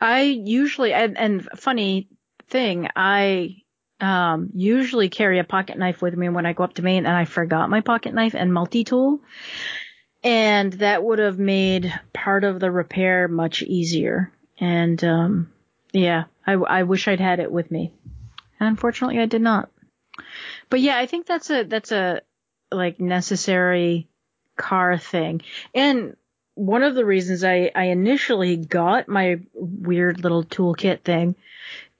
I 0.00 0.22
usually, 0.22 0.92
and, 0.92 1.16
and 1.16 1.48
funny 1.56 2.08
thing, 2.52 2.88
I 2.94 3.62
um, 4.00 4.50
usually 4.54 5.08
carry 5.08 5.38
a 5.38 5.44
pocket 5.44 5.78
knife 5.78 6.02
with 6.02 6.14
me 6.14 6.28
when 6.28 6.46
I 6.46 6.52
go 6.52 6.64
up 6.64 6.74
to 6.74 6.82
Maine, 6.82 7.06
and 7.06 7.16
I 7.16 7.24
forgot 7.24 7.70
my 7.70 7.80
pocket 7.80 8.14
knife 8.14 8.34
and 8.34 8.52
multi 8.52 8.84
tool. 8.84 9.20
And 10.22 10.72
that 10.74 11.02
would 11.02 11.18
have 11.18 11.38
made 11.38 11.92
part 12.12 12.44
of 12.44 12.60
the 12.60 12.70
repair 12.70 13.26
much 13.26 13.62
easier. 13.62 14.30
And 14.60 15.02
um, 15.02 15.52
yeah, 15.92 16.24
I, 16.46 16.52
I 16.52 16.82
wish 16.84 17.08
I'd 17.08 17.18
had 17.18 17.40
it 17.40 17.50
with 17.50 17.70
me. 17.70 17.92
Unfortunately, 18.60 19.18
I 19.18 19.26
did 19.26 19.42
not. 19.42 19.70
But 20.70 20.80
yeah, 20.80 20.96
I 20.96 21.06
think 21.06 21.26
that's 21.26 21.50
a 21.50 21.64
that's 21.64 21.90
a 21.90 22.22
like 22.70 23.00
necessary 23.00 24.08
car 24.56 24.98
thing. 24.98 25.42
And 25.74 26.16
one 26.54 26.82
of 26.82 26.94
the 26.94 27.04
reasons 27.04 27.42
I, 27.42 27.70
I 27.74 27.84
initially 27.84 28.56
got 28.56 29.08
my 29.08 29.40
weird 29.54 30.22
little 30.22 30.44
toolkit 30.44 31.00
thing 31.02 31.34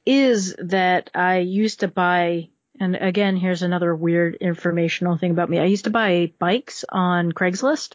is 0.05 0.55
that 0.59 1.11
I 1.15 1.39
used 1.39 1.81
to 1.81 1.89
buy, 1.89 2.49
and 2.81 2.97
again, 2.97 3.37
here's 3.37 3.63
another 3.63 3.95
weird 3.95 4.35
informational 4.37 5.17
thing 5.17 5.31
about 5.31 5.51
me. 5.51 5.59
I 5.59 5.65
used 5.65 5.85
to 5.85 5.91
buy 5.91 6.33
bikes 6.39 6.85
on 6.89 7.33
Craigslist. 7.33 7.95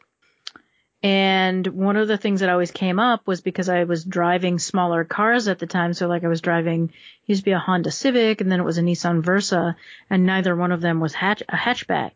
And 1.03 1.67
one 1.67 1.95
of 1.95 2.07
the 2.07 2.17
things 2.17 2.39
that 2.39 2.49
always 2.49 2.71
came 2.71 2.99
up 2.99 3.27
was 3.27 3.41
because 3.41 3.69
I 3.69 3.83
was 3.83 4.03
driving 4.03 4.57
smaller 4.57 5.03
cars 5.03 5.47
at 5.47 5.59
the 5.59 5.67
time. 5.67 5.93
So 5.93 6.07
like 6.07 6.23
I 6.23 6.27
was 6.27 6.41
driving, 6.41 6.91
used 7.25 7.41
to 7.41 7.45
be 7.45 7.51
a 7.51 7.59
Honda 7.59 7.91
Civic 7.91 8.41
and 8.41 8.51
then 8.51 8.59
it 8.59 8.65
was 8.65 8.79
a 8.79 8.81
Nissan 8.81 9.23
Versa 9.23 9.75
and 10.09 10.25
neither 10.25 10.55
one 10.55 10.71
of 10.71 10.81
them 10.81 10.99
was 10.99 11.13
hatch, 11.13 11.43
a 11.47 11.55
hatchback. 11.55 12.13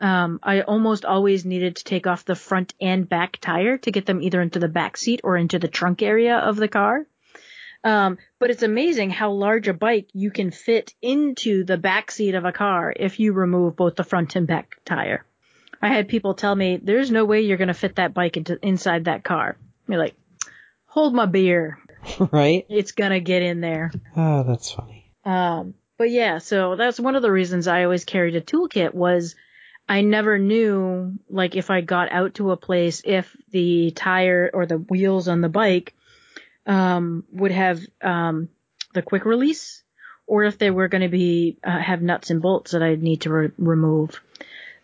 Um, 0.00 0.40
I 0.42 0.62
almost 0.62 1.04
always 1.04 1.44
needed 1.44 1.76
to 1.76 1.84
take 1.84 2.06
off 2.06 2.24
the 2.24 2.34
front 2.34 2.74
and 2.80 3.08
back 3.08 3.38
tire 3.40 3.78
to 3.78 3.92
get 3.92 4.06
them 4.06 4.20
either 4.20 4.42
into 4.42 4.58
the 4.58 4.68
back 4.68 4.96
seat 4.96 5.20
or 5.22 5.36
into 5.36 5.58
the 5.58 5.68
trunk 5.68 6.02
area 6.02 6.36
of 6.36 6.56
the 6.56 6.68
car. 6.68 7.06
Um, 7.86 8.18
but 8.40 8.50
it's 8.50 8.64
amazing 8.64 9.10
how 9.10 9.30
large 9.30 9.68
a 9.68 9.72
bike 9.72 10.08
you 10.12 10.32
can 10.32 10.50
fit 10.50 10.92
into 11.00 11.62
the 11.62 11.78
back 11.78 12.10
seat 12.10 12.34
of 12.34 12.44
a 12.44 12.50
car 12.50 12.92
if 12.94 13.20
you 13.20 13.32
remove 13.32 13.76
both 13.76 13.94
the 13.94 14.02
front 14.02 14.34
and 14.34 14.44
back 14.44 14.80
tire. 14.84 15.24
I 15.80 15.88
had 15.88 16.08
people 16.08 16.34
tell 16.34 16.52
me, 16.52 16.80
there's 16.82 17.12
no 17.12 17.24
way 17.24 17.42
you're 17.42 17.58
going 17.58 17.68
to 17.68 17.74
fit 17.74 17.94
that 17.96 18.12
bike 18.12 18.36
into 18.36 18.58
inside 18.60 19.04
that 19.04 19.22
car. 19.22 19.56
You're 19.86 20.00
like, 20.00 20.16
hold 20.86 21.14
my 21.14 21.26
beer. 21.26 21.78
right? 22.32 22.66
It's 22.68 22.90
going 22.90 23.12
to 23.12 23.20
get 23.20 23.42
in 23.42 23.60
there. 23.60 23.92
Oh, 24.16 24.42
that's 24.42 24.72
funny. 24.72 25.12
Um, 25.24 25.74
but 25.96 26.10
yeah, 26.10 26.38
so 26.38 26.74
that's 26.74 26.98
one 26.98 27.14
of 27.14 27.22
the 27.22 27.30
reasons 27.30 27.68
I 27.68 27.84
always 27.84 28.04
carried 28.04 28.34
a 28.34 28.40
toolkit 28.40 28.94
was 28.94 29.36
I 29.88 30.00
never 30.00 30.40
knew, 30.40 31.20
like, 31.30 31.54
if 31.54 31.70
I 31.70 31.82
got 31.82 32.10
out 32.10 32.34
to 32.34 32.50
a 32.50 32.56
place, 32.56 33.02
if 33.04 33.36
the 33.50 33.92
tire 33.92 34.50
or 34.52 34.66
the 34.66 34.78
wheels 34.78 35.28
on 35.28 35.40
the 35.40 35.48
bike, 35.48 35.94
um, 36.66 37.24
would 37.32 37.52
have, 37.52 37.80
um, 38.02 38.48
the 38.94 39.02
quick 39.02 39.24
release 39.24 39.82
or 40.26 40.44
if 40.44 40.58
they 40.58 40.70
were 40.70 40.88
going 40.88 41.02
to 41.02 41.08
be, 41.08 41.58
uh, 41.62 41.78
have 41.78 42.02
nuts 42.02 42.30
and 42.30 42.42
bolts 42.42 42.72
that 42.72 42.82
I'd 42.82 43.02
need 43.02 43.22
to 43.22 43.32
re- 43.32 43.50
remove. 43.58 44.20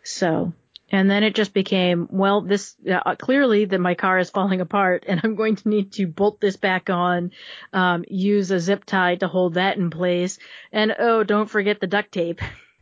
So, 0.05 0.53
and 0.91 1.11
then 1.11 1.25
it 1.25 1.35
just 1.35 1.55
became, 1.55 2.07
well, 2.11 2.43
this, 2.43 2.77
uh, 2.89 3.17
clearly 3.17 3.65
that 3.65 3.81
my 3.81 3.95
car 3.95 4.19
is 4.19 4.31
falling 4.31 4.61
apart 4.61 5.05
and 5.09 5.21
I'm 5.25 5.35
going 5.35 5.57
to 5.57 5.69
need 5.69 5.93
to 5.95 6.07
bolt 6.07 6.41
this 6.41 6.57
back 6.57 6.91
on, 6.91 7.33
um, 7.73 8.05
use 8.09 8.51
a 8.51 8.61
zip 8.61 8.85
tie 8.85 9.17
to 9.17 9.29
hold 9.29 9.55
that 9.55 9.79
in 9.79 9.91
place. 9.91 10.39
And 10.71 10.95
oh, 10.99 11.25
don't 11.25 11.51
forget 11.51 11.81
the 11.81 11.87
duct 11.87 12.13
tape. 12.13 12.41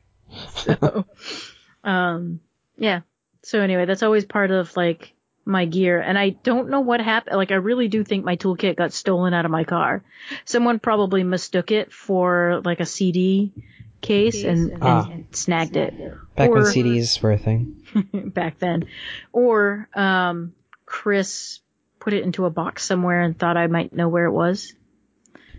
so, 0.57 1.07
um, 1.85 2.41
yeah. 2.77 3.01
So 3.43 3.61
anyway, 3.61 3.87
that's 3.87 4.03
always 4.03 4.25
part 4.25 4.51
of 4.51 4.77
like 4.77 5.15
my 5.51 5.65
gear. 5.67 6.01
And 6.01 6.19
I 6.19 6.31
don't 6.31 6.71
know 6.71 6.81
what 6.81 7.01
happened. 7.01 7.37
Like 7.37 7.51
I 7.51 7.57
really 7.57 7.89
do 7.89 8.05
think 8.05 8.25
my 8.25 8.37
toolkit 8.37 8.77
got 8.77 8.93
stolen 8.93 9.35
out 9.35 9.45
of 9.45 9.51
my 9.51 9.65
car. 9.65 10.03
Someone 10.45 10.79
probably 10.79 11.23
mistook 11.25 11.71
it 11.71 11.93
for 11.93 12.63
like 12.65 12.81
a 12.81 12.87
CD 12.87 13.53
case 14.01 14.45
and, 14.45 14.71
and, 14.71 14.83
Ah. 14.83 15.09
and 15.11 15.27
snagged 15.33 15.77
it 15.77 15.93
Back 16.35 16.51
when 16.51 16.63
CDs 16.63 17.21
were 17.21 17.33
a 17.33 17.39
thing. 17.39 17.83
back 18.15 18.59
then. 18.59 18.87
Or, 19.33 19.89
um, 19.95 20.55
Chris 20.87 21.61
put 21.99 22.13
it 22.15 22.23
into 22.25 22.47
a 22.47 22.51
box 22.51 22.83
somewhere 22.85 23.21
and 23.21 23.39
thought 23.39 23.57
I 23.59 23.67
might 23.67 23.93
know 23.93 24.09
where 24.09 24.25
it 24.25 24.33
was. 24.33 24.73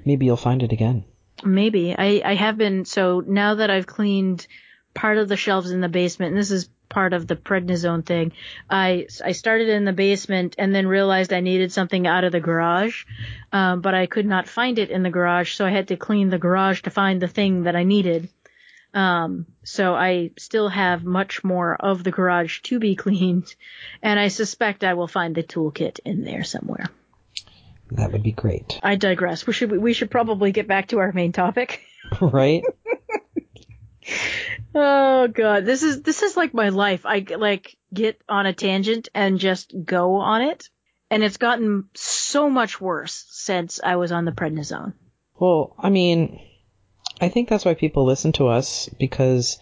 Maybe 0.03 0.25
you'll 0.25 0.37
find 0.37 0.63
it 0.63 0.71
again. 0.71 1.05
Maybe. 1.43 1.95
I, 1.95 2.21
I 2.25 2.33
have 2.35 2.57
been, 2.57 2.85
so 2.85 3.21
now 3.25 3.55
that 3.55 3.69
I've 3.69 3.85
cleaned 3.87 4.47
part 4.93 5.17
of 5.17 5.27
the 5.29 5.37
shelves 5.37 5.69
in 5.71 5.81
the 5.81 5.89
basement, 5.89 6.31
and 6.31 6.39
this 6.39 6.51
is 6.51 6.67
part 6.91 7.13
of 7.13 7.25
the 7.25 7.35
prednisone 7.35 8.05
thing, 8.05 8.33
I, 8.69 9.07
I 9.25 9.31
started 9.31 9.69
in 9.69 9.85
the 9.85 9.93
basement 9.93 10.55
and 10.59 10.75
then 10.75 10.85
realized 10.85 11.33
I 11.33 11.39
needed 11.39 11.71
something 11.71 12.05
out 12.05 12.23
of 12.23 12.31
the 12.31 12.39
garage, 12.39 13.05
um, 13.51 13.81
but 13.81 13.95
I 13.95 14.05
could 14.05 14.27
not 14.27 14.47
find 14.47 14.77
it 14.77 14.91
in 14.91 15.01
the 15.01 15.09
garage, 15.09 15.55
so 15.55 15.65
I 15.65 15.71
had 15.71 15.87
to 15.87 15.97
clean 15.97 16.29
the 16.29 16.37
garage 16.37 16.81
to 16.83 16.91
find 16.91 17.19
the 17.19 17.27
thing 17.27 17.63
that 17.63 17.75
I 17.75 17.83
needed. 17.83 18.29
Um, 18.93 19.47
so 19.63 19.95
I 19.95 20.31
still 20.37 20.69
have 20.69 21.03
much 21.03 21.43
more 21.43 21.75
of 21.75 22.03
the 22.03 22.11
garage 22.11 22.59
to 22.63 22.77
be 22.77 22.95
cleaned, 23.03 23.55
and 24.03 24.19
I 24.19 24.27
suspect 24.27 24.83
I 24.83 24.93
will 24.93 25.07
find 25.07 25.33
the 25.33 25.43
toolkit 25.43 25.99
in 26.05 26.23
there 26.23 26.43
somewhere. 26.43 26.85
That 27.91 28.11
would 28.11 28.23
be 28.23 28.31
great. 28.31 28.79
I 28.83 28.95
digress. 28.95 29.45
We 29.45 29.53
should 29.53 29.71
we 29.71 29.93
should 29.93 30.11
probably 30.11 30.51
get 30.51 30.67
back 30.67 30.89
to 30.89 30.99
our 30.99 31.11
main 31.11 31.31
topic. 31.31 31.81
right? 32.21 32.63
Oh 34.73 35.27
god, 35.27 35.65
this 35.65 35.83
is 35.83 36.01
this 36.01 36.21
is 36.21 36.37
like 36.37 36.53
my 36.53 36.69
life. 36.69 37.05
I 37.05 37.25
like 37.37 37.77
get 37.93 38.21
on 38.29 38.45
a 38.45 38.53
tangent 38.53 39.09
and 39.13 39.39
just 39.39 39.73
go 39.85 40.15
on 40.15 40.41
it, 40.43 40.69
and 41.09 41.23
it's 41.23 41.37
gotten 41.37 41.89
so 41.93 42.49
much 42.49 42.79
worse 42.79 43.25
since 43.29 43.79
I 43.83 43.97
was 43.97 44.11
on 44.11 44.25
the 44.25 44.31
prednisone. 44.31 44.93
Well, 45.37 45.75
I 45.77 45.89
mean, 45.89 46.39
I 47.19 47.29
think 47.29 47.49
that's 47.49 47.65
why 47.65 47.73
people 47.73 48.05
listen 48.05 48.31
to 48.33 48.47
us 48.47 48.87
because 48.99 49.59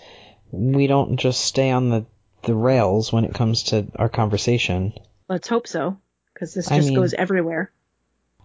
we 0.52 0.88
don't 0.88 1.18
just 1.18 1.42
stay 1.42 1.72
on 1.72 1.90
the 1.90 2.06
the 2.44 2.56
rails 2.56 3.12
when 3.12 3.26
it 3.26 3.34
comes 3.34 3.64
to 3.64 3.88
our 3.96 4.10
conversation. 4.10 4.94
Let's 5.28 5.48
hope 5.48 5.68
so, 5.68 5.98
because 6.34 6.54
this 6.54 6.72
I 6.72 6.78
just 6.78 6.90
mean- 6.90 7.00
goes 7.00 7.14
everywhere. 7.14 7.72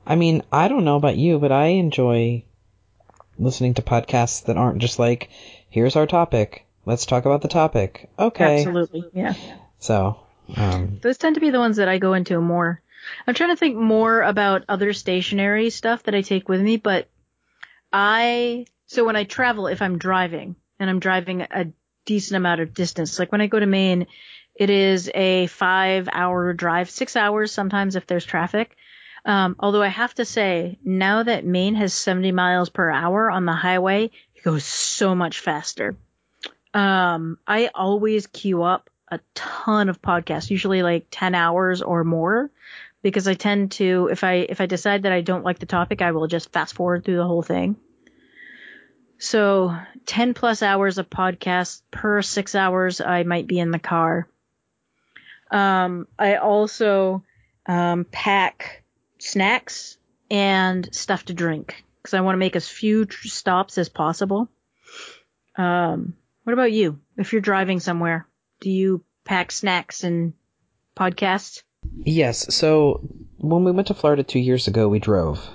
I 0.06 0.16
mean, 0.16 0.42
I 0.52 0.68
don't 0.68 0.84
know 0.84 0.96
about 0.96 1.16
you, 1.16 1.38
but 1.38 1.50
I 1.50 1.66
enjoy 1.66 2.44
listening 3.38 3.74
to 3.74 3.82
podcasts 3.82 4.44
that 4.44 4.58
aren't 4.58 4.78
just 4.82 4.98
like, 4.98 5.30
here's 5.74 5.96
our 5.96 6.06
topic. 6.06 6.66
Let's 6.86 7.04
talk 7.04 7.24
about 7.24 7.42
the 7.42 7.48
topic. 7.48 8.08
Okay. 8.16 8.58
Absolutely, 8.58 9.04
yeah. 9.12 9.34
So, 9.80 10.20
um, 10.56 11.00
Those 11.02 11.18
tend 11.18 11.34
to 11.34 11.40
be 11.40 11.50
the 11.50 11.58
ones 11.58 11.78
that 11.78 11.88
I 11.88 11.98
go 11.98 12.14
into 12.14 12.40
more. 12.40 12.80
I'm 13.26 13.34
trying 13.34 13.50
to 13.50 13.56
think 13.56 13.76
more 13.76 14.22
about 14.22 14.64
other 14.68 14.92
stationary 14.92 15.70
stuff 15.70 16.04
that 16.04 16.14
I 16.14 16.22
take 16.22 16.48
with 16.48 16.60
me, 16.60 16.76
but 16.76 17.08
I, 17.92 18.66
so 18.86 19.04
when 19.04 19.16
I 19.16 19.24
travel, 19.24 19.66
if 19.66 19.82
I'm 19.82 19.98
driving 19.98 20.54
and 20.78 20.88
I'm 20.88 21.00
driving 21.00 21.42
a 21.42 21.66
decent 22.06 22.36
amount 22.36 22.60
of 22.60 22.72
distance, 22.72 23.18
like 23.18 23.32
when 23.32 23.40
I 23.40 23.48
go 23.48 23.58
to 23.58 23.66
Maine, 23.66 24.06
It 24.54 24.70
is 24.70 25.10
a 25.12 25.48
five 25.48 26.08
hour 26.12 26.52
drive, 26.52 26.88
six 26.88 27.16
hours 27.16 27.50
sometimes 27.50 27.96
if 27.96 28.06
there's 28.06 28.24
traffic. 28.24 28.76
Um, 29.24 29.56
although 29.58 29.82
I 29.82 29.88
have 29.88 30.14
to 30.14 30.24
say, 30.24 30.78
now 30.84 31.24
that 31.24 31.44
Maine 31.44 31.74
has 31.74 31.92
70 31.92 32.30
miles 32.32 32.70
per 32.70 32.88
hour 32.90 33.30
on 33.30 33.46
the 33.46 33.52
highway, 33.52 34.10
goes 34.44 34.64
so 34.64 35.14
much 35.14 35.40
faster. 35.40 35.96
Um, 36.74 37.38
I 37.46 37.70
always 37.74 38.26
queue 38.26 38.62
up 38.62 38.90
a 39.08 39.18
ton 39.34 39.88
of 39.88 40.02
podcasts, 40.02 40.50
usually 40.50 40.82
like 40.82 41.06
10 41.10 41.34
hours 41.34 41.80
or 41.80 42.04
more, 42.04 42.50
because 43.02 43.26
I 43.26 43.34
tend 43.34 43.72
to, 43.72 44.08
if 44.12 44.22
I, 44.22 44.46
if 44.48 44.60
I 44.60 44.66
decide 44.66 45.04
that 45.04 45.12
I 45.12 45.22
don't 45.22 45.44
like 45.44 45.58
the 45.60 45.66
topic, 45.66 46.02
I 46.02 46.12
will 46.12 46.26
just 46.26 46.52
fast 46.52 46.74
forward 46.74 47.04
through 47.04 47.16
the 47.16 47.26
whole 47.26 47.42
thing. 47.42 47.76
So 49.18 49.74
10 50.04 50.34
plus 50.34 50.62
hours 50.62 50.98
of 50.98 51.08
podcasts 51.08 51.80
per 51.90 52.20
six 52.20 52.54
hours, 52.54 53.00
I 53.00 53.22
might 53.22 53.46
be 53.46 53.58
in 53.58 53.70
the 53.70 53.78
car. 53.78 54.28
Um, 55.50 56.06
I 56.18 56.36
also, 56.36 57.22
um, 57.64 58.04
pack 58.04 58.82
snacks 59.18 59.96
and 60.30 60.94
stuff 60.94 61.24
to 61.26 61.34
drink 61.34 61.83
because 62.04 62.14
I 62.14 62.20
want 62.20 62.34
to 62.34 62.38
make 62.38 62.54
as 62.54 62.68
few 62.68 63.06
tr- 63.06 63.28
stops 63.28 63.78
as 63.78 63.88
possible. 63.88 64.50
Um, 65.56 66.14
what 66.42 66.52
about 66.52 66.70
you? 66.70 67.00
If 67.16 67.32
you're 67.32 67.40
driving 67.40 67.80
somewhere, 67.80 68.28
do 68.60 68.70
you 68.70 69.02
pack 69.24 69.50
snacks 69.50 70.04
and 70.04 70.34
podcasts? 70.94 71.62
Yes. 71.96 72.54
So 72.54 73.00
when 73.38 73.64
we 73.64 73.72
went 73.72 73.86
to 73.86 73.94
Florida 73.94 74.22
two 74.22 74.38
years 74.38 74.68
ago, 74.68 74.86
we 74.86 74.98
drove. 74.98 75.48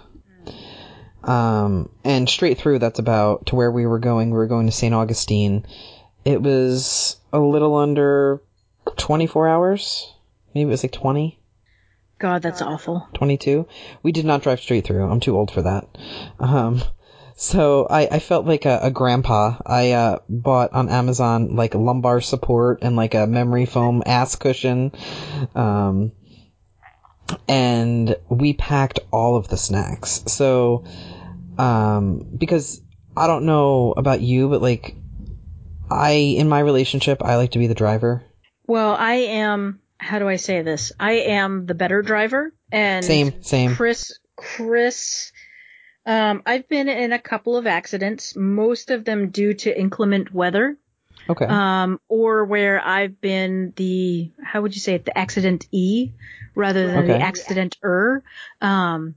Um, 1.23 1.89
and 2.03 2.27
straight 2.27 2.57
through, 2.57 2.79
that's 2.79 2.97
about 2.97 3.47
to 3.47 3.55
where 3.55 3.71
we 3.71 3.85
were 3.85 3.99
going. 3.99 4.31
We 4.31 4.37
were 4.37 4.47
going 4.47 4.65
to 4.65 4.71
St. 4.71 4.95
Augustine. 4.95 5.67
It 6.25 6.41
was 6.41 7.17
a 7.31 7.39
little 7.39 7.75
under 7.75 8.41
24 8.97 9.47
hours. 9.47 10.11
Maybe 10.55 10.67
it 10.67 10.71
was 10.71 10.83
like 10.83 10.93
20, 10.93 11.38
God, 12.19 12.41
that's 12.41 12.61
awful. 12.61 13.07
22. 13.13 13.65
We 14.03 14.11
did 14.11 14.25
not 14.25 14.43
drive 14.43 14.59
straight 14.59 14.85
through. 14.85 15.09
I'm 15.09 15.21
too 15.21 15.37
old 15.37 15.51
for 15.51 15.61
that. 15.61 15.87
Um, 16.39 16.81
so 17.35 17.87
I, 17.89 18.07
I 18.07 18.19
felt 18.19 18.45
like 18.45 18.65
a, 18.65 18.79
a 18.83 18.91
grandpa. 18.91 19.55
I 19.65 19.91
uh, 19.91 20.19
bought 20.27 20.73
on 20.73 20.89
Amazon 20.89 21.55
like 21.55 21.73
lumbar 21.73 22.19
support 22.19 22.79
and 22.81 22.97
like 22.97 23.13
a 23.13 23.25
memory 23.25 23.65
foam 23.65 24.03
ass 24.05 24.35
cushion. 24.35 24.91
Um, 25.55 26.11
and 27.47 28.15
we 28.29 28.53
packed 28.53 28.99
all 29.11 29.37
of 29.37 29.47
the 29.47 29.57
snacks. 29.57 30.23
So, 30.27 30.83
um, 31.57 32.27
because 32.37 32.81
I 33.15 33.27
don't 33.27 33.45
know 33.45 33.93
about 33.95 34.19
you, 34.19 34.49
but 34.49 34.61
like, 34.61 34.95
I, 35.89 36.11
in 36.11 36.49
my 36.49 36.59
relationship, 36.59 37.23
I 37.23 37.37
like 37.37 37.51
to 37.51 37.59
be 37.59 37.67
the 37.67 37.75
driver. 37.75 38.25
Well, 38.67 38.93
I 38.93 39.13
am. 39.13 39.79
How 39.99 40.19
do 40.19 40.27
I 40.27 40.37
say 40.37 40.61
this? 40.61 40.91
I 40.99 41.11
am 41.11 41.65
the 41.65 41.75
better 41.75 42.01
driver, 42.01 42.53
and 42.71 43.05
Same, 43.05 43.43
same. 43.43 43.75
Chris, 43.75 44.17
Chris. 44.35 45.31
Um, 46.05 46.41
I've 46.45 46.67
been 46.67 46.87
in 46.89 47.11
a 47.11 47.19
couple 47.19 47.57
of 47.57 47.67
accidents, 47.67 48.35
most 48.35 48.89
of 48.89 49.05
them 49.05 49.29
due 49.29 49.53
to 49.53 49.77
inclement 49.77 50.33
weather, 50.33 50.77
Okay. 51.29 51.45
um, 51.45 51.99
or 52.07 52.45
where 52.45 52.81
I've 52.83 53.19
been 53.21 53.73
the 53.75 54.31
how 54.43 54.61
would 54.61 54.73
you 54.73 54.81
say 54.81 54.95
it, 54.95 55.05
the 55.05 55.15
accident 55.17 55.67
E 55.71 56.13
rather 56.55 56.87
than 56.87 57.05
the 57.05 57.19
accident 57.19 57.77
er. 57.83 58.23
Um, 58.61 59.15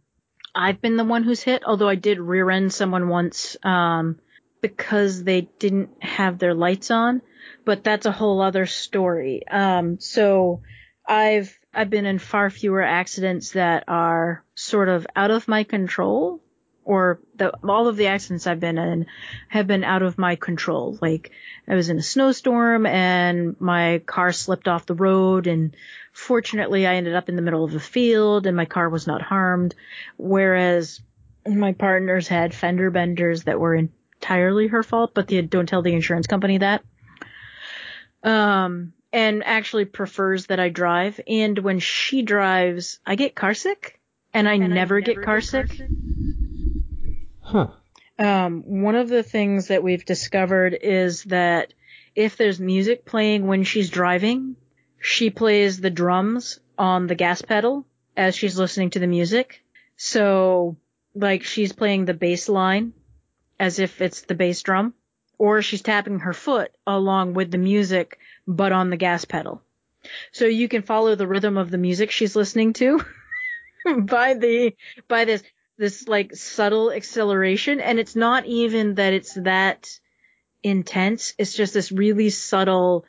I've 0.54 0.82
been 0.82 0.96
the 0.96 1.04
one 1.04 1.22
who's 1.22 1.40
hit, 1.40 1.62
although 1.64 1.88
I 1.88 1.94
did 1.94 2.18
rear 2.18 2.50
end 2.50 2.72
someone 2.74 3.08
once, 3.08 3.56
um, 3.62 4.18
because 4.62 5.24
they 5.24 5.42
didn't 5.58 5.90
have 6.02 6.38
their 6.38 6.54
lights 6.54 6.90
on, 6.90 7.20
but 7.66 7.84
that's 7.84 8.06
a 8.06 8.12
whole 8.12 8.40
other 8.40 8.64
story. 8.64 9.46
Um, 9.46 9.98
so 10.00 10.62
I've, 11.06 11.58
I've 11.74 11.90
been 11.90 12.06
in 12.06 12.18
far 12.18 12.48
fewer 12.48 12.80
accidents 12.80 13.50
that 13.50 13.84
are 13.88 14.44
sort 14.54 14.88
of 14.88 15.06
out 15.14 15.32
of 15.32 15.48
my 15.48 15.64
control 15.64 16.40
or 16.84 17.20
the, 17.36 17.52
all 17.64 17.88
of 17.88 17.96
the 17.96 18.06
accidents 18.06 18.46
I've 18.46 18.60
been 18.60 18.78
in 18.78 19.06
have 19.48 19.66
been 19.66 19.84
out 19.84 20.02
of 20.02 20.18
my 20.18 20.36
control. 20.36 20.96
Like 21.00 21.32
I 21.66 21.74
was 21.74 21.88
in 21.88 21.98
a 21.98 22.02
snowstorm 22.02 22.86
and 22.86 23.56
my 23.60 24.00
car 24.06 24.32
slipped 24.32 24.68
off 24.68 24.86
the 24.86 24.94
road 24.94 25.46
and 25.46 25.76
fortunately 26.12 26.86
I 26.86 26.96
ended 26.96 27.14
up 27.14 27.28
in 27.28 27.36
the 27.36 27.42
middle 27.42 27.64
of 27.64 27.74
a 27.74 27.80
field 27.80 28.46
and 28.46 28.56
my 28.56 28.64
car 28.64 28.88
was 28.88 29.06
not 29.06 29.22
harmed. 29.22 29.74
Whereas 30.16 31.00
my 31.46 31.72
partners 31.72 32.28
had 32.28 32.54
fender 32.54 32.90
benders 32.90 33.44
that 33.44 33.58
were 33.58 33.74
entirely 34.22 34.68
her 34.68 34.82
fault, 34.84 35.12
but 35.14 35.26
they 35.26 35.42
don't 35.42 35.68
tell 35.68 35.82
the 35.82 35.92
insurance 35.92 36.28
company 36.28 36.58
that. 36.58 36.84
Um, 38.22 38.92
and 39.12 39.42
actually 39.44 39.84
prefers 39.84 40.46
that 40.46 40.60
I 40.60 40.68
drive. 40.68 41.20
And 41.26 41.58
when 41.58 41.80
she 41.80 42.22
drives, 42.22 43.00
I 43.04 43.16
get 43.16 43.34
car 43.34 43.54
sick 43.54 43.98
and 44.32 44.48
I, 44.48 44.56
never, 44.56 45.00
get 45.00 45.22
car 45.22 45.40
sick. 45.40 45.76
huh. 47.40 47.68
Um, 48.18 48.62
one 48.82 48.94
of 48.94 49.08
the 49.08 49.24
things 49.24 49.68
that 49.68 49.82
we've 49.82 50.04
discovered 50.04 50.78
is 50.80 51.24
that 51.24 51.74
if 52.14 52.36
there's 52.36 52.60
music 52.60 53.04
playing 53.04 53.46
when 53.46 53.64
she's 53.64 53.90
driving, 53.90 54.54
she 55.00 55.30
plays 55.30 55.80
the 55.80 55.90
drums 55.90 56.60
on 56.78 57.08
the 57.08 57.16
gas 57.16 57.42
pedal 57.42 57.86
as 58.16 58.36
she's 58.36 58.56
listening 58.56 58.90
to 58.90 59.00
the 59.00 59.06
music. 59.06 59.64
So, 59.96 60.76
like, 61.14 61.42
she's 61.42 61.72
playing 61.72 62.04
the 62.04 62.14
bass 62.14 62.48
line 62.48 62.92
as 63.62 63.78
if 63.78 64.00
it's 64.00 64.22
the 64.22 64.34
bass 64.34 64.60
drum, 64.60 64.92
or 65.38 65.62
she's 65.62 65.82
tapping 65.82 66.18
her 66.18 66.32
foot 66.32 66.72
along 66.84 67.32
with 67.32 67.52
the 67.52 67.58
music, 67.58 68.18
but 68.44 68.72
on 68.72 68.90
the 68.90 68.96
gas 68.96 69.24
pedal. 69.24 69.62
So 70.32 70.46
you 70.46 70.66
can 70.66 70.82
follow 70.82 71.14
the 71.14 71.28
rhythm 71.28 71.56
of 71.56 71.70
the 71.70 71.78
music 71.78 72.10
she's 72.10 72.34
listening 72.34 72.72
to 72.72 73.00
by 74.00 74.34
the, 74.34 74.74
by 75.06 75.26
this, 75.26 75.44
this 75.78 76.08
like 76.08 76.34
subtle 76.34 76.90
acceleration. 76.90 77.78
And 77.78 78.00
it's 78.00 78.16
not 78.16 78.46
even 78.46 78.96
that 78.96 79.12
it's 79.12 79.34
that 79.34 79.88
intense. 80.64 81.32
It's 81.38 81.54
just 81.54 81.72
this 81.72 81.92
really 81.92 82.30
subtle, 82.30 83.04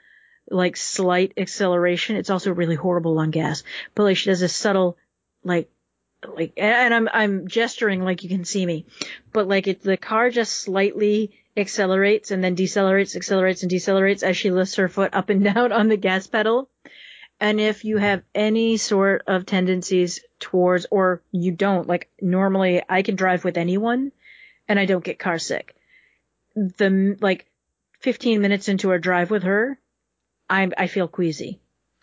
like 0.52 0.78
slight 0.78 1.34
acceleration. 1.36 2.16
It's 2.16 2.30
also 2.30 2.54
really 2.54 2.76
horrible 2.76 3.18
on 3.18 3.32
gas, 3.32 3.64
but 3.96 4.04
like 4.04 4.18
she 4.18 4.30
does 4.30 4.42
this 4.42 4.56
subtle, 4.56 4.98
like, 5.44 5.72
like, 6.36 6.54
and 6.58 6.94
I'm, 6.94 7.10
I'm 7.12 7.48
gesturing 7.48 8.04
like 8.04 8.24
you 8.24 8.30
can 8.30 8.46
see 8.46 8.66
me, 8.66 8.86
but 9.32 9.48
like 9.48 9.68
it, 9.68 9.82
the 9.82 9.98
car 9.98 10.30
just 10.30 10.54
slightly 10.54 11.32
accelerates 11.56 12.32
and 12.32 12.44
then 12.44 12.56
decelerates, 12.56 13.16
accelerates 13.16 13.64
and 13.64 13.72
decelerates 13.72 14.24
as 14.24 14.38
she 14.38 14.52
lifts 14.52 14.76
her 14.76 14.90
foot 14.90 15.14
up 15.14 15.30
and 15.30 15.44
down 15.54 15.72
on 15.72 15.88
the 15.88 15.98
gas 15.98 16.28
pedal. 16.28 16.70
And 17.40 17.60
if 17.60 17.84
you 17.84 17.98
have 17.98 18.24
any 18.34 18.78
sort 18.78 19.24
of 19.28 19.46
tendencies 19.46 20.22
towards, 20.40 20.86
or 20.92 21.22
you 21.32 21.52
don't, 21.52 21.88
like 21.88 22.10
normally 22.22 22.82
I 22.88 23.02
can 23.02 23.16
drive 23.16 23.44
with 23.44 23.58
anyone 23.58 24.12
and 24.68 24.80
I 24.80 24.86
don't 24.86 25.04
get 25.04 25.20
car 25.20 25.40
sick. 25.40 25.76
The, 26.56 27.18
like 27.20 27.48
15 28.00 28.42
minutes 28.42 28.70
into 28.70 28.92
a 28.92 29.00
drive 29.00 29.32
with 29.32 29.44
her, 29.44 29.80
I, 30.50 30.70
I 30.78 30.88
feel 30.88 31.08
queasy. 31.08 31.60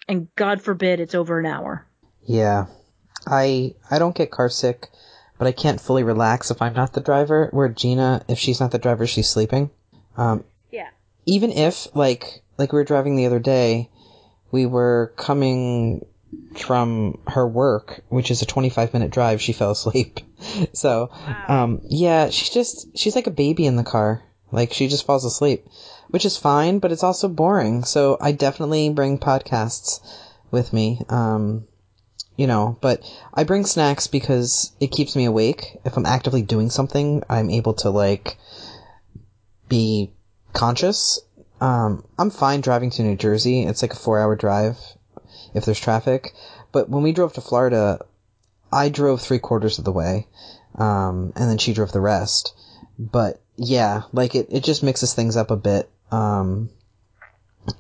And 0.08 0.28
God 0.34 0.60
forbid 0.60 0.98
it's 0.98 1.14
over 1.14 1.38
an 1.38 1.46
hour. 1.46 1.86
Yeah. 2.22 2.66
I 3.26 3.74
I 3.90 3.98
don't 3.98 4.14
get 4.14 4.30
car 4.30 4.48
sick, 4.48 4.88
but 5.38 5.46
I 5.46 5.52
can't 5.52 5.80
fully 5.80 6.02
relax 6.02 6.50
if 6.50 6.60
I'm 6.62 6.74
not 6.74 6.92
the 6.92 7.00
driver. 7.00 7.48
Where 7.52 7.68
Gina, 7.68 8.24
if 8.28 8.38
she's 8.38 8.60
not 8.60 8.70
the 8.70 8.78
driver, 8.78 9.06
she's 9.06 9.28
sleeping. 9.28 9.70
Um, 10.16 10.44
Yeah. 10.70 10.88
even 11.26 11.50
if 11.52 11.94
like 11.94 12.42
like 12.58 12.72
we 12.72 12.78
were 12.78 12.84
driving 12.84 13.16
the 13.16 13.26
other 13.26 13.38
day, 13.40 13.90
we 14.50 14.66
were 14.66 15.12
coming 15.16 16.04
from 16.56 17.18
her 17.26 17.46
work, 17.46 18.02
which 18.08 18.30
is 18.30 18.42
a 18.42 18.46
25 18.46 18.92
minute 18.92 19.10
drive. 19.10 19.40
She 19.40 19.52
fell 19.52 19.70
asleep. 19.72 20.20
so, 20.72 21.10
um, 21.48 21.80
yeah, 21.88 22.30
she's 22.30 22.50
just 22.50 22.96
she's 22.96 23.16
like 23.16 23.26
a 23.26 23.32
baby 23.32 23.66
in 23.66 23.76
the 23.76 23.84
car. 23.84 24.22
Like 24.52 24.72
she 24.72 24.88
just 24.88 25.06
falls 25.06 25.24
asleep, 25.24 25.66
which 26.08 26.24
is 26.24 26.36
fine, 26.36 26.80
but 26.80 26.90
it's 26.90 27.04
also 27.04 27.28
boring. 27.28 27.84
So 27.84 28.16
I 28.20 28.32
definitely 28.32 28.90
bring 28.90 29.18
podcasts 29.18 30.00
with 30.50 30.72
me. 30.72 31.00
Um, 31.08 31.66
you 32.40 32.46
know, 32.46 32.78
but 32.80 33.02
I 33.34 33.44
bring 33.44 33.66
snacks 33.66 34.06
because 34.06 34.72
it 34.80 34.92
keeps 34.92 35.14
me 35.14 35.26
awake. 35.26 35.76
If 35.84 35.98
I'm 35.98 36.06
actively 36.06 36.40
doing 36.40 36.70
something, 36.70 37.22
I'm 37.28 37.50
able 37.50 37.74
to 37.74 37.90
like 37.90 38.38
be 39.68 40.10
conscious. 40.54 41.20
Um, 41.60 42.02
I'm 42.18 42.30
fine 42.30 42.62
driving 42.62 42.88
to 42.92 43.02
New 43.02 43.16
Jersey. 43.16 43.64
It's 43.64 43.82
like 43.82 43.92
a 43.92 43.96
four 43.96 44.18
hour 44.18 44.36
drive 44.36 44.78
if 45.52 45.66
there's 45.66 45.78
traffic. 45.78 46.32
But 46.72 46.88
when 46.88 47.02
we 47.02 47.12
drove 47.12 47.34
to 47.34 47.42
Florida, 47.42 48.06
I 48.72 48.88
drove 48.88 49.20
three 49.20 49.38
quarters 49.38 49.78
of 49.78 49.84
the 49.84 49.92
way. 49.92 50.26
Um, 50.76 51.34
and 51.36 51.50
then 51.50 51.58
she 51.58 51.74
drove 51.74 51.92
the 51.92 52.00
rest. 52.00 52.54
But 52.98 53.42
yeah, 53.56 54.04
like 54.14 54.34
it, 54.34 54.46
it 54.48 54.64
just 54.64 54.82
mixes 54.82 55.12
things 55.12 55.36
up 55.36 55.50
a 55.50 55.56
bit. 55.56 55.90
Um, 56.10 56.70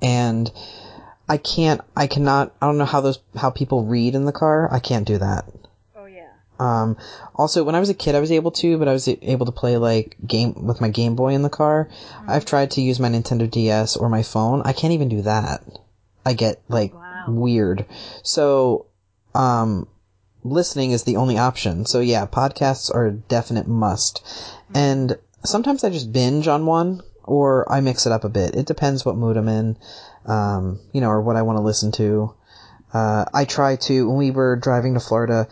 and 0.02 0.52
I 1.30 1.36
can't, 1.36 1.80
I 1.96 2.08
cannot, 2.08 2.52
I 2.60 2.66
don't 2.66 2.76
know 2.76 2.84
how 2.84 3.00
those, 3.00 3.20
how 3.36 3.50
people 3.50 3.84
read 3.84 4.16
in 4.16 4.24
the 4.24 4.32
car. 4.32 4.68
I 4.72 4.80
can't 4.80 5.06
do 5.06 5.16
that. 5.18 5.44
Oh 5.96 6.06
yeah. 6.06 6.26
Um, 6.58 6.96
also, 7.36 7.62
when 7.62 7.76
I 7.76 7.80
was 7.80 7.88
a 7.88 7.94
kid, 7.94 8.16
I 8.16 8.20
was 8.20 8.32
able 8.32 8.50
to, 8.50 8.76
but 8.78 8.88
I 8.88 8.92
was 8.92 9.06
able 9.08 9.46
to 9.46 9.52
play 9.52 9.76
like 9.76 10.16
game 10.26 10.66
with 10.66 10.80
my 10.80 10.88
Game 10.88 11.14
Boy 11.14 11.34
in 11.34 11.42
the 11.42 11.48
car. 11.48 11.88
I've 12.26 12.44
tried 12.44 12.72
to 12.72 12.80
use 12.82 12.98
my 12.98 13.08
Nintendo 13.08 13.48
DS 13.48 13.96
or 13.96 14.08
my 14.08 14.24
phone. 14.24 14.62
I 14.64 14.72
can't 14.72 14.92
even 14.92 15.08
do 15.08 15.22
that. 15.22 15.62
I 16.26 16.32
get 16.32 16.60
like 16.68 16.92
Wow. 16.92 17.26
weird. 17.28 17.86
So, 18.24 18.86
um, 19.32 19.86
listening 20.42 20.90
is 20.90 21.04
the 21.04 21.16
only 21.16 21.38
option. 21.38 21.86
So 21.86 22.00
yeah, 22.00 22.26
podcasts 22.26 22.92
are 22.92 23.06
a 23.06 23.12
definite 23.12 23.68
must. 23.68 24.20
And 24.74 25.16
sometimes 25.44 25.84
I 25.84 25.90
just 25.90 26.12
binge 26.12 26.48
on 26.48 26.66
one 26.66 27.02
or 27.22 27.70
I 27.72 27.80
mix 27.80 28.04
it 28.06 28.12
up 28.12 28.24
a 28.24 28.28
bit. 28.28 28.56
It 28.56 28.66
depends 28.66 29.04
what 29.04 29.16
mood 29.16 29.36
I'm 29.36 29.48
in, 29.48 29.76
um, 30.30 30.78
you 30.92 31.00
know, 31.00 31.08
or 31.08 31.20
what 31.20 31.36
I 31.36 31.42
want 31.42 31.58
to 31.58 31.62
listen 31.62 31.92
to. 31.92 32.34
Uh, 32.92 33.24
I 33.32 33.44
try 33.44 33.76
to, 33.76 34.08
when 34.08 34.16
we 34.16 34.30
were 34.30 34.56
driving 34.56 34.94
to 34.94 35.00
Florida, 35.00 35.48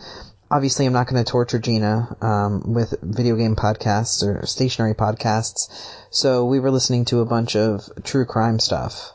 obviously 0.51 0.85
I'm 0.85 0.93
not 0.93 1.07
going 1.07 1.23
to 1.23 1.29
torture 1.29 1.59
Gina, 1.59 2.17
um, 2.21 2.73
with 2.73 2.93
video 3.01 3.35
game 3.35 3.55
podcasts 3.55 4.23
or 4.23 4.45
stationary 4.45 4.93
podcasts. 4.93 5.69
So 6.11 6.45
we 6.45 6.59
were 6.59 6.71
listening 6.71 7.05
to 7.05 7.19
a 7.19 7.25
bunch 7.25 7.55
of 7.55 7.89
true 8.03 8.25
crime 8.25 8.59
stuff. 8.59 9.11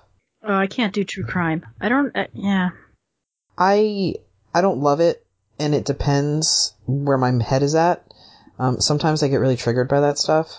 Oh, 0.46 0.54
I 0.54 0.66
can't 0.66 0.92
do 0.92 1.04
true 1.04 1.24
crime. 1.24 1.64
I 1.80 1.88
don't. 1.88 2.14
Uh, 2.14 2.26
yeah. 2.34 2.70
I 3.56 4.16
I 4.52 4.60
don't 4.60 4.80
love 4.80 5.00
it, 5.00 5.24
and 5.58 5.74
it 5.74 5.86
depends 5.86 6.74
where 6.86 7.18
my 7.18 7.32
head 7.42 7.62
is 7.62 7.74
at. 7.74 8.04
Um, 8.58 8.80
sometimes 8.80 9.22
I 9.22 9.28
get 9.28 9.40
really 9.40 9.56
triggered 9.56 9.88
by 9.88 10.00
that 10.00 10.18
stuff. 10.18 10.52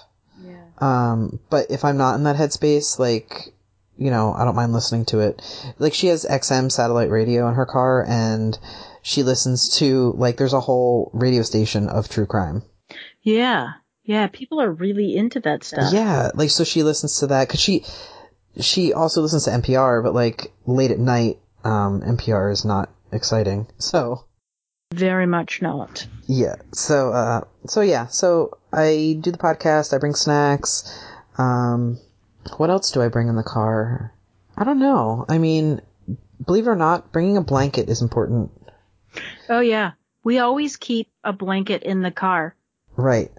Yeah. 0.43 0.65
Um, 0.79 1.39
but 1.49 1.69
if 1.69 1.85
I'm 1.85 1.97
not 1.97 2.15
in 2.15 2.23
that 2.23 2.35
headspace, 2.35 2.99
like, 2.99 3.53
you 3.97 4.11
know, 4.11 4.33
I 4.33 4.45
don't 4.45 4.55
mind 4.55 4.73
listening 4.73 5.05
to 5.05 5.19
it. 5.19 5.41
Like, 5.79 5.93
she 5.93 6.07
has 6.07 6.25
XM 6.25 6.71
satellite 6.71 7.09
radio 7.09 7.47
in 7.47 7.55
her 7.55 7.65
car, 7.65 8.05
and 8.07 8.57
she 9.01 9.23
listens 9.23 9.77
to, 9.77 10.13
like, 10.17 10.37
there's 10.37 10.53
a 10.53 10.59
whole 10.59 11.11
radio 11.13 11.41
station 11.43 11.87
of 11.89 12.09
true 12.09 12.25
crime. 12.25 12.63
Yeah. 13.21 13.73
Yeah. 14.03 14.27
People 14.27 14.61
are 14.61 14.71
really 14.71 15.15
into 15.15 15.39
that 15.41 15.63
stuff. 15.63 15.93
Yeah, 15.93 16.31
like, 16.35 16.49
so 16.49 16.63
she 16.63 16.83
listens 16.83 17.19
to 17.19 17.27
that, 17.27 17.49
cause 17.49 17.59
she, 17.59 17.83
she 18.59 18.93
also 18.93 19.21
listens 19.21 19.45
to 19.45 19.51
NPR, 19.51 20.03
but 20.03 20.13
like, 20.13 20.51
late 20.65 20.91
at 20.91 20.99
night, 20.99 21.39
um, 21.63 22.01
NPR 22.01 22.51
is 22.51 22.65
not 22.65 22.89
exciting. 23.11 23.67
So, 23.79 24.25
Very 24.93 25.25
much 25.25 25.61
not. 25.61 26.07
Yeah. 26.27 26.55
So, 26.71 27.11
uh, 27.11 27.41
so 27.67 27.81
yeah. 27.81 28.07
So 28.07 28.57
I 28.71 29.17
do 29.19 29.31
the 29.31 29.37
podcast. 29.37 29.93
I 29.93 29.97
bring 29.97 30.15
snacks. 30.15 30.83
Um, 31.37 31.99
what 32.57 32.69
else 32.69 32.91
do 32.91 33.01
I 33.01 33.07
bring 33.07 33.27
in 33.27 33.35
the 33.35 33.43
car? 33.43 34.13
I 34.57 34.63
don't 34.63 34.79
know. 34.79 35.25
I 35.27 35.37
mean, 35.37 35.81
believe 36.45 36.67
it 36.67 36.69
or 36.69 36.75
not, 36.75 37.11
bringing 37.11 37.37
a 37.37 37.41
blanket 37.41 37.89
is 37.89 38.01
important. 38.01 38.51
Oh 39.49 39.59
yeah. 39.59 39.91
We 40.23 40.39
always 40.39 40.75
keep 40.77 41.09
a 41.23 41.33
blanket 41.33 41.83
in 41.83 42.01
the 42.01 42.11
car. 42.11 42.55
Right. 42.95 43.31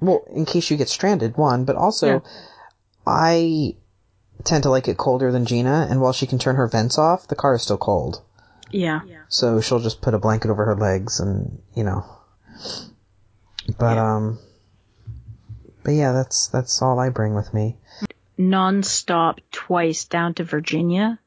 Well, 0.00 0.24
in 0.30 0.46
case 0.46 0.70
you 0.70 0.76
get 0.76 0.88
stranded, 0.88 1.36
one, 1.36 1.64
but 1.64 1.76
also, 1.76 2.06
Yeah. 2.06 2.20
I 3.06 3.76
tend 4.44 4.62
to 4.64 4.70
like 4.70 4.88
it 4.88 4.96
colder 4.96 5.30
than 5.30 5.44
Gina, 5.46 5.86
and 5.90 6.00
while 6.00 6.12
she 6.12 6.26
can 6.26 6.38
turn 6.38 6.56
her 6.56 6.66
vents 6.66 6.98
off, 6.98 7.28
the 7.28 7.36
car 7.36 7.54
is 7.54 7.62
still 7.62 7.76
cold. 7.78 8.22
Yeah. 8.70 9.00
So 9.28 9.60
she'll 9.60 9.80
just 9.80 10.00
put 10.00 10.14
a 10.14 10.18
blanket 10.18 10.50
over 10.50 10.64
her 10.64 10.76
legs 10.76 11.20
and, 11.20 11.60
you 11.74 11.84
know. 11.84 12.04
But, 13.78 13.94
Yeah. 13.96 14.14
um, 14.16 14.38
but 15.84 15.92
yeah, 15.92 16.12
that's, 16.12 16.48
that's 16.48 16.80
all 16.80 16.98
I 16.98 17.10
bring 17.10 17.34
with 17.34 17.52
me. 17.52 17.76
Non-stop 18.36 19.40
twice 19.50 20.04
down 20.04 20.34
to 20.34 20.44
Virginia. 20.44 21.18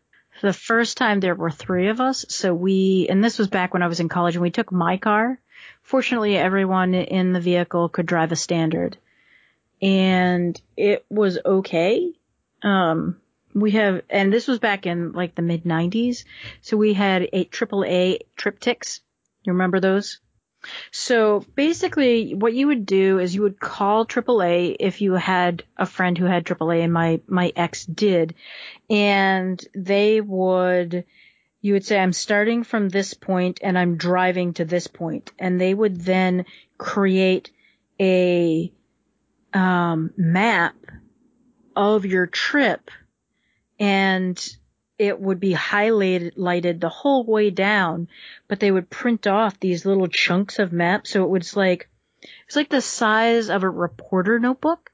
The 0.41 0.53
first 0.53 0.97
time 0.97 1.19
there 1.19 1.35
were 1.35 1.51
three 1.51 1.87
of 1.87 2.01
us, 2.01 2.25
so 2.29 2.53
we, 2.53 3.07
and 3.09 3.23
this 3.23 3.39
was 3.39 3.47
back 3.47 3.73
when 3.73 3.83
I 3.83 3.87
was 3.87 3.99
in 3.99 4.09
college 4.09 4.35
and 4.35 4.41
we 4.41 4.51
took 4.51 4.71
my 4.71 4.97
car. 4.97 5.39
Fortunately, 5.81 6.35
everyone 6.35 6.93
in 6.93 7.31
the 7.31 7.39
vehicle 7.39 7.89
could 7.89 8.05
drive 8.05 8.31
a 8.31 8.35
standard. 8.35 8.97
And 9.81 10.59
it 10.75 11.05
was 11.09 11.37
okay. 11.45 12.13
Um, 12.63 13.21
we 13.53 13.71
have, 13.71 14.01
and 14.09 14.33
this 14.33 14.47
was 14.47 14.59
back 14.59 14.85
in 14.85 15.13
like 15.13 15.35
the 15.35 15.41
mid 15.41 15.63
90s. 15.63 16.25
So 16.61 16.75
we 16.75 16.93
had 16.93 17.29
a 17.31 17.45
triple 17.45 17.85
A 17.85 18.19
TripTiks. 18.37 18.99
You 19.43 19.53
remember 19.53 19.79
those? 19.79 20.19
So 20.91 21.45
basically 21.55 22.33
what 22.33 22.53
you 22.53 22.67
would 22.67 22.85
do 22.85 23.19
is 23.19 23.35
you 23.35 23.41
would 23.43 23.59
call 23.59 24.05
AAA 24.05 24.77
if 24.79 25.01
you 25.01 25.13
had 25.13 25.63
a 25.77 25.85
friend 25.85 26.17
who 26.17 26.25
had 26.25 26.45
AAA 26.45 26.83
and 26.83 26.93
my, 26.93 27.21
my 27.27 27.51
ex 27.55 27.85
did. 27.85 28.35
And 28.89 29.63
they 29.73 30.21
would, 30.21 31.05
you 31.61 31.73
would 31.73 31.85
say, 31.85 31.99
I'm 31.99 32.13
starting 32.13 32.63
from 32.63 32.89
this 32.89 33.13
point 33.13 33.59
and 33.63 33.77
I'm 33.77 33.97
driving 33.97 34.53
to 34.53 34.65
this 34.65 34.87
point. 34.87 35.31
And 35.39 35.59
they 35.59 35.73
would 35.73 36.01
then 36.01 36.45
create 36.77 37.51
a, 37.99 38.71
um, 39.53 40.11
map 40.17 40.75
of 41.75 42.05
your 42.05 42.27
trip 42.27 42.91
and 43.79 44.57
it 44.97 45.19
would 45.19 45.39
be 45.39 45.53
highlighted 45.53 46.79
the 46.79 46.89
whole 46.89 47.25
way 47.25 47.49
down, 47.49 48.07
but 48.47 48.59
they 48.59 48.71
would 48.71 48.89
print 48.89 49.27
off 49.27 49.59
these 49.59 49.85
little 49.85 50.07
chunks 50.07 50.59
of 50.59 50.71
maps. 50.71 51.11
So 51.11 51.23
it 51.23 51.29
was 51.29 51.55
like, 51.55 51.89
it's 52.47 52.55
like 52.55 52.69
the 52.69 52.81
size 52.81 53.49
of 53.49 53.63
a 53.63 53.69
reporter 53.69 54.39
notebook. 54.39 54.91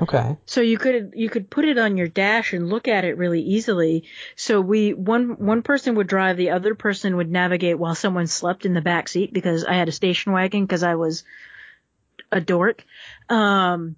Okay. 0.00 0.36
So 0.46 0.60
you 0.60 0.78
could 0.78 1.14
you 1.16 1.28
could 1.28 1.50
put 1.50 1.64
it 1.64 1.76
on 1.76 1.96
your 1.96 2.06
dash 2.06 2.52
and 2.52 2.68
look 2.68 2.86
at 2.86 3.04
it 3.04 3.16
really 3.16 3.42
easily. 3.42 4.04
So 4.36 4.60
we 4.60 4.94
one 4.94 5.30
one 5.44 5.62
person 5.62 5.96
would 5.96 6.06
drive, 6.06 6.36
the 6.36 6.50
other 6.50 6.76
person 6.76 7.16
would 7.16 7.30
navigate 7.30 7.78
while 7.78 7.96
someone 7.96 8.28
slept 8.28 8.64
in 8.64 8.72
the 8.72 8.80
back 8.80 9.08
seat 9.08 9.32
because 9.32 9.64
I 9.64 9.74
had 9.74 9.88
a 9.88 9.92
station 9.92 10.32
wagon 10.32 10.64
because 10.64 10.84
I 10.84 10.94
was 10.94 11.24
a 12.30 12.40
dork. 12.40 12.84
Um 13.28 13.96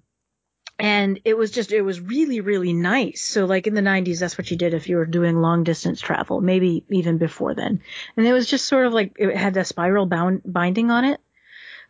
and 0.79 1.19
it 1.25 1.37
was 1.37 1.51
just 1.51 1.71
it 1.71 1.81
was 1.81 1.99
really 1.99 2.41
really 2.41 2.73
nice. 2.73 3.21
So 3.21 3.45
like 3.45 3.67
in 3.67 3.73
the 3.73 3.81
90s 3.81 4.19
that's 4.19 4.37
what 4.37 4.49
you 4.51 4.57
did 4.57 4.73
if 4.73 4.89
you 4.89 4.97
were 4.97 5.05
doing 5.05 5.41
long 5.41 5.63
distance 5.63 6.01
travel, 6.01 6.41
maybe 6.41 6.85
even 6.89 7.17
before 7.17 7.53
then. 7.53 7.81
And 8.17 8.25
it 8.25 8.33
was 8.33 8.47
just 8.47 8.65
sort 8.65 8.85
of 8.85 8.93
like 8.93 9.13
it 9.17 9.35
had 9.35 9.57
a 9.57 9.65
spiral 9.65 10.05
bound 10.05 10.41
binding 10.45 10.91
on 10.91 11.05
it. 11.05 11.21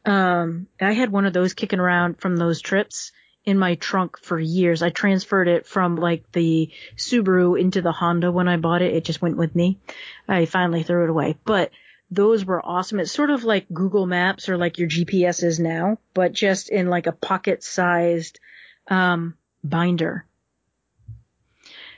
Um 0.06 0.68
I 0.82 0.94
had 0.94 1.12
one 1.12 1.26
of 1.26 1.34
those 1.34 1.54
kicking 1.54 1.80
around 1.80 2.20
from 2.20 2.36
those 2.36 2.62
trips 2.62 3.12
in 3.46 3.58
my 3.58 3.76
trunk 3.76 4.18
for 4.20 4.40
years. 4.40 4.82
I 4.82 4.90
transferred 4.90 5.48
it 5.48 5.66
from 5.66 5.98
like 5.98 6.32
the 6.32 6.72
Subaru 6.96 7.60
into 7.60 7.82
the 7.82 7.92
Honda 7.92 8.32
when 8.32 8.48
I 8.48 8.58
bought 8.58 8.82
it. 8.82 8.94
It 8.94 9.04
just 9.04 9.22
went 9.22 9.38
with 9.38 9.54
me. 9.56 9.80
I 10.28 10.46
finally 10.46 10.84
threw 10.84 11.04
it 11.04 11.10
away, 11.10 11.38
but 11.44 11.72
those 12.10 12.46
were 12.46 12.64
awesome. 12.64 13.00
It's 13.00 13.12
sort 13.12 13.32
of 13.32 13.44
like 13.44 13.66
Google 13.74 14.06
Maps 14.06 14.48
or 14.48 14.58
like 14.58 14.78
your 14.78 14.88
GPS 14.88 15.44
is 15.44 15.60
now, 15.60 15.98
but 16.14 16.32
just 16.32 16.70
in 16.70 16.88
like 16.88 17.08
a 17.08 17.12
pocket 17.12 17.64
sized, 17.64 18.40
um, 18.88 19.36
binder. 19.64 20.26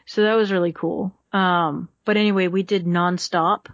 So 0.06 0.24
that 0.24 0.36
was 0.36 0.52
really 0.52 0.74
cool. 0.74 1.14
Um, 1.34 1.90
but 2.06 2.18
anyway, 2.18 2.48
we 2.48 2.64
did 2.64 2.86
nonstop 2.86 3.68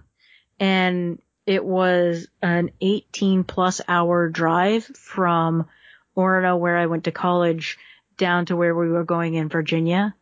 and 0.60 1.22
it 1.46 1.64
was 1.66 2.28
an 2.42 2.72
18 2.82 3.44
plus 3.44 3.82
hour 3.88 4.30
drive 4.30 4.86
from 4.86 5.68
Orono, 6.16 6.58
where 6.58 6.78
I 6.78 6.86
went 6.86 7.06
to 7.06 7.12
college, 7.12 7.78
down 8.18 8.46
to 8.46 8.56
where 8.56 8.76
we 8.76 8.90
were 8.90 9.04
going 9.04 9.34
in 9.34 9.50
Virginia. 9.50 10.16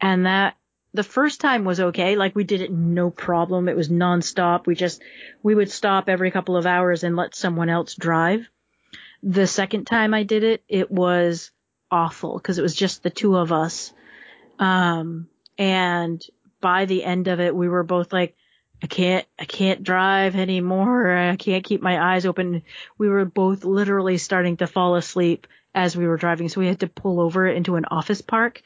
And 0.00 0.26
that, 0.26 0.56
the 0.94 1.02
first 1.04 1.40
time 1.40 1.64
was 1.64 1.80
okay. 1.80 2.16
Like 2.16 2.34
we 2.34 2.44
did 2.44 2.60
it 2.60 2.72
no 2.72 3.10
problem. 3.10 3.68
It 3.68 3.76
was 3.76 3.88
nonstop. 3.88 4.66
We 4.66 4.74
just, 4.74 5.02
we 5.42 5.54
would 5.54 5.70
stop 5.70 6.08
every 6.08 6.30
couple 6.30 6.56
of 6.56 6.66
hours 6.66 7.04
and 7.04 7.14
let 7.14 7.34
someone 7.34 7.68
else 7.68 7.94
drive. 7.94 8.48
The 9.22 9.46
second 9.46 9.86
time 9.86 10.14
I 10.14 10.22
did 10.22 10.44
it, 10.44 10.64
it 10.68 10.90
was 10.90 11.50
awful 11.90 12.36
because 12.36 12.58
it 12.58 12.62
was 12.62 12.74
just 12.74 13.02
the 13.02 13.10
two 13.10 13.36
of 13.36 13.52
us. 13.52 13.92
Um, 14.58 15.28
and 15.56 16.22
by 16.60 16.84
the 16.84 17.04
end 17.04 17.28
of 17.28 17.40
it, 17.40 17.54
we 17.54 17.68
were 17.68 17.82
both 17.82 18.12
like, 18.12 18.36
I 18.82 18.86
can't, 18.86 19.26
I 19.38 19.44
can't 19.44 19.82
drive 19.82 20.36
anymore. 20.36 21.10
I 21.10 21.36
can't 21.36 21.64
keep 21.64 21.82
my 21.82 22.14
eyes 22.14 22.26
open. 22.26 22.62
We 22.96 23.08
were 23.08 23.24
both 23.24 23.64
literally 23.64 24.18
starting 24.18 24.56
to 24.58 24.66
fall 24.66 24.94
asleep 24.94 25.46
as 25.74 25.96
we 25.96 26.06
were 26.06 26.16
driving. 26.16 26.48
So 26.48 26.60
we 26.60 26.68
had 26.68 26.80
to 26.80 26.88
pull 26.88 27.20
over 27.20 27.46
into 27.46 27.76
an 27.76 27.86
office 27.86 28.20
park 28.20 28.62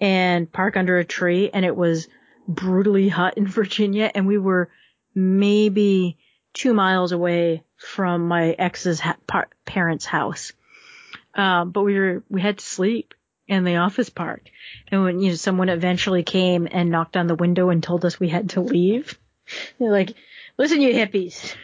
and 0.00 0.50
park 0.50 0.76
under 0.76 0.98
a 0.98 1.04
tree. 1.04 1.50
And 1.52 1.64
it 1.64 1.74
was 1.74 2.08
brutally 2.46 3.08
hot 3.08 3.38
in 3.38 3.46
Virginia. 3.48 4.10
And 4.14 4.26
we 4.26 4.38
were 4.38 4.70
maybe 5.14 6.18
two 6.52 6.74
miles 6.74 7.12
away 7.12 7.64
from 7.76 8.28
my 8.28 8.50
ex's 8.50 9.00
ha- 9.00 9.16
par- 9.26 9.50
parents' 9.64 10.04
house. 10.04 10.52
Um, 11.34 11.70
but 11.70 11.82
we 11.82 11.98
were, 11.98 12.22
we 12.28 12.40
had 12.40 12.58
to 12.58 12.64
sleep 12.64 13.14
in 13.46 13.64
the 13.64 13.76
office 13.76 14.08
park. 14.08 14.42
And 14.90 15.02
when, 15.02 15.20
you 15.20 15.30
know, 15.30 15.36
someone 15.36 15.68
eventually 15.68 16.22
came 16.22 16.68
and 16.70 16.90
knocked 16.90 17.16
on 17.16 17.26
the 17.26 17.34
window 17.34 17.70
and 17.70 17.82
told 17.82 18.04
us 18.04 18.20
we 18.20 18.28
had 18.28 18.50
to 18.50 18.60
leave. 18.60 19.18
They're 19.78 19.90
like, 19.90 20.14
listen, 20.56 20.80
you 20.80 20.92
hippies. 20.92 21.54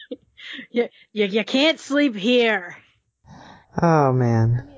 you, 0.70 0.88
you, 1.12 1.26
you 1.26 1.44
can't 1.44 1.78
sleep 1.78 2.16
here. 2.16 2.76
Oh 3.80 4.12
man. 4.12 4.68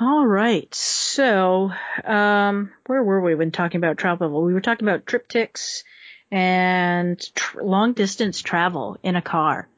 All 0.00 0.26
right. 0.26 0.72
So, 0.74 1.70
um, 2.02 2.72
where 2.86 3.02
were 3.02 3.20
we 3.20 3.36
when 3.36 3.52
talking 3.52 3.78
about 3.78 3.96
travel? 3.96 4.42
We 4.42 4.52
were 4.52 4.60
talking 4.60 4.88
about 4.88 5.04
TripTiks 5.04 5.84
and 6.32 7.20
tr- 7.34 7.62
long 7.62 7.92
distance 7.92 8.42
travel 8.42 8.98
in 9.04 9.14
a 9.14 9.22
car. 9.22 9.68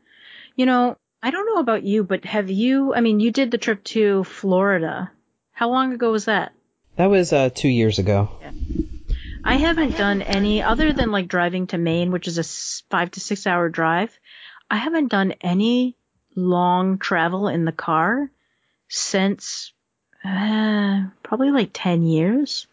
You 0.55 0.65
know, 0.65 0.97
I 1.27 1.31
don't 1.31 1.47
know 1.47 1.59
about 1.59 1.83
you, 1.83 2.05
but 2.05 2.25
have 2.25 2.53
you, 2.53 2.95
I 2.95 3.01
mean, 3.01 3.19
you 3.19 3.33
did 3.33 3.51
the 3.51 3.59
trip 3.59 3.83
to 3.87 4.23
Florida. 4.23 5.11
How 5.51 5.69
long 5.69 5.93
ago 5.93 6.13
was 6.13 6.27
that? 6.27 6.53
That 6.95 7.11
was 7.11 7.33
uh, 7.33 7.51
two 7.53 7.67
years 7.69 7.99
ago. 7.99 8.31
I 9.43 9.57
haven't 9.57 9.97
done 9.97 10.23
any 10.23 10.63
other 10.63 10.93
than 10.93 11.11
like 11.11 11.27
driving 11.27 11.67
to 11.69 11.79
Maine, 11.79 12.13
which 12.13 12.29
is 12.29 12.39
a 12.39 12.45
five 12.91 13.11
to 13.11 13.21
six 13.21 13.45
hour 13.45 13.69
drive. 13.69 14.17
I 14.71 14.77
haven't 14.77 15.09
done 15.09 15.35
any 15.41 15.97
long 16.37 16.99
travel 16.99 17.49
in 17.49 17.65
the 17.65 17.73
car 17.73 18.31
since 18.87 19.73
uh, 20.25 21.07
probably 21.25 21.51
like 21.51 21.71
10 21.73 22.05
years. 22.05 22.69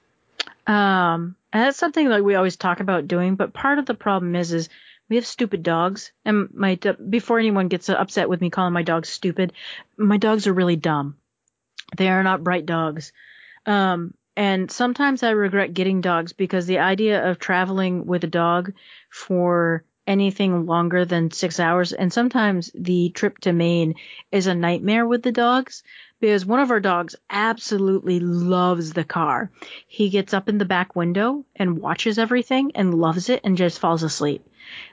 Um, 0.68 1.36
and 1.52 1.64
that's 1.64 1.80
something 1.80 2.08
like 2.08 2.22
we 2.22 2.36
always 2.36 2.56
talk 2.56 2.82
about 2.82 3.08
doing, 3.08 3.34
but 3.34 3.52
part 3.52 3.80
of 3.80 3.88
the 3.88 3.96
problem 3.96 4.36
is, 4.36 4.54
is 4.54 4.70
we 5.14 5.18
have 5.18 5.28
stupid 5.28 5.62
dogs. 5.62 6.12
And 6.26 6.50
my, 6.56 6.80
before 7.08 7.38
anyone 7.38 7.68
gets 7.68 7.88
upset 7.88 8.28
with 8.28 8.42
me 8.42 8.50
calling 8.50 8.74
my 8.74 8.82
dogs 8.82 9.10
stupid, 9.10 9.54
my 9.96 10.18
dogs 10.18 10.48
are 10.48 10.54
really 10.54 10.76
dumb. 10.76 11.18
They 11.96 12.10
are 12.10 12.24
not 12.24 12.44
bright 12.44 12.66
dogs. 12.66 13.14
Um, 13.68 14.16
and 14.36 14.72
sometimes 14.72 15.22
I 15.22 15.30
regret 15.30 15.76
getting 15.76 16.02
dogs 16.02 16.34
because 16.34 16.66
the 16.66 16.80
idea 16.80 17.30
of 17.30 17.38
traveling 17.38 18.08
with 18.08 18.24
a 18.24 18.28
dog 18.28 18.74
for 19.12 19.86
anything 20.08 20.66
longer 20.66 21.06
than 21.06 21.30
six 21.30 21.60
hours, 21.60 21.94
and 21.94 22.12
sometimes 22.12 22.72
the 22.74 23.12
trip 23.12 23.38
to 23.42 23.54
Maine 23.54 23.94
is 24.32 24.48
a 24.48 24.56
nightmare 24.56 25.06
with 25.06 25.22
the 25.22 25.32
dogs 25.32 25.84
because 26.24 26.46
one 26.46 26.62
of 26.62 26.72
our 26.72 26.80
dogs 26.80 27.18
absolutely 27.30 28.22
loves 28.22 28.94
the 28.94 29.04
car. 29.04 29.52
He 29.88 30.08
gets 30.08 30.34
up 30.34 30.48
in 30.48 30.58
the 30.58 30.64
back 30.64 30.96
window 30.96 31.44
and 31.54 31.80
watches 31.80 32.18
everything 32.18 32.72
and 32.76 32.94
loves 32.94 33.28
it 33.28 33.42
and 33.44 33.58
just 33.58 33.78
falls 33.78 34.04
asleep. 34.04 34.48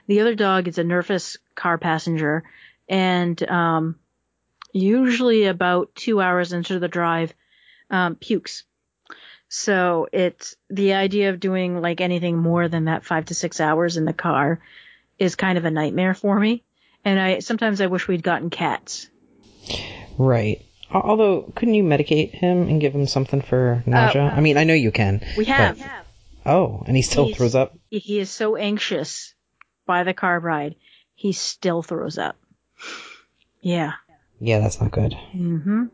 The 0.07 0.19
other 0.19 0.35
dog 0.35 0.67
is 0.67 0.77
a 0.77 0.83
nervous 0.83 1.37
car 1.55 1.77
passenger 1.77 2.43
and 2.89 3.41
um, 3.49 3.97
usually 4.73 5.45
about 5.45 5.95
two 5.95 6.19
hours 6.19 6.51
into 6.51 6.79
the 6.79 6.89
drive 6.89 7.33
um, 7.89 8.15
pukes. 8.15 8.65
So 9.47 10.09
it's 10.11 10.57
the 10.69 10.95
idea 10.95 11.29
of 11.29 11.39
doing 11.39 11.79
like 11.79 12.01
anything 12.01 12.39
more 12.39 12.67
than 12.67 12.85
that 12.85 13.05
five 13.05 13.23
to 13.27 13.35
six 13.35 13.61
hours 13.61 13.95
in 13.95 14.03
the 14.03 14.11
car 14.11 14.59
is 15.17 15.35
kind 15.35 15.57
of 15.57 15.63
a 15.63 15.71
nightmare 15.71 16.13
for 16.13 16.37
me. 16.37 16.65
And 17.05 17.17
I 17.17 17.39
sometimes 17.39 17.79
I 17.79 17.87
wish 17.87 18.05
we'd 18.05 18.21
gotten 18.21 18.49
cats. 18.49 19.09
Right. 20.17 20.65
Although, 20.93 21.51
couldn't 21.55 21.73
you 21.73 21.83
medicate 21.83 22.31
him 22.31 22.67
and 22.67 22.81
give 22.81 22.93
him 22.93 23.07
something 23.07 23.41
for 23.41 23.83
nausea? 23.85 24.23
Uh, 24.23 24.29
I 24.29 24.41
mean, 24.41 24.57
I 24.57 24.65
know 24.65 24.73
you 24.73 24.91
can. 24.91 25.21
We 25.37 25.45
have. 25.45 25.79
But, 25.79 26.51
oh, 26.51 26.83
and 26.85 26.95
he 26.95 27.01
still 27.01 27.27
He's, 27.27 27.37
throws 27.37 27.55
up? 27.55 27.77
He 27.89 28.19
is 28.19 28.29
so 28.29 28.55
anxious 28.55 29.33
by 29.85 30.03
the 30.03 30.13
car 30.13 30.39
ride, 30.39 30.75
he 31.15 31.31
still 31.31 31.81
throws 31.81 32.17
up. 32.17 32.37
Yeah. 33.61 33.93
Yeah, 34.39 34.59
that's 34.59 34.81
not 34.81 34.91
good. 34.91 35.15
Mm-hmm. 35.35 35.85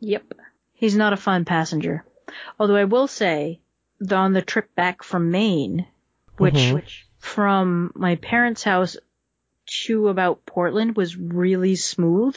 Yep. 0.00 0.34
He's 0.74 0.96
not 0.96 1.12
a 1.12 1.16
fun 1.16 1.44
passenger. 1.44 2.04
Although 2.58 2.76
I 2.76 2.84
will 2.84 3.08
say, 3.08 3.60
on 4.10 4.32
the 4.32 4.42
trip 4.42 4.74
back 4.74 5.02
from 5.02 5.30
Maine, 5.30 5.86
which, 6.36 6.54
mm-hmm. 6.54 6.74
which 6.74 7.06
from 7.18 7.92
my 7.94 8.16
parents' 8.16 8.62
house 8.62 8.96
to 9.84 10.08
about 10.08 10.46
Portland 10.46 10.96
was 10.96 11.16
really 11.16 11.76
smooth. 11.76 12.36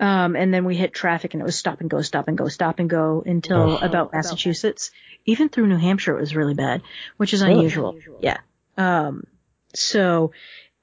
Um, 0.00 0.34
and 0.34 0.52
then 0.52 0.64
we 0.64 0.74
hit 0.74 0.92
traffic 0.92 1.34
and 1.34 1.40
it 1.40 1.44
was 1.44 1.56
stop 1.56 1.80
and 1.80 1.88
go, 1.88 2.02
stop 2.02 2.28
and 2.28 2.36
go, 2.36 2.48
stop 2.48 2.78
and 2.78 2.90
go 2.90 3.22
until 3.24 3.72
oh. 3.72 3.76
about 3.78 4.12
Massachusetts. 4.12 4.90
Even 5.24 5.48
through 5.48 5.68
New 5.68 5.76
Hampshire, 5.76 6.16
it 6.16 6.20
was 6.20 6.34
really 6.34 6.54
bad, 6.54 6.82
which 7.16 7.32
is 7.32 7.42
really? 7.42 7.54
unusual. 7.54 7.96
Yeah. 8.20 8.38
Um, 8.76 9.24
so 9.74 10.32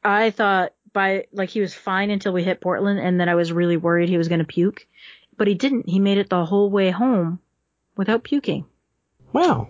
I 0.03 0.31
thought 0.31 0.73
by, 0.93 1.25
like, 1.31 1.49
he 1.49 1.61
was 1.61 1.73
fine 1.73 2.09
until 2.09 2.33
we 2.33 2.43
hit 2.43 2.61
Portland 2.61 2.99
and 2.99 3.19
then 3.19 3.29
I 3.29 3.35
was 3.35 3.51
really 3.51 3.77
worried 3.77 4.09
he 4.09 4.17
was 4.17 4.29
going 4.29 4.39
to 4.39 4.45
puke, 4.45 4.87
but 5.37 5.47
he 5.47 5.55
didn't. 5.55 5.89
He 5.89 5.99
made 5.99 6.17
it 6.17 6.29
the 6.29 6.45
whole 6.45 6.69
way 6.69 6.89
home 6.89 7.39
without 7.97 8.23
puking. 8.23 8.65
Wow. 9.33 9.67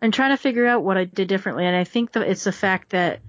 I'm 0.00 0.12
trying 0.12 0.30
to 0.30 0.40
figure 0.40 0.66
out 0.66 0.84
what 0.84 0.96
I 0.96 1.04
did 1.04 1.28
differently. 1.28 1.66
And 1.66 1.76
I 1.76 1.84
think 1.84 2.12
that 2.12 2.28
it's 2.28 2.44
the 2.44 2.52
fact 2.52 2.90
that 2.90 3.20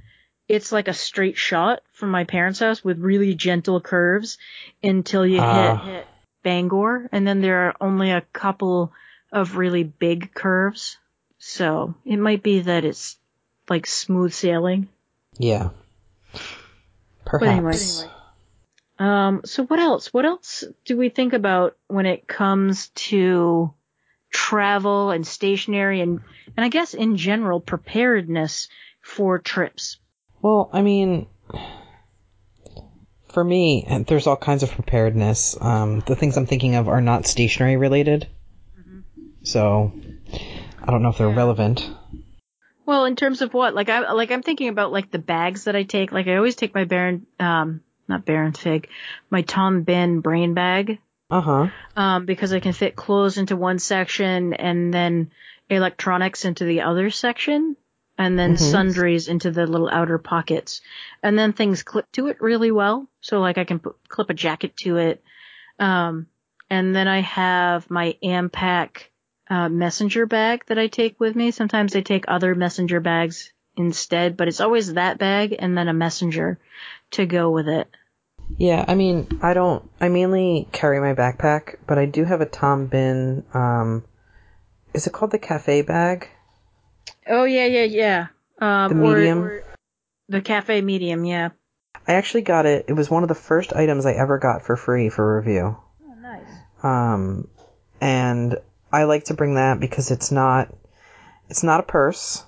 it's 0.47 0.71
like 0.71 0.87
a 0.87 0.93
straight 0.93 1.37
shot 1.37 1.81
from 1.93 2.09
my 2.09 2.23
parents' 2.23 2.59
house 2.59 2.83
with 2.83 2.99
really 2.99 3.33
gentle 3.35 3.81
curves 3.81 4.37
until 4.83 5.25
you 5.25 5.39
uh. 5.39 5.77
hit, 5.77 5.93
hit 5.93 6.07
Bangor, 6.43 7.09
and 7.11 7.27
then 7.27 7.41
there 7.41 7.67
are 7.67 7.75
only 7.81 8.11
a 8.11 8.21
couple 8.21 8.93
of 9.31 9.57
really 9.57 9.83
big 9.83 10.33
curves. 10.33 10.97
So 11.39 11.95
it 12.05 12.17
might 12.17 12.43
be 12.43 12.61
that 12.61 12.85
it's 12.85 13.17
like 13.67 13.87
smooth 13.87 14.31
sailing. 14.31 14.87
Yeah. 15.37 15.69
Perhaps. 17.25 17.39
But 17.39 17.49
anyway, 17.49 17.73
anyway. 17.73 18.13
Um, 18.97 19.41
so 19.43 19.65
what 19.65 19.79
else? 19.79 20.13
What 20.13 20.25
else 20.25 20.63
do 20.85 20.95
we 20.97 21.09
think 21.09 21.33
about 21.33 21.75
when 21.87 22.05
it 22.05 22.27
comes 22.27 22.89
to 22.89 23.73
travel 24.31 25.11
and 25.11 25.25
stationary 25.25 26.01
and, 26.01 26.21
and 26.55 26.63
I 26.63 26.69
guess 26.69 26.93
in 26.93 27.17
general 27.17 27.59
preparedness 27.59 28.69
for 29.01 29.39
trips? 29.39 29.97
Well, 30.45 30.69
I 30.71 30.83
mean, 30.83 31.25
for 33.29 33.43
me, 33.43 34.03
there's 34.07 34.27
all 34.27 34.37
kinds 34.37 34.61
of 34.61 34.69
preparedness. 34.69 35.57
Um, 35.59 36.01
the 36.05 36.15
things 36.15 36.37
I'm 36.37 36.45
thinking 36.45 36.75
of 36.75 36.87
are 36.87 37.01
not 37.01 37.25
stationary 37.25 37.77
related, 37.77 38.27
mm-hmm. 38.79 38.99
so 39.41 39.91
I 40.83 40.91
don't 40.91 41.01
know 41.01 41.09
if 41.09 41.17
they're 41.17 41.29
yeah. 41.29 41.35
relevant. 41.35 41.89
Well, 42.85 43.05
in 43.05 43.15
terms 43.15 43.41
of 43.41 43.55
what, 43.55 43.73
like 43.73 43.89
I 43.89 44.11
like 44.11 44.29
I'm 44.29 44.43
thinking 44.43 44.67
about 44.67 44.91
like 44.91 45.09
the 45.09 45.17
bags 45.17 45.63
that 45.63 45.75
I 45.75 45.81
take. 45.81 46.11
Like 46.11 46.27
I 46.27 46.35
always 46.35 46.55
take 46.55 46.75
my 46.75 46.83
Baron, 46.83 47.25
um, 47.39 47.81
not 48.07 48.23
Baron 48.23 48.53
Fig, 48.53 48.87
my 49.31 49.41
Tom 49.41 49.83
Bihn 49.83 50.21
brain 50.21 50.53
bag. 50.53 50.99
Uh 51.31 51.41
huh. 51.41 51.67
Um, 51.95 52.27
because 52.27 52.53
I 52.53 52.59
can 52.59 52.73
fit 52.73 52.95
clothes 52.95 53.39
into 53.39 53.55
one 53.55 53.79
section 53.79 54.53
and 54.53 54.93
then 54.93 55.31
electronics 55.71 56.45
into 56.45 56.65
the 56.65 56.81
other 56.81 57.09
section 57.09 57.77
and 58.17 58.37
then 58.39 58.55
mm-hmm. 58.55 58.71
sundries 58.71 59.27
into 59.27 59.51
the 59.51 59.67
little 59.67 59.89
outer 59.89 60.17
pockets. 60.17 60.81
And 61.21 61.37
then 61.37 61.53
things 61.53 61.83
clip 61.83 62.11
to 62.13 62.27
it 62.27 62.41
really 62.41 62.71
well. 62.71 63.07
So 63.21 63.39
like 63.39 63.57
I 63.57 63.65
can 63.65 63.79
put, 63.79 63.95
clip 64.07 64.29
a 64.29 64.33
jacket 64.33 64.77
to 64.77 64.97
it. 64.97 65.23
Um, 65.79 66.27
and 66.69 66.95
then 66.95 67.07
I 67.07 67.19
have 67.21 67.89
my 67.89 68.17
Ampac 68.23 69.03
uh, 69.49 69.69
messenger 69.69 70.25
bag 70.25 70.63
that 70.67 70.79
I 70.79 70.87
take 70.87 71.19
with 71.19 71.35
me. 71.35 71.51
Sometimes 71.51 71.95
I 71.95 72.01
take 72.01 72.25
other 72.27 72.55
messenger 72.55 72.99
bags 72.99 73.51
instead, 73.77 74.37
but 74.37 74.47
it's 74.47 74.61
always 74.61 74.93
that 74.93 75.17
bag 75.17 75.55
and 75.57 75.77
then 75.77 75.87
a 75.87 75.93
messenger 75.93 76.59
to 77.11 77.25
go 77.25 77.51
with 77.51 77.67
it. 77.67 77.87
Yeah, 78.57 78.85
I 78.87 78.95
mean, 78.95 79.39
I 79.41 79.53
don't. 79.53 79.89
I 79.99 80.09
mainly 80.09 80.67
carry 80.71 80.99
my 80.99 81.13
backpack, 81.13 81.77
but 81.87 81.97
I 81.97 82.05
do 82.05 82.23
have 82.23 82.41
a 82.41 82.45
Tom 82.45 82.87
Bihn, 82.87 83.43
Um, 83.55 84.05
is 84.93 85.07
it 85.07 85.13
called 85.13 85.31
the 85.31 85.39
cafe 85.39 85.81
bag? 85.81 86.29
Oh 87.27 87.45
yeah, 87.45 87.65
yeah, 87.65 87.83
yeah. 87.83 88.27
Um, 88.59 88.89
the 88.89 88.95
medium. 88.95 89.43
Or, 89.43 89.47
or 89.47 89.63
the 90.29 90.41
cafe 90.41 90.81
medium, 90.81 91.25
yeah. 91.25 91.49
I 92.07 92.13
actually 92.13 92.43
got 92.43 92.65
it. 92.65 92.85
It 92.87 92.93
was 92.93 93.09
one 93.09 93.23
of 93.23 93.29
the 93.29 93.35
first 93.35 93.73
items 93.73 94.05
I 94.05 94.13
ever 94.13 94.37
got 94.37 94.63
for 94.63 94.75
free 94.75 95.09
for 95.09 95.37
review. 95.37 95.77
Oh, 96.07 96.15
nice. 96.21 96.49
Um, 96.83 97.47
and 97.99 98.57
I 98.91 99.03
like 99.03 99.25
to 99.25 99.33
bring 99.33 99.55
that 99.55 99.79
because 99.79 100.11
it's 100.11 100.31
not, 100.31 100.73
it's 101.49 101.63
not 101.63 101.79
a 101.79 101.83
purse, 101.83 102.43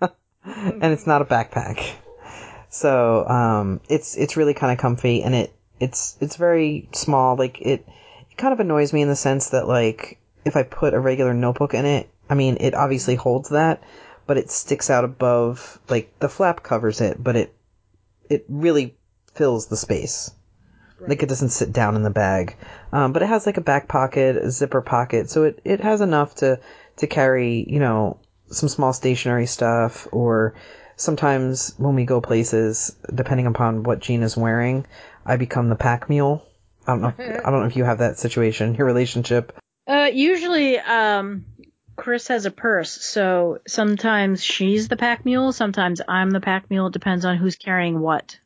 and 0.44 0.84
it's 0.84 1.06
not 1.06 1.22
a 1.22 1.24
backpack. 1.24 1.92
So, 2.68 3.26
um, 3.28 3.80
it's 3.88 4.16
it's 4.16 4.36
really 4.36 4.54
kind 4.54 4.72
of 4.72 4.78
comfy, 4.78 5.22
and 5.22 5.34
it 5.34 5.52
it's 5.80 6.16
it's 6.20 6.36
very 6.36 6.88
small. 6.92 7.36
Like 7.36 7.60
it, 7.60 7.86
it 8.30 8.36
kind 8.36 8.52
of 8.52 8.60
annoys 8.60 8.92
me 8.92 9.02
in 9.02 9.08
the 9.08 9.16
sense 9.16 9.50
that 9.50 9.66
like 9.66 10.18
if 10.44 10.56
I 10.56 10.62
put 10.62 10.94
a 10.94 11.00
regular 11.00 11.34
notebook 11.34 11.74
in 11.74 11.84
it, 11.84 12.08
I 12.30 12.34
mean, 12.34 12.58
it 12.60 12.74
obviously 12.74 13.16
holds 13.16 13.48
that, 13.50 13.82
but 14.26 14.38
it 14.38 14.50
sticks 14.50 14.88
out 14.88 15.04
above, 15.04 15.80
like, 15.88 16.16
the 16.20 16.28
flap 16.28 16.62
covers 16.62 17.00
it, 17.00 17.22
but 17.22 17.34
it, 17.34 17.54
it 18.30 18.44
really 18.48 18.96
fills 19.34 19.66
the 19.66 19.76
space. 19.76 20.30
Right. 21.00 21.10
Like, 21.10 21.22
it 21.24 21.28
doesn't 21.28 21.50
sit 21.50 21.72
down 21.72 21.96
in 21.96 22.04
the 22.04 22.10
bag. 22.10 22.56
Um, 22.92 23.12
but 23.12 23.22
it 23.22 23.26
has, 23.26 23.46
like, 23.46 23.56
a 23.56 23.62
back 23.62 23.88
pocket, 23.88 24.36
a 24.36 24.50
zipper 24.52 24.80
pocket, 24.80 25.28
so 25.28 25.42
it, 25.42 25.60
it 25.64 25.80
has 25.80 26.00
enough 26.00 26.36
to, 26.36 26.60
to 26.98 27.06
carry, 27.08 27.66
you 27.68 27.80
know, 27.80 28.20
some 28.46 28.68
small 28.68 28.92
stationary 28.92 29.46
stuff, 29.46 30.06
or 30.12 30.54
sometimes 30.94 31.74
when 31.78 31.96
we 31.96 32.04
go 32.04 32.20
places, 32.20 32.94
depending 33.12 33.46
upon 33.46 33.82
what 33.82 33.98
Jean 33.98 34.22
is 34.22 34.36
wearing, 34.36 34.86
I 35.26 35.36
become 35.36 35.68
the 35.68 35.76
pack 35.76 36.08
mule. 36.08 36.46
I 36.86 36.92
don't 36.92 37.02
know. 37.02 37.14
If, 37.18 37.44
I 37.44 37.50
don't 37.50 37.60
know 37.60 37.66
if 37.66 37.76
you 37.76 37.84
have 37.84 37.98
that 37.98 38.18
situation, 38.18 38.76
your 38.76 38.86
relationship. 38.86 39.58
Uh, 39.88 40.10
usually, 40.12 40.78
um, 40.78 41.44
Chris 42.00 42.28
has 42.28 42.46
a 42.46 42.50
purse, 42.50 42.90
so 42.90 43.60
sometimes 43.68 44.42
she's 44.42 44.88
the 44.88 44.96
pack 44.96 45.26
mule, 45.26 45.52
sometimes 45.52 46.00
I'm 46.08 46.30
the 46.30 46.40
pack 46.40 46.70
mule. 46.70 46.86
It 46.86 46.94
depends 46.94 47.26
on 47.26 47.36
who's 47.36 47.56
carrying 47.56 48.00
what. 48.00 48.38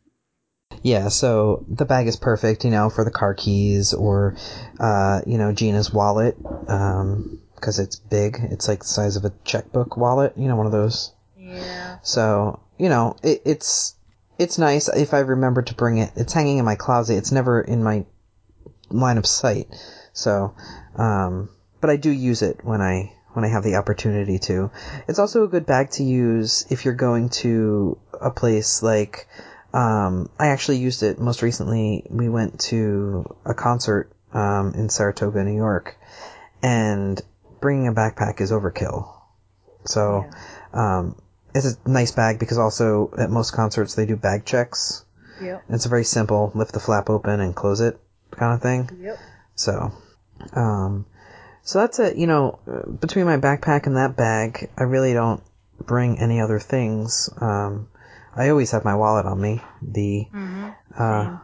Yeah, 0.83 1.09
so 1.09 1.65
the 1.69 1.85
bag 1.85 2.09
is 2.09 2.17
perfect, 2.17 2.65
you 2.65 2.73
know, 2.73 2.91
for 2.91 3.05
the 3.05 3.13
car 3.13 3.33
keys 3.33 3.95
or, 3.95 4.37
uh, 4.81 5.21
you 5.25 5.39
know, 5.39 5.53
Gina's 5.53 5.93
wallet, 5.93 6.37
um, 6.67 7.41
because 7.55 7.79
it's 7.79 7.95
big. 7.95 8.39
It's 8.51 8.67
like 8.67 8.81
the 8.81 8.87
size 8.87 9.15
of 9.15 9.25
a 9.25 9.33
checkbook 9.45 9.97
wallet, 9.97 10.33
you 10.37 10.49
know, 10.49 10.57
one 10.57 10.67
of 10.67 10.73
those. 10.73 11.13
Yeah. 11.39 11.99
So, 12.03 12.61
you 12.77 12.89
know, 12.89 13.15
it, 13.23 13.43
it's 13.45 13.95
it's 14.37 14.59
nice 14.59 14.89
if 14.89 15.15
I 15.15 15.21
remember 15.21 15.63
to 15.63 15.75
bring 15.75 15.99
it. 15.99 16.11
It's 16.17 16.33
hanging 16.33 16.59
in 16.59 16.65
my 16.65 16.75
closet. 16.75 17.19
It's 17.19 17.31
never 17.31 17.61
in 17.61 17.85
my 17.85 18.05
line 18.91 19.17
of 19.17 19.27
sight. 19.27 19.69
So, 20.13 20.57
um, 20.97 21.51
but 21.81 21.91
I 21.91 21.97
do 21.97 22.11
use 22.11 22.43
it 22.43 22.65
when 22.65 22.81
I 22.81 23.13
when 23.35 23.45
I 23.45 23.49
have 23.49 23.63
the 23.63 23.77
opportunity 23.77 24.39
to. 24.41 24.71
It's 25.07 25.19
also 25.19 25.45
a 25.45 25.49
good 25.49 25.67
bag 25.67 25.91
to 25.93 26.03
use 26.03 26.67
if 26.71 26.85
you're 26.85 26.95
going 26.95 27.29
to 27.41 27.99
a 28.19 28.31
place 28.31 28.83
like, 28.83 29.29
um, 29.73 30.31
I 30.39 30.49
actually 30.49 30.79
used 30.79 31.03
it 31.03 31.19
most 31.19 31.43
recently. 31.43 32.07
We 32.09 32.29
went 32.29 32.61
to 32.71 33.37
a 33.45 33.55
concert, 33.55 34.11
um, 34.33 34.75
in 34.75 34.89
Saratoga, 34.89 35.45
New 35.45 35.57
York, 35.57 35.97
and 36.63 37.21
bringing 37.61 37.89
a 37.89 37.93
backpack 37.93 38.41
is 38.41 38.51
overkill. 38.51 39.13
So, 39.85 40.31
um, 40.73 41.17
it's 41.55 41.67
a 41.67 41.89
nice 41.89 42.13
bag 42.13 42.39
because 42.39 42.59
also 42.59 43.13
at 43.19 43.31
most 43.31 43.53
concerts 43.53 43.95
they 43.95 44.07
do 44.07 44.17
bag 44.17 44.45
checks. 44.45 45.05
Yep. 45.41 45.65
It's 45.69 45.87
a 45.87 45.89
very 45.89 46.05
simple 46.05 46.53
lift 46.55 46.73
the 46.73 46.81
flap 46.81 47.11
open 47.11 47.41
and 47.41 47.55
close 47.55 47.81
it 47.81 47.99
kind 48.31 48.55
of 48.55 48.63
thing. 48.63 48.91
Yep. 49.01 49.19
So, 49.55 49.93
um, 50.53 51.07
so 51.65 51.81
that's 51.81 51.99
it. 51.99 52.17
You 52.17 52.27
know, 52.27 52.59
between 53.01 53.25
my 53.25 53.39
backpack 53.39 53.87
and 53.87 53.97
that 53.97 54.17
bag, 54.17 54.71
I 54.79 54.85
really 54.85 55.13
don't 55.13 55.43
bring 55.81 56.21
any 56.21 56.41
other 56.41 56.61
things. 56.61 57.29
Um, 57.41 57.89
I 58.37 58.51
always 58.51 58.71
have 58.71 58.85
my 58.85 58.95
wallet 58.95 59.27
on 59.27 59.41
me. 59.41 59.63
The 59.83 60.27
Mm-hmm. 60.33 60.71
uh, 60.97 61.39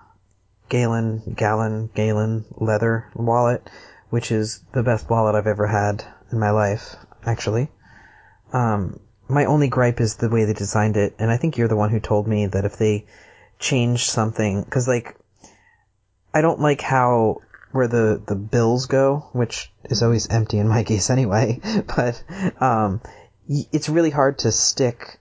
Galen, 0.68 1.34
Gallon, 1.36 1.90
Galen 1.94 2.44
leather 2.56 3.10
wallet, 3.14 3.68
which 4.10 4.30
is 4.30 4.62
the 4.72 4.82
best 4.84 5.10
wallet 5.10 5.34
I've 5.34 5.46
ever 5.48 5.66
had 5.66 6.04
in 6.30 6.38
my 6.38 6.50
life, 6.50 6.94
actually. 7.24 7.68
Um, 8.52 9.00
my 9.28 9.44
only 9.44 9.68
gripe 9.68 10.00
is 10.00 10.16
the 10.16 10.28
way 10.28 10.44
they 10.44 10.52
designed 10.52 10.96
it, 10.96 11.14
and 11.18 11.30
I 11.30 11.36
think 11.36 11.56
you're 11.56 11.68
the 11.68 11.76
one 11.76 11.90
who 11.90 12.00
told 12.00 12.26
me 12.28 12.46
that 12.46 12.64
if 12.64 12.76
they 12.76 13.06
change 13.58 14.08
something, 14.08 14.64
cause 14.64 14.88
like, 14.88 15.16
I 16.32 16.40
don't 16.40 16.60
like 16.60 16.80
how, 16.80 17.42
where 17.72 17.88
the, 17.88 18.22
the 18.26 18.34
bills 18.34 18.86
go, 18.86 19.28
which 19.32 19.70
is 19.84 20.02
always 20.02 20.28
empty 20.28 20.58
in 20.58 20.68
my 20.68 20.82
case 20.84 21.10
anyway, 21.10 21.60
but, 21.86 22.22
um, 22.60 23.00
it's 23.48 23.88
really 23.88 24.10
hard 24.10 24.38
to 24.40 24.52
stick 24.52 25.18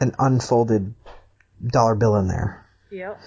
an 0.00 0.14
unfolded 0.18 0.94
dollar 1.66 1.94
bill 1.94 2.16
in 2.16 2.28
there. 2.28 2.66
Yep. 2.90 3.20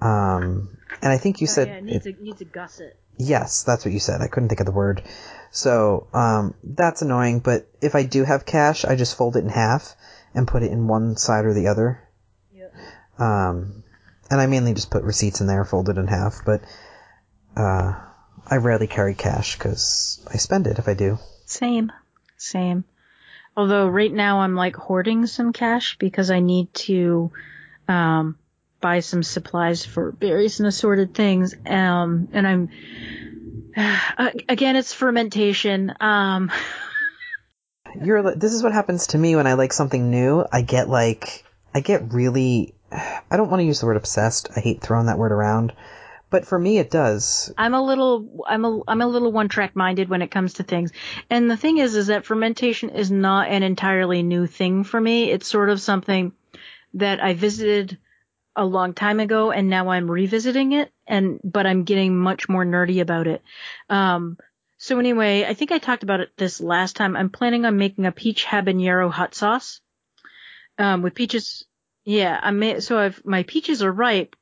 Um, 0.00 0.76
and 1.02 1.12
I 1.12 1.18
think 1.18 1.40
you 1.40 1.46
said 1.46 1.68
Oh, 1.68 1.70
yeah, 1.72 1.78
it 1.78 1.84
needs, 1.84 2.06
a, 2.06 2.12
needs 2.12 2.40
a 2.40 2.44
gusset. 2.44 2.96
Yes, 3.18 3.62
that's 3.62 3.84
what 3.84 3.94
you 3.94 4.00
said. 4.00 4.20
I 4.20 4.28
couldn't 4.28 4.48
think 4.48 4.60
of 4.60 4.66
the 4.66 4.72
word. 4.72 5.02
So, 5.50 6.08
um, 6.12 6.54
that's 6.62 7.02
annoying, 7.02 7.40
but 7.40 7.66
if 7.80 7.94
I 7.94 8.02
do 8.02 8.24
have 8.24 8.44
cash, 8.44 8.84
I 8.84 8.94
just 8.94 9.16
fold 9.16 9.36
it 9.36 9.44
in 9.44 9.48
half 9.48 9.96
and 10.34 10.46
put 10.46 10.62
it 10.62 10.70
in 10.70 10.86
one 10.86 11.16
side 11.16 11.46
or 11.46 11.54
the 11.54 11.68
other. 11.68 12.02
Yep. 12.54 12.74
Um, 13.18 13.84
and 14.30 14.40
I 14.40 14.46
mainly 14.46 14.74
just 14.74 14.90
put 14.90 15.02
receipts 15.02 15.40
in 15.40 15.46
there, 15.46 15.64
folded 15.64 15.96
in 15.96 16.08
half, 16.08 16.40
but, 16.44 16.60
uh, 17.56 17.94
I 18.48 18.56
rarely 18.56 18.86
carry 18.86 19.14
cash 19.14 19.56
because 19.56 20.24
I 20.32 20.36
spend 20.36 20.66
it 20.66 20.78
if 20.78 20.88
I 20.88 20.94
do. 20.94 21.18
Same. 21.46 21.92
Same. 22.36 22.84
Although 23.56 23.88
right 23.88 24.12
now 24.12 24.40
I'm 24.40 24.54
like 24.54 24.76
hoarding 24.76 25.26
some 25.26 25.52
cash 25.52 25.96
because 25.98 26.30
I 26.30 26.40
need 26.40 26.72
to 26.74 27.32
um 27.88 28.38
buy 28.80 29.00
some 29.00 29.22
supplies 29.22 29.84
for 29.84 30.12
various 30.12 30.60
and 30.60 30.66
assorted 30.66 31.14
things. 31.14 31.54
Um 31.66 32.28
and 32.32 32.46
I'm 32.46 32.70
uh, 33.76 34.30
again 34.48 34.76
it's 34.76 34.92
fermentation. 34.92 35.92
Um 36.00 36.50
You're, 38.02 38.34
this 38.34 38.52
is 38.52 38.62
what 38.62 38.72
happens 38.72 39.08
to 39.08 39.18
me 39.18 39.36
when 39.36 39.46
I 39.46 39.54
like 39.54 39.72
something 39.72 40.10
new. 40.10 40.44
I 40.52 40.62
get 40.62 40.88
like, 40.88 41.44
I 41.74 41.80
get 41.80 42.12
really, 42.12 42.74
I 42.92 43.36
don't 43.36 43.50
want 43.50 43.60
to 43.60 43.64
use 43.64 43.80
the 43.80 43.86
word 43.86 43.96
obsessed. 43.96 44.50
I 44.54 44.60
hate 44.60 44.82
throwing 44.82 45.06
that 45.06 45.18
word 45.18 45.32
around. 45.32 45.72
But 46.28 46.46
for 46.46 46.58
me, 46.58 46.78
it 46.78 46.90
does. 46.90 47.52
I'm 47.56 47.74
a 47.74 47.82
little 47.82 48.44
I'm 48.46 48.64
a 48.64 48.80
I'm 48.88 49.00
a 49.00 49.06
little 49.06 49.30
one 49.30 49.48
track 49.48 49.76
minded 49.76 50.08
when 50.08 50.22
it 50.22 50.30
comes 50.30 50.54
to 50.54 50.64
things. 50.64 50.92
And 51.30 51.50
the 51.50 51.56
thing 51.56 51.78
is 51.78 51.94
is 51.94 52.08
that 52.08 52.26
fermentation 52.26 52.90
is 52.90 53.10
not 53.10 53.48
an 53.48 53.62
entirely 53.62 54.22
new 54.22 54.46
thing 54.46 54.82
for 54.82 55.00
me. 55.00 55.30
It's 55.30 55.46
sort 55.46 55.70
of 55.70 55.80
something 55.80 56.32
that 56.94 57.22
I 57.22 57.34
visited 57.34 57.98
a 58.56 58.64
long 58.64 58.94
time 58.94 59.20
ago 59.20 59.52
and 59.52 59.68
now 59.68 59.90
I'm 59.90 60.10
revisiting 60.10 60.72
it 60.72 60.90
and 61.06 61.38
but 61.44 61.66
I'm 61.66 61.84
getting 61.84 62.16
much 62.16 62.48
more 62.48 62.64
nerdy 62.64 63.00
about 63.00 63.28
it. 63.28 63.42
Um 63.88 64.36
so 64.78 64.98
anyway, 64.98 65.44
I 65.44 65.54
think 65.54 65.72
I 65.72 65.78
talked 65.78 66.02
about 66.02 66.20
it 66.20 66.30
this 66.36 66.60
last 66.60 66.96
time. 66.96 67.16
I'm 67.16 67.30
planning 67.30 67.64
on 67.64 67.78
making 67.78 68.04
a 68.04 68.12
peach 68.12 68.44
habanero 68.44 69.10
hot 69.10 69.34
sauce. 69.34 69.80
Um 70.76 71.02
with 71.02 71.14
peaches 71.14 71.64
yeah, 72.04 72.38
I 72.42 72.50
made 72.50 72.82
so 72.82 72.98
I've 72.98 73.24
my 73.24 73.44
peaches 73.44 73.82
are 73.82 73.92
ripe 73.92 74.34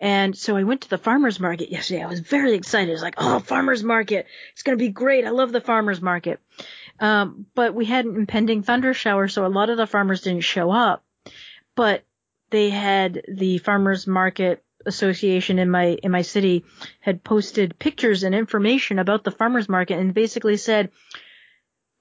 and 0.00 0.36
so 0.36 0.56
I 0.56 0.62
went 0.62 0.82
to 0.82 0.90
the 0.90 0.98
farmer's 0.98 1.38
market 1.38 1.70
yesterday. 1.70 2.02
I 2.02 2.06
was 2.06 2.20
very 2.20 2.54
excited. 2.54 2.88
I 2.88 2.92
was 2.92 3.02
like, 3.02 3.16
oh, 3.18 3.38
farmer's 3.38 3.84
market. 3.84 4.26
It's 4.52 4.62
going 4.62 4.76
to 4.76 4.82
be 4.82 4.88
great. 4.88 5.26
I 5.26 5.30
love 5.30 5.52
the 5.52 5.60
farmer's 5.60 6.00
market. 6.00 6.40
Um, 6.98 7.46
but 7.54 7.74
we 7.74 7.84
had 7.84 8.06
an 8.06 8.16
impending 8.16 8.62
thunder 8.62 8.94
shower, 8.94 9.28
so 9.28 9.44
a 9.44 9.48
lot 9.48 9.68
of 9.68 9.76
the 9.76 9.86
farmers 9.86 10.22
didn't 10.22 10.40
show 10.40 10.70
up. 10.70 11.04
But 11.76 12.04
they 12.48 12.70
had 12.70 13.22
the 13.28 13.58
farmer's 13.58 14.06
market 14.06 14.64
association 14.86 15.58
in 15.58 15.70
my, 15.70 15.98
in 16.02 16.10
my 16.10 16.22
city 16.22 16.64
had 17.00 17.22
posted 17.22 17.78
pictures 17.78 18.22
and 18.22 18.34
information 18.34 18.98
about 18.98 19.22
the 19.22 19.30
farmer's 19.30 19.68
market 19.68 19.98
and 19.98 20.14
basically 20.14 20.56
said, 20.56 20.90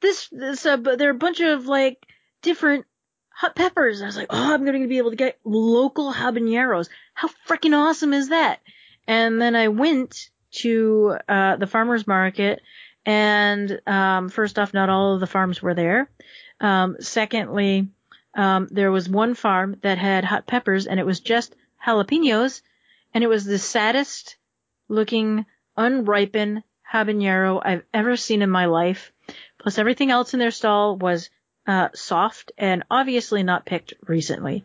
this, 0.01 0.29
this, 0.31 0.65
uh, 0.65 0.77
but 0.77 0.97
there 0.97 1.09
are 1.09 1.11
a 1.11 1.25
bunch 1.25 1.41
of 1.41 1.65
like 1.65 2.05
different 2.41 2.85
hot 3.39 3.55
peppers. 3.55 4.01
I 4.01 4.05
was 4.05 4.17
like, 4.17 4.27
oh, 4.31 4.53
I'm 4.53 4.65
going 4.65 4.81
to 4.81 4.89
be 4.89 4.97
able 4.97 5.11
to 5.11 5.15
get 5.15 5.39
local 5.45 6.11
habaneros. 6.11 6.89
How 7.13 7.29
freaking 7.47 7.73
awesome 7.73 8.13
is 8.13 8.29
that? 8.29 8.59
And 9.07 9.41
then 9.41 9.55
I 9.55 9.69
went 9.69 10.29
to 10.63 11.15
uh, 11.29 11.55
the 11.55 11.65
farmer's 11.65 12.05
market, 12.05 12.61
and 13.05 13.79
um, 13.87 14.27
first 14.27 14.59
off, 14.59 14.73
not 14.73 14.89
all 14.89 15.13
of 15.13 15.21
the 15.21 15.27
farms 15.27 15.61
were 15.61 15.73
there. 15.73 16.11
Um, 16.59 16.97
secondly, 16.99 17.87
um, 18.35 18.67
there 18.71 18.91
was 18.91 19.07
one 19.07 19.35
farm 19.35 19.77
that 19.83 19.97
had 19.97 20.25
hot 20.25 20.45
peppers, 20.45 20.85
and 20.85 20.99
it 20.99 21.05
was 21.05 21.21
just 21.21 21.55
jalapenos, 21.85 22.61
and 23.13 23.23
it 23.23 23.27
was 23.27 23.45
the 23.45 23.57
saddest 23.57 24.35
looking 24.89 25.45
unripened 25.77 26.63
habanero 26.91 27.61
I've 27.63 27.83
ever 27.93 28.17
seen 28.17 28.41
in 28.41 28.49
my 28.49 28.65
life. 28.65 29.13
Plus, 29.59 29.77
everything 29.77 30.11
else 30.11 30.33
in 30.33 30.41
their 30.41 30.51
stall 30.51 30.97
was 30.97 31.29
uh, 31.67 31.89
soft 31.93 32.51
and 32.57 32.83
obviously 32.89 33.43
not 33.43 33.65
picked 33.65 33.93
recently. 34.07 34.63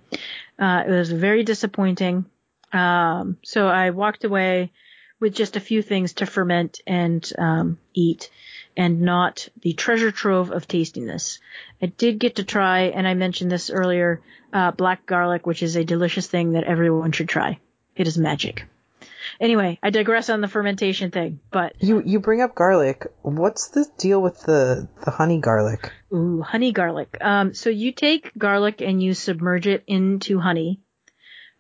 Uh, 0.59 0.85
it 0.87 0.91
was 0.91 1.13
very 1.13 1.43
disappointing. 1.43 2.25
Um, 2.73 3.39
so 3.45 3.69
I 3.69 3.91
walked 3.91 4.25
away 4.25 4.73
with 5.21 5.35
just 5.35 5.57
a 5.57 5.61
few 5.61 5.81
things 5.81 6.15
to 6.15 6.27
ferment 6.27 6.81
and 6.87 7.33
um, 7.39 7.79
eat, 7.95 8.31
and 8.77 9.03
not 9.03 9.49
the 9.63 9.73
treasure 9.73 10.11
trove 10.11 10.51
of 10.51 10.67
tastiness. 10.67 11.39
I 11.81 11.87
did 11.87 12.19
get 12.19 12.37
to 12.37 12.45
try, 12.45 12.83
and 12.83 13.07
I 13.07 13.15
mentioned 13.15 13.51
this 13.51 13.71
earlier, 13.71 14.21
uh, 14.53 14.73
black 14.73 15.07
garlic, 15.07 15.47
which 15.47 15.63
is 15.63 15.77
a 15.77 15.85
delicious 15.85 16.27
thing 16.27 16.53
that 16.53 16.65
everyone 16.65 17.13
should 17.13 17.29
try. 17.29 17.59
It 17.97 18.09
is 18.09 18.19
magic. 18.19 18.67
Anyway, 19.41 19.79
I 19.83 19.91
digress 19.91 20.31
on 20.31 20.41
the 20.41 20.49
fermentation 20.49 21.11
thing, 21.11 21.41
but 21.51 21.75
You 21.81 22.03
you 22.05 22.21
bring 22.21 22.41
up 22.41 22.55
garlic. 22.55 23.07
What's 23.23 23.69
the 23.69 23.87
deal 23.99 24.23
with 24.23 24.41
the 24.43 24.89
the 25.05 25.11
honey 25.11 25.41
garlic? 25.41 25.93
Ooh, 26.13 26.43
honey 26.43 26.73
garlic. 26.73 27.17
Um, 27.21 27.55
so 27.55 27.71
you 27.71 27.93
take 27.93 28.37
garlic 28.37 28.81
and 28.81 29.03
you 29.03 29.15
submerge 29.15 29.67
it 29.67 29.85
into 29.87 30.39
honey. 30.39 30.81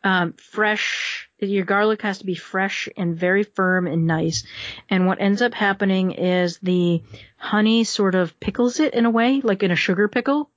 Um, 0.04 0.34
fresh, 0.34 1.30
your 1.38 1.64
garlic 1.64 2.02
has 2.02 2.18
to 2.18 2.26
be 2.26 2.34
fresh 2.34 2.90
and 2.94 3.16
very 3.16 3.42
firm 3.42 3.86
and 3.86 4.06
nice. 4.06 4.44
And 4.90 5.06
what 5.06 5.20
ends 5.20 5.40
up 5.40 5.54
happening 5.54 6.12
is 6.12 6.58
the 6.62 7.02
honey 7.38 7.84
sort 7.84 8.14
of 8.14 8.38
pickles 8.38 8.80
it 8.80 8.92
in 8.92 9.06
a 9.06 9.10
way, 9.10 9.40
like 9.40 9.62
in 9.62 9.70
a 9.70 9.76
sugar 9.76 10.08
pickle. 10.08 10.50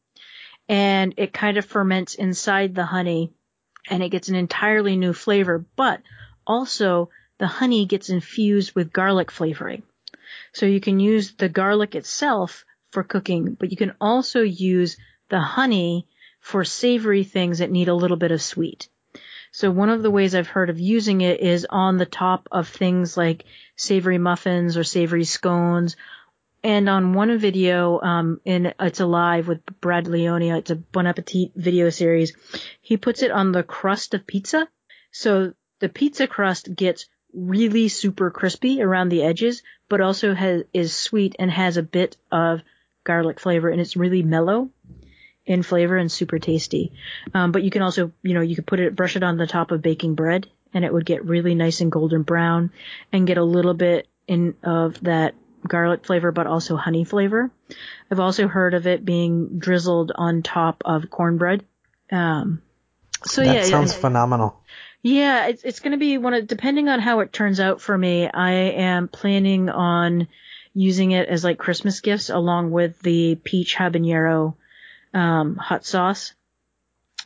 And 0.67 1.13
it 1.15 1.31
kind 1.31 1.57
of 1.57 1.65
ferments 1.65 2.15
inside 2.15 2.75
the 2.75 2.85
honey 2.85 3.31
and 3.89 4.03
it 4.03 4.09
gets 4.09 4.27
an 4.27 4.35
entirely 4.35 4.97
new 4.97 5.13
flavor, 5.13 5.65
but 5.77 6.01
also 6.47 7.09
the 7.37 7.47
honey 7.47 7.85
gets 7.85 8.09
infused 8.09 8.73
with 8.73 8.93
garlic 8.93 9.29
flavoring. 9.29 9.83
So 10.53 10.65
you 10.65 10.79
can 10.79 10.99
use 10.99 11.33
the 11.33 11.49
garlic 11.49 11.93
itself 11.93 12.65
for 12.91 13.03
cooking, 13.03 13.53
but 13.53 13.69
you 13.69 13.77
can 13.77 13.93
also 14.01 14.41
use 14.41 14.97
the 15.29 15.39
honey 15.39 16.07
for 16.39 16.63
savory 16.63 17.23
things 17.23 17.59
that 17.59 17.71
need 17.71 17.89
a 17.89 17.93
little 17.93 18.17
bit 18.17 18.31
of 18.31 18.41
sweet. 18.41 18.89
So 19.51 19.71
one 19.71 19.89
of 19.89 20.03
the 20.03 20.11
ways 20.11 20.35
I've 20.35 20.47
heard 20.47 20.69
of 20.69 20.79
using 20.79 21.21
it 21.21 21.39
is 21.39 21.65
on 21.69 21.97
the 21.97 22.05
top 22.05 22.47
of 22.51 22.67
things 22.67 23.17
like 23.17 23.45
savory 23.75 24.17
muffins 24.17 24.77
or 24.77 24.83
savory 24.83 25.23
scones. 25.23 25.95
And 26.63 26.89
on 26.89 27.13
one 27.13 27.37
video, 27.37 27.99
um, 28.01 28.41
in 28.43 28.73
It's 28.79 28.99
Alive 28.99 29.47
with 29.47 29.65
Brad 29.79 30.07
Leone, 30.07 30.41
it's 30.41 30.71
a 30.71 30.75
Bon 30.75 31.07
Appetit 31.07 31.51
video 31.55 31.89
series, 31.89 32.33
he 32.81 32.97
puts 32.97 33.21
it 33.21 33.31
on 33.31 33.51
the 33.51 33.63
crust 33.63 34.13
of 34.13 34.27
pizza. 34.27 34.67
So 35.11 35.53
the 35.79 35.89
pizza 35.89 36.27
crust 36.27 36.73
gets 36.73 37.05
really 37.33 37.87
super 37.87 38.31
crispy 38.31 38.81
around 38.81 39.09
the 39.09 39.23
edges, 39.23 39.61
but 39.89 40.01
also 40.01 40.33
has, 40.33 40.63
is 40.73 40.95
sweet 40.95 41.35
and 41.39 41.51
has 41.51 41.77
a 41.77 41.83
bit 41.83 42.17
of 42.31 42.61
garlic 43.03 43.39
flavor 43.39 43.69
and 43.69 43.79
it's 43.79 43.95
really 43.95 44.23
mellow 44.23 44.69
in 45.45 45.63
flavor 45.63 45.97
and 45.97 46.11
super 46.11 46.39
tasty. 46.39 46.91
Um, 47.33 47.51
but 47.51 47.63
you 47.63 47.71
can 47.71 47.81
also, 47.81 48.11
you 48.21 48.33
know, 48.33 48.41
you 48.41 48.55
could 48.55 48.67
put 48.67 48.79
it, 48.79 48.95
brush 48.95 49.15
it 49.15 49.23
on 49.23 49.37
the 49.37 49.47
top 49.47 49.71
of 49.71 49.81
baking 49.81 50.15
bread 50.15 50.47
and 50.73 50.83
it 50.83 50.93
would 50.93 51.05
get 51.05 51.25
really 51.25 51.55
nice 51.55 51.79
and 51.81 51.91
golden 51.91 52.23
brown 52.23 52.71
and 53.13 53.27
get 53.27 53.37
a 53.37 53.43
little 53.43 53.73
bit 53.73 54.07
in 54.27 54.55
of 54.63 55.01
that 55.03 55.35
garlic 55.67 56.05
flavor, 56.05 56.31
but 56.31 56.47
also 56.47 56.75
honey 56.75 57.03
flavor. 57.03 57.49
I've 58.11 58.19
also 58.19 58.47
heard 58.47 58.73
of 58.73 58.87
it 58.87 59.05
being 59.05 59.59
drizzled 59.59 60.11
on 60.13 60.43
top 60.43 60.83
of 60.85 61.09
cornbread. 61.09 61.65
Um, 62.11 62.61
so 63.25 63.43
that 63.43 63.55
yeah, 63.55 63.63
sounds 63.63 63.93
yeah, 63.93 63.99
phenomenal. 63.99 64.61
Yeah, 65.07 65.47
it's 65.47 65.63
it's 65.63 65.79
going 65.79 65.93
to 65.93 65.97
be 65.97 66.17
one 66.17 66.33
of 66.33 66.47
depending 66.47 66.89
on 66.89 66.99
how 66.99 67.21
it 67.21 67.31
turns 67.31 67.59
out 67.59 67.81
for 67.81 67.97
me. 67.97 68.27
I 68.27 68.51
am 68.51 69.07
planning 69.07 69.69
on 69.69 70.27
using 70.73 71.11
it 71.11 71.29
as 71.29 71.43
like 71.43 71.57
Christmas 71.57 72.01
gifts 72.01 72.29
along 72.29 72.71
with 72.71 72.99
the 72.99 73.35
peach 73.35 73.75
habanero 73.75 74.55
um, 75.13 75.55
hot 75.55 75.85
sauce. 75.85 76.33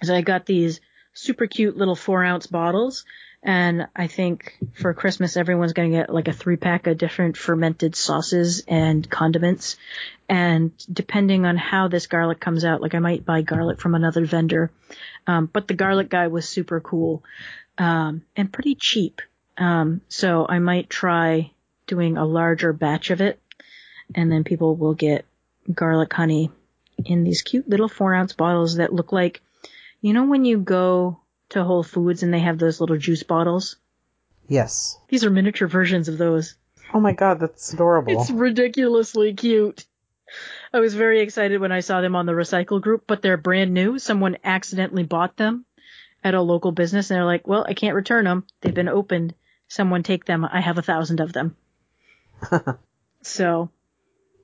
So 0.04 0.16
I 0.16 0.22
got 0.22 0.46
these 0.46 0.80
super 1.14 1.48
cute 1.48 1.76
little 1.76 1.96
four 1.96 2.24
ounce 2.24 2.48
bottles. 2.48 3.04
And 3.44 3.88
I 3.96 4.06
think 4.06 4.56
for 4.74 4.94
Christmas, 4.94 5.36
everyone's 5.36 5.74
going 5.74 5.92
to 5.92 5.98
get 5.98 6.14
like 6.14 6.28
a 6.28 6.34
three 6.34 6.58
pack 6.58 6.86
of 6.86 7.00
different 7.00 7.36
fermented 7.36 7.96
sauces 7.96 8.64
and 8.68 9.10
condiments. 9.10 9.78
And 10.30 10.72
depending 10.92 11.46
on 11.46 11.58
how 11.58 11.88
this 11.88 12.06
garlic 12.06 12.40
comes 12.40 12.64
out, 12.64 12.82
like 12.82 12.94
I 12.94 13.00
might 13.00 13.26
buy 13.26 13.42
garlic 13.42 13.82
from 13.82 13.96
another 13.96 14.26
vendor. 14.26 14.70
Um, 15.26 15.50
but 15.52 15.68
the 15.68 15.74
garlic 15.74 16.10
guy 16.10 16.28
was 16.28 16.48
super 16.48 16.80
cool, 16.80 17.24
um, 17.78 18.24
and 18.36 18.52
pretty 18.52 18.76
cheap. 18.76 19.22
Um, 19.58 20.02
so 20.08 20.46
I 20.48 20.60
might 20.60 20.90
try 20.90 21.52
doing 21.88 22.18
a 22.18 22.26
larger 22.26 22.74
batch 22.74 23.12
of 23.12 23.22
it 23.22 23.40
and 24.16 24.32
then 24.32 24.44
people 24.44 24.76
will 24.76 24.94
get 24.94 25.26
garlic 25.74 26.14
honey 26.14 26.52
in 27.06 27.24
these 27.24 27.42
cute 27.42 27.68
little 27.68 27.90
four 27.90 28.14
ounce 28.14 28.34
bottles 28.34 28.76
that 28.76 28.94
look 28.94 29.12
like, 29.12 29.42
you 30.02 30.14
know, 30.14 30.26
when 30.26 30.46
you 30.46 30.58
go 30.58 31.20
to 31.50 31.64
Whole 31.64 31.84
Foods 31.84 32.24
and 32.24 32.34
they 32.34 32.40
have 32.40 32.58
those 32.58 32.80
little 32.80 32.98
juice 32.98 33.24
bottles. 33.24 33.78
Yes. 34.48 34.98
These 35.10 35.24
are 35.26 35.30
miniature 35.30 35.68
versions 35.68 36.08
of 36.08 36.18
those. 36.18 36.56
Oh 36.94 37.00
my 37.00 37.14
god, 37.14 37.40
that's 37.40 37.74
adorable. 37.74 38.20
It's 38.20 38.30
ridiculously 38.30 39.34
cute. 39.34 39.86
I 40.74 40.80
was 40.80 40.94
very 40.94 41.22
excited 41.22 41.60
when 41.60 41.72
I 41.72 41.82
saw 41.82 42.02
them 42.02 42.16
on 42.16 42.26
the 42.26 42.32
recycle 42.32 42.82
group, 42.82 43.04
but 43.06 43.22
they're 43.22 43.38
brand 43.38 43.74
new. 43.74 44.00
Someone 44.00 44.38
accidentally 44.44 45.04
bought 45.04 45.36
them 45.36 45.66
at 46.24 46.34
a 46.34 46.42
local 46.42 46.72
business 46.72 47.10
and 47.10 47.18
they're 47.18 47.26
like, 47.26 47.48
well, 47.48 47.66
I 47.68 47.74
can't 47.74 47.96
return 47.96 48.26
them. 48.26 48.46
They've 48.62 48.74
been 48.74 48.90
opened. 48.90 49.34
Someone 49.68 50.04
take 50.04 50.26
them. 50.26 50.46
I 50.46 50.62
have 50.62 50.78
a 50.78 50.84
thousand 50.84 51.20
of 51.20 51.34
them. 51.34 51.56
so 53.22 53.70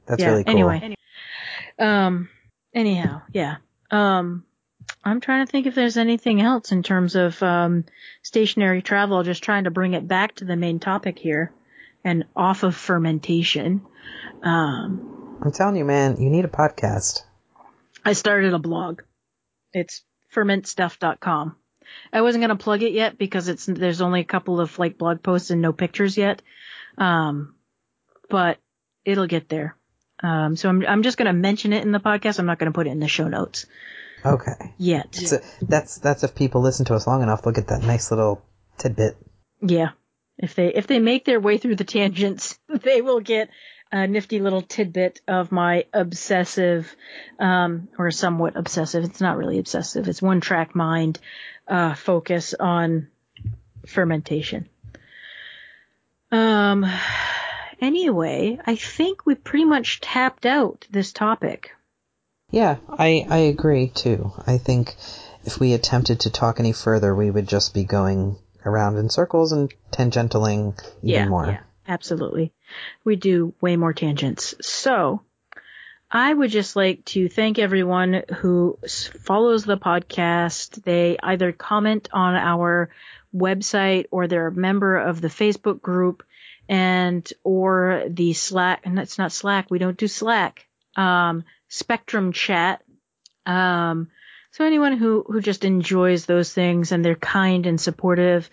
that's 0.06 0.22
yeah, 0.22 0.30
really 0.30 0.44
cool. 0.44 0.54
Anyway. 0.54 0.96
Um, 1.80 2.30
anyhow, 2.74 3.22
yeah. 3.34 3.58
Um, 3.92 4.46
I'm 5.04 5.22
trying 5.22 5.46
to 5.46 5.52
think 5.52 5.68
if 5.68 5.76
there's 5.76 5.98
anything 5.98 6.42
else 6.42 6.72
in 6.72 6.84
terms 6.84 7.16
of 7.16 7.42
um, 7.44 7.86
stationery 8.24 8.82
travel, 8.82 9.24
just 9.24 9.44
trying 9.44 9.66
to 9.66 9.72
bring 9.72 9.94
it 9.94 10.08
back 10.08 10.36
to 10.36 10.46
the 10.46 10.56
main 10.56 10.80
topic 10.80 11.20
here 11.20 11.52
and 12.04 12.26
off 12.36 12.64
of 12.64 12.76
fermentation. 12.76 13.82
Um, 14.44 15.40
I'm 15.42 15.52
telling 15.52 15.76
you, 15.76 15.86
man, 15.86 16.22
you 16.22 16.30
need 16.30 16.46
a 16.46 16.50
podcast. 16.50 17.24
I 18.04 18.14
started 18.14 18.54
a 18.54 18.60
blog. 18.60 19.02
It's 19.74 20.04
fermentstuff.com. 20.34 21.56
I 22.12 22.22
wasn't 22.22 22.42
going 22.42 22.58
to 22.58 22.64
plug 22.64 22.84
it 22.84 22.94
yet 22.94 23.18
because 23.18 23.48
it's 23.48 23.66
there's 23.66 24.02
only 24.02 24.22
a 24.22 24.26
couple 24.26 24.60
of 24.60 24.78
like 24.80 24.98
blog 24.98 25.24
posts 25.24 25.50
and 25.50 25.62
no 25.62 25.74
pictures 25.74 26.18
yet. 26.18 26.42
Um, 26.98 27.56
but 28.30 28.58
it'll 29.06 29.28
get 29.28 29.50
there. 29.50 29.76
Um, 30.22 30.56
so 30.56 30.70
I'm 30.70 30.86
I'm 30.86 31.04
just 31.04 31.18
going 31.18 31.28
to 31.28 31.34
mention 31.34 31.74
it 31.74 31.84
in 31.84 31.92
the 31.92 32.00
podcast. 32.00 32.40
I'm 32.40 32.46
not 32.46 32.60
going 32.60 32.72
to 32.72 32.76
put 32.76 32.88
it 32.88 32.92
in 32.92 33.00
the 33.00 33.08
show 33.08 33.28
notes. 33.28 33.66
Okay. 34.26 34.74
Yet. 34.78 35.16
So 35.16 35.40
that's 35.62 36.00
that's 36.00 36.24
if 36.24 36.36
people 36.36 36.62
listen 36.62 36.86
to 36.86 36.96
us 36.96 37.08
long 37.08 37.22
enough, 37.22 37.44
they'll 37.44 37.54
get 37.54 37.68
that 37.68 37.84
nice 37.84 38.12
little 38.12 38.44
tidbit. 38.78 39.18
Yeah. 39.62 39.90
If 40.38 40.56
they 40.56 40.74
if 40.74 40.88
they 40.88 41.00
make 41.00 41.26
their 41.26 41.40
way 41.40 41.58
through 41.58 41.76
the 41.76 41.84
tangents, 41.84 42.60
they 42.70 43.02
will 43.02 43.20
get 43.20 43.50
a 43.92 44.08
nifty 44.08 44.40
little 44.40 44.62
tidbit 44.62 45.22
of 45.28 45.52
my 45.52 45.86
obsessive, 45.94 46.94
um, 47.40 47.88
or 47.98 48.12
somewhat 48.12 48.56
obsessive. 48.56 49.04
It's 49.04 49.22
not 49.22 49.38
really 49.38 49.60
obsessive. 49.60 50.08
It's 50.08 50.22
one 50.22 50.42
track 50.42 50.76
mind, 50.76 51.20
uh, 51.68 51.94
focus 51.96 52.54
on 52.54 53.08
fermentation. 53.86 54.70
Um, 56.32 56.86
anyway, 57.80 58.60
I 58.66 58.76
think 58.76 59.26
we 59.26 59.36
pretty 59.36 59.66
much 59.66 60.02
tapped 60.02 60.46
out 60.46 60.86
this 60.92 61.14
topic. 61.14 61.72
Yeah, 62.52 62.78
I, 62.90 63.26
I 63.30 63.38
agree 63.38 63.90
too. 63.90 64.32
I 64.46 64.58
think 64.58 64.96
if 65.46 65.60
we 65.60 65.74
attempted 65.74 66.22
to 66.22 66.30
talk 66.30 66.60
any 66.60 66.74
further, 66.74 67.16
we 67.16 67.30
would 67.30 67.48
just 67.48 67.74
be 67.74 67.84
going 67.84 68.38
around 68.66 68.98
in 68.98 69.10
circles 69.10 69.52
and 69.52 69.74
tangentialing 69.92 70.78
even 71.02 71.10
yeah, 71.10 71.28
more. 71.28 71.46
Yeah, 71.48 71.60
absolutely. 71.88 72.52
We 73.04 73.16
do 73.16 73.54
way 73.62 73.78
more 73.78 73.94
tangents. 73.94 74.56
So, 74.62 75.22
I 76.10 76.34
would 76.34 76.52
just 76.52 76.76
like 76.76 77.04
to 77.06 77.28
thank 77.28 77.60
everyone 77.60 78.24
who 78.38 78.80
follows 79.24 79.66
the 79.66 79.78
podcast. 79.78 80.82
They 80.84 81.18
either 81.22 81.52
comment 81.52 82.08
on 82.14 82.36
our 82.36 82.90
website 83.36 84.06
or 84.10 84.28
they're 84.28 84.48
a 84.48 84.52
member 84.52 84.98
of 84.98 85.20
the 85.20 85.28
Facebook 85.28 85.82
group 85.82 86.24
and 86.70 87.28
or 87.44 88.04
the 88.08 88.34
Slack. 88.34 88.82
And 88.86 88.98
that's 88.98 89.18
not 89.18 89.34
Slack. 89.34 89.70
We 89.70 89.80
don't 89.80 89.98
do 89.98 90.08
Slack. 90.08 90.66
Um, 90.96 91.44
Spectrum 91.68 92.32
chat. 92.32 92.84
Um, 93.46 94.10
so 94.52 94.66
anyone 94.66 94.94
who, 94.98 95.26
who 95.28 95.42
just 95.42 95.66
enjoys 95.66 96.26
those 96.26 96.54
things 96.54 96.94
and 96.94 97.04
they're 97.04 97.16
kind 97.16 97.66
and 97.66 97.80
supportive, 97.80 98.50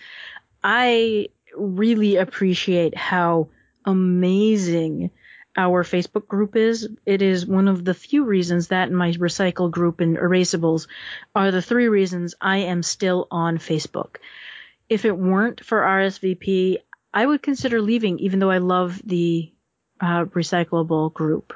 I 0.62 1.28
really 1.56 2.16
appreciate 2.16 2.96
how 2.96 3.48
amazing 3.84 5.10
our 5.56 5.84
Facebook 5.84 6.26
group 6.26 6.56
is. 6.56 6.88
It 7.06 7.22
is 7.22 7.46
one 7.46 7.68
of 7.68 7.84
the 7.84 7.94
few 7.94 8.24
reasons 8.24 8.68
that 8.68 8.90
my 8.90 9.12
recycle 9.12 9.70
group 9.70 10.00
and 10.00 10.16
erasables 10.16 10.88
are 11.34 11.50
the 11.50 11.62
three 11.62 11.88
reasons 11.88 12.34
I 12.40 12.58
am 12.58 12.82
still 12.82 13.28
on 13.30 13.58
Facebook. 13.58 14.16
If 14.88 15.04
it 15.04 15.16
weren't 15.16 15.64
for 15.64 15.80
RSVP, 15.80 16.78
I 17.12 17.24
would 17.24 17.42
consider 17.42 17.80
leaving, 17.80 18.18
even 18.18 18.40
though 18.40 18.50
I 18.50 18.58
love 18.58 19.00
the 19.04 19.52
uh, 20.00 20.24
recyclable 20.26 21.12
group 21.12 21.54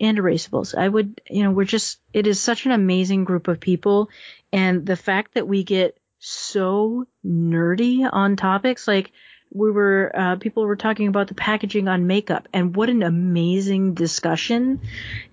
and 0.00 0.18
erasables. 0.18 0.76
I 0.76 0.88
would, 0.88 1.20
you 1.28 1.42
know, 1.42 1.50
we're 1.50 1.64
just, 1.64 1.98
it 2.12 2.26
is 2.26 2.40
such 2.40 2.66
an 2.66 2.72
amazing 2.72 3.24
group 3.24 3.48
of 3.48 3.60
people. 3.60 4.08
And 4.52 4.86
the 4.86 4.96
fact 4.96 5.34
that 5.34 5.48
we 5.48 5.64
get 5.64 5.98
so 6.24 7.06
nerdy 7.24 8.08
on 8.10 8.36
topics, 8.36 8.88
like 8.88 9.12
we 9.52 9.70
were, 9.70 10.10
uh, 10.14 10.36
people 10.36 10.64
were 10.64 10.74
talking 10.74 11.06
about 11.06 11.28
the 11.28 11.34
packaging 11.34 11.86
on 11.86 12.06
makeup 12.06 12.48
and 12.52 12.74
what 12.74 12.88
an 12.88 13.02
amazing 13.02 13.92
discussion. 13.92 14.80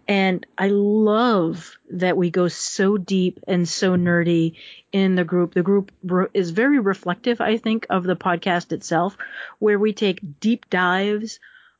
And 0.05 0.45
I 0.57 0.67
love 0.67 1.77
that 1.91 2.17
we 2.17 2.29
go 2.29 2.49
so 2.49 2.97
deep 2.97 3.39
and 3.47 3.67
so 3.67 3.95
nerdy 3.95 4.57
in 4.91 5.15
the 5.15 5.23
group. 5.23 5.53
The 5.53 5.63
group 5.63 5.91
is 6.33 6.51
very 6.51 6.79
reflective, 6.79 7.39
I 7.39 7.55
think, 7.55 7.87
of 7.89 8.03
the 8.03 8.17
podcast 8.17 8.73
itself, 8.73 9.17
where 9.59 9.79
we 9.79 9.93
take 9.93 10.39
deep 10.41 10.69
dives 10.69 11.39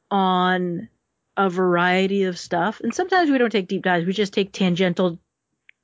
on 0.09 0.87
a 1.35 1.49
variety 1.49 2.23
of 2.23 2.39
stuff. 2.39 2.79
And 2.79 2.93
sometimes 2.93 3.29
we 3.29 3.37
don't 3.37 3.51
take 3.51 3.67
deep 3.67 3.83
dives, 3.83 4.05
we 4.05 4.13
just 4.13 4.33
take 4.33 4.53
tangential 4.53 5.19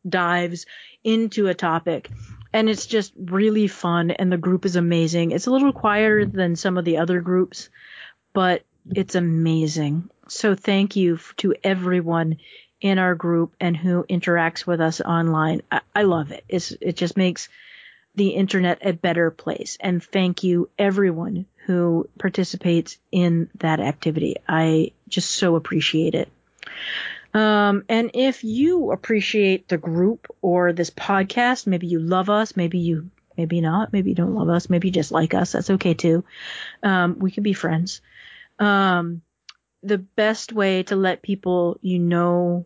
dives 0.08 0.66
into 1.04 1.48
a 1.48 1.54
topic. 1.54 2.10
And 2.54 2.70
it's 2.70 2.86
just 2.86 3.14
really 3.18 3.68
fun, 3.68 4.12
and 4.12 4.32
the 4.32 4.38
group 4.38 4.66
is 4.66 4.76
amazing. 4.76 5.32
It's 5.32 5.48
a 5.48 5.52
little 5.52 5.74
quieter 5.74 6.26
mm-hmm. 6.26 6.38
than 6.38 6.56
some 6.56 6.78
of 6.78 6.86
the 6.86 6.98
other 6.98 7.22
groups, 7.22 7.70
but 8.34 8.64
it's 8.90 9.16
amazing. 9.16 10.10
So 10.28 10.56
thank 10.56 10.96
you 10.96 11.20
to 11.38 11.56
everyone 11.64 12.38
in 12.80 13.00
our 13.00 13.16
group 13.16 13.56
and 13.60 13.76
who 13.76 14.06
interacts 14.10 14.66
with 14.66 14.82
us 14.82 15.02
online. 15.02 15.62
I, 15.72 15.82
I 15.96 16.04
love 16.04 16.32
it. 16.32 16.44
It's, 16.48 16.72
it 16.80 16.96
just 16.96 17.18
makes 17.18 17.50
the 18.16 18.30
internet 18.30 18.80
a 18.82 18.94
better 18.94 19.32
place. 19.32 19.78
And 19.80 20.04
thank 20.04 20.44
you 20.44 20.70
everyone 20.78 21.46
who 21.66 22.10
participates 22.18 22.98
in 23.12 23.50
that 23.60 23.80
activity. 23.80 24.38
I 24.48 24.92
just 25.08 25.32
so 25.32 25.56
appreciate 25.56 26.16
it. 26.16 26.30
Um, 27.34 27.84
and 27.90 28.12
if 28.14 28.44
you 28.44 28.92
appreciate 28.92 29.68
the 29.68 29.78
group 29.78 30.28
or 30.42 30.74
this 30.74 30.90
podcast, 30.90 31.68
maybe 31.68 31.88
you 31.88 32.00
love 32.00 32.30
us, 32.30 32.56
maybe 32.56 32.80
you, 32.80 33.10
maybe 33.38 33.62
not, 33.62 33.94
maybe 33.94 34.10
you 34.12 34.16
don't 34.16 34.36
love 34.36 34.50
us, 34.50 34.70
maybe 34.70 34.88
you 34.88 34.94
just 34.94 35.12
like 35.12 35.34
us. 35.34 35.52
That's 35.52 35.70
okay 35.72 35.94
too. 35.94 36.24
Um, 36.84 37.20
we 37.20 37.32
can 37.32 37.44
be 37.44 37.54
friends. 37.54 38.02
Um, 38.60 39.22
the 39.84 39.98
best 39.98 40.52
way 40.52 40.84
to 40.84 40.96
let 40.96 41.22
people 41.22 41.78
you 41.82 42.00
know 42.00 42.66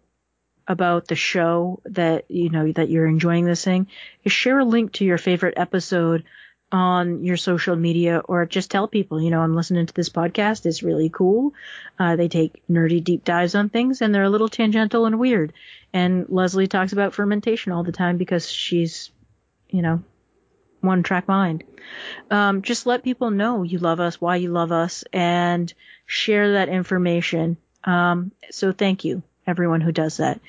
about 0.68 1.07
the 1.07 1.16
show 1.16 1.82
that 1.86 2.30
you 2.30 2.49
know 2.49 2.72
that 2.72 2.89
you're 2.89 3.07
enjoying 3.07 3.45
this 3.45 3.64
thing 3.64 3.88
is 4.24 4.32
share 4.32 4.59
a 4.59 4.66
link 4.66 4.93
to 4.93 5.05
your 5.05 5.18
favorite 5.18 5.55
episode 5.57 6.24
on 6.72 7.24
your 7.24 7.38
social 7.38 7.76
media 7.76 8.19
or 8.19 8.45
just 8.45 8.72
tell 8.72 8.88
people, 8.88 9.22
you 9.22 9.30
know, 9.30 9.41
I'm 9.41 9.55
listening 9.55 9.86
to 9.86 9.93
this 9.93 10.09
podcast. 10.09 10.65
It's 10.65 10.84
really 10.84 11.09
cool. 11.09 11.53
Uh, 11.99 12.15
they 12.15 12.28
take 12.28 12.63
nerdy 12.69 13.03
deep 13.03 13.26
dives 13.26 13.55
on 13.55 13.69
things 13.69 14.01
and 14.01 14.13
they're 14.13 14.24
a 14.24 14.30
little 14.30 14.49
tangential 14.49 15.05
and 15.05 15.19
weird. 15.19 15.53
And 15.93 16.28
Leslie 16.30 16.67
talks 16.67 16.93
about 16.93 17.13
fermentation 17.13 17.72
all 17.72 17.84
the 17.84 17.91
time 17.91 18.17
because 18.17 18.49
she's, 18.49 19.11
you 19.69 19.82
know, 19.82 20.01
one 20.80 21.03
track 21.03 21.28
mind. 21.28 21.63
Um, 22.30 22.61
just 22.61 22.86
let 22.86 23.03
people 23.03 23.32
know 23.32 23.63
you 23.63 23.80
love 23.80 23.99
us, 23.99 24.22
why 24.22 24.38
you 24.38 24.51
love 24.51 24.72
us, 24.72 25.03
and 25.11 25.72
share 26.05 26.53
that 26.53 26.69
information. 26.69 27.57
Um, 27.84 28.32
so 28.49 28.72
thank 28.72 29.03
you, 29.03 29.24
everyone 29.45 29.82
who 29.82 29.91
does 29.91 30.17
that. 30.17 30.39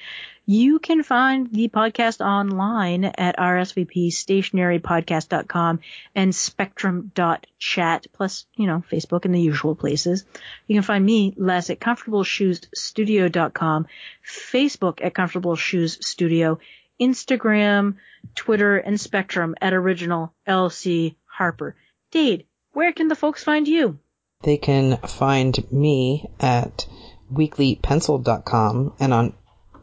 You 0.45 0.80
can 0.80 1.05
find 1.05 1.53
the 1.53 1.68
podcast 1.68 2.20
online 2.20 3.05
at 3.05 3.38
rsvpstationerypodcast.com 3.38 5.80
and 6.16 6.34
spectrum.chat, 6.34 8.07
plus, 8.12 8.47
you 8.57 8.66
know, 8.66 8.82
Facebook 8.90 9.24
and 9.24 9.32
the 9.32 9.40
usual 9.40 9.76
places. 9.76 10.24
You 10.66 10.74
can 10.74 10.82
find 10.82 11.07
me, 11.07 11.32
Les, 11.36 11.70
at 11.70 11.78
comfortableshoesstudio.com, 11.78 13.86
Facebook 14.26 15.05
at 15.05 15.14
Comfortable 15.14 15.55
Shoes 15.55 16.05
Studio, 16.05 16.59
Instagram, 17.01 17.99
Twitter, 18.34 18.78
and 18.78 19.01
Spectrum 19.01 19.55
at 19.61 19.72
Original 19.72 20.34
LC 20.47 21.14
Harper. 21.26 21.76
Dade, 22.11 22.47
where 22.72 22.93
can 22.93 23.07
the 23.07 23.14
folks 23.14 23.45
find 23.45 23.68
you? 23.68 24.01
They 24.43 24.57
can 24.57 24.97
find 24.97 25.57
me 25.70 26.28
at 26.40 26.88
weeklypencil.com 27.32 28.95
and 28.99 29.14
on 29.14 29.34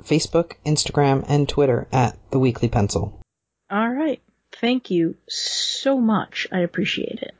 Facebook, 0.03 0.53
Instagram, 0.65 1.25
and 1.27 1.47
Twitter 1.47 1.87
at 1.91 2.17
The 2.31 2.39
Weekly 2.39 2.69
Pencil. 2.69 3.19
All 3.69 3.89
right. 3.89 4.21
Thank 4.51 4.89
you 4.89 5.15
so 5.27 5.99
much. 5.99 6.47
I 6.51 6.59
appreciate 6.59 7.21
it. 7.21 7.35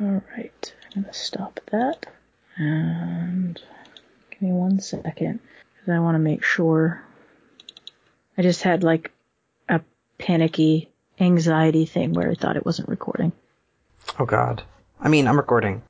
All 0.00 0.22
right. 0.36 0.74
I'm 0.94 1.02
going 1.02 1.12
to 1.12 1.18
stop 1.18 1.60
that. 1.70 2.06
And 2.56 3.60
give 4.30 4.42
me 4.42 4.52
one 4.52 4.80
second 4.80 5.40
because 5.74 5.94
I 5.94 5.98
want 5.98 6.14
to 6.14 6.20
make 6.20 6.42
sure. 6.42 7.02
I 8.38 8.42
just 8.42 8.62
had 8.62 8.82
like 8.82 9.12
a 9.68 9.80
panicky 10.18 10.90
anxiety 11.20 11.86
thing 11.86 12.12
where 12.12 12.30
I 12.30 12.34
thought 12.34 12.56
it 12.56 12.66
wasn't 12.66 12.88
recording. 12.88 13.32
Oh 14.18 14.26
God. 14.26 14.62
I 15.00 15.08
mean, 15.08 15.26
I'm 15.26 15.36
recording. 15.36 15.82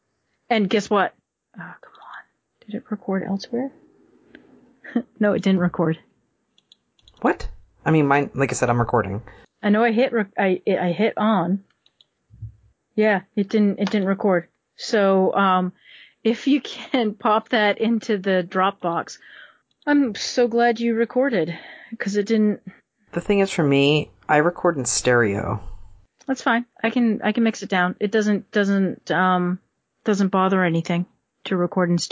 And 0.51 0.69
guess 0.69 0.91
what? 0.91 1.15
Oh, 1.57 1.75
come 1.81 1.93
on. 1.93 2.67
Did 2.67 2.77
it 2.77 2.85
record 2.91 3.25
elsewhere? 3.25 3.73
no, 5.21 5.33
it 5.33 5.43
didn't 5.43 5.61
record. 5.61 5.99
What? 7.27 7.49
I 7.85 7.91
mean, 7.91 8.07
mine. 8.07 8.31
Like 8.35 8.53
I 8.53 8.55
said, 8.55 8.71
I'm 8.71 8.79
recording. 8.79 9.21
I 9.61 9.71
know 9.71 9.83
I 9.83 9.91
hit 9.91 10.13
rec- 10.13 10.39
I 10.39 10.63
I 10.69 10.93
hit 10.93 11.15
on. 11.17 11.65
Yeah, 12.95 13.23
it 13.35 13.49
didn't 13.49 13.81
it 13.81 13.91
didn't 13.91 14.07
record. 14.07 14.47
So 14.77 15.35
um, 15.35 15.73
if 16.23 16.47
you 16.47 16.61
can 16.61 17.15
pop 17.27 17.49
that 17.49 17.79
into 17.79 18.17
the 18.17 18.47
Dropbox, 18.49 19.19
I'm 19.89 20.15
so 20.15 20.47
glad 20.47 20.79
you 20.79 20.95
recorded 20.95 21.53
because 21.91 22.17
it 22.17 22.27
didn't. 22.27 22.61
The 23.11 23.21
thing 23.21 23.41
is, 23.41 23.51
for 23.51 23.65
me, 23.65 24.09
I 24.29 24.37
record 24.37 24.77
in 24.77 24.85
stereo. 24.85 25.61
That's 26.29 26.43
fine. 26.43 26.65
I 26.81 26.91
can 26.91 27.21
I 27.23 27.33
can 27.33 27.43
mix 27.43 27.61
it 27.65 27.69
down. 27.69 27.97
It 27.99 28.13
doesn't 28.13 28.53
doesn't 28.53 29.11
um 29.11 29.59
doesn't 30.05 30.29
bother 30.29 30.63
anything 30.63 31.07
to 31.47 31.57
record 31.57 31.91
in 31.91 31.99
stereo. 31.99 32.05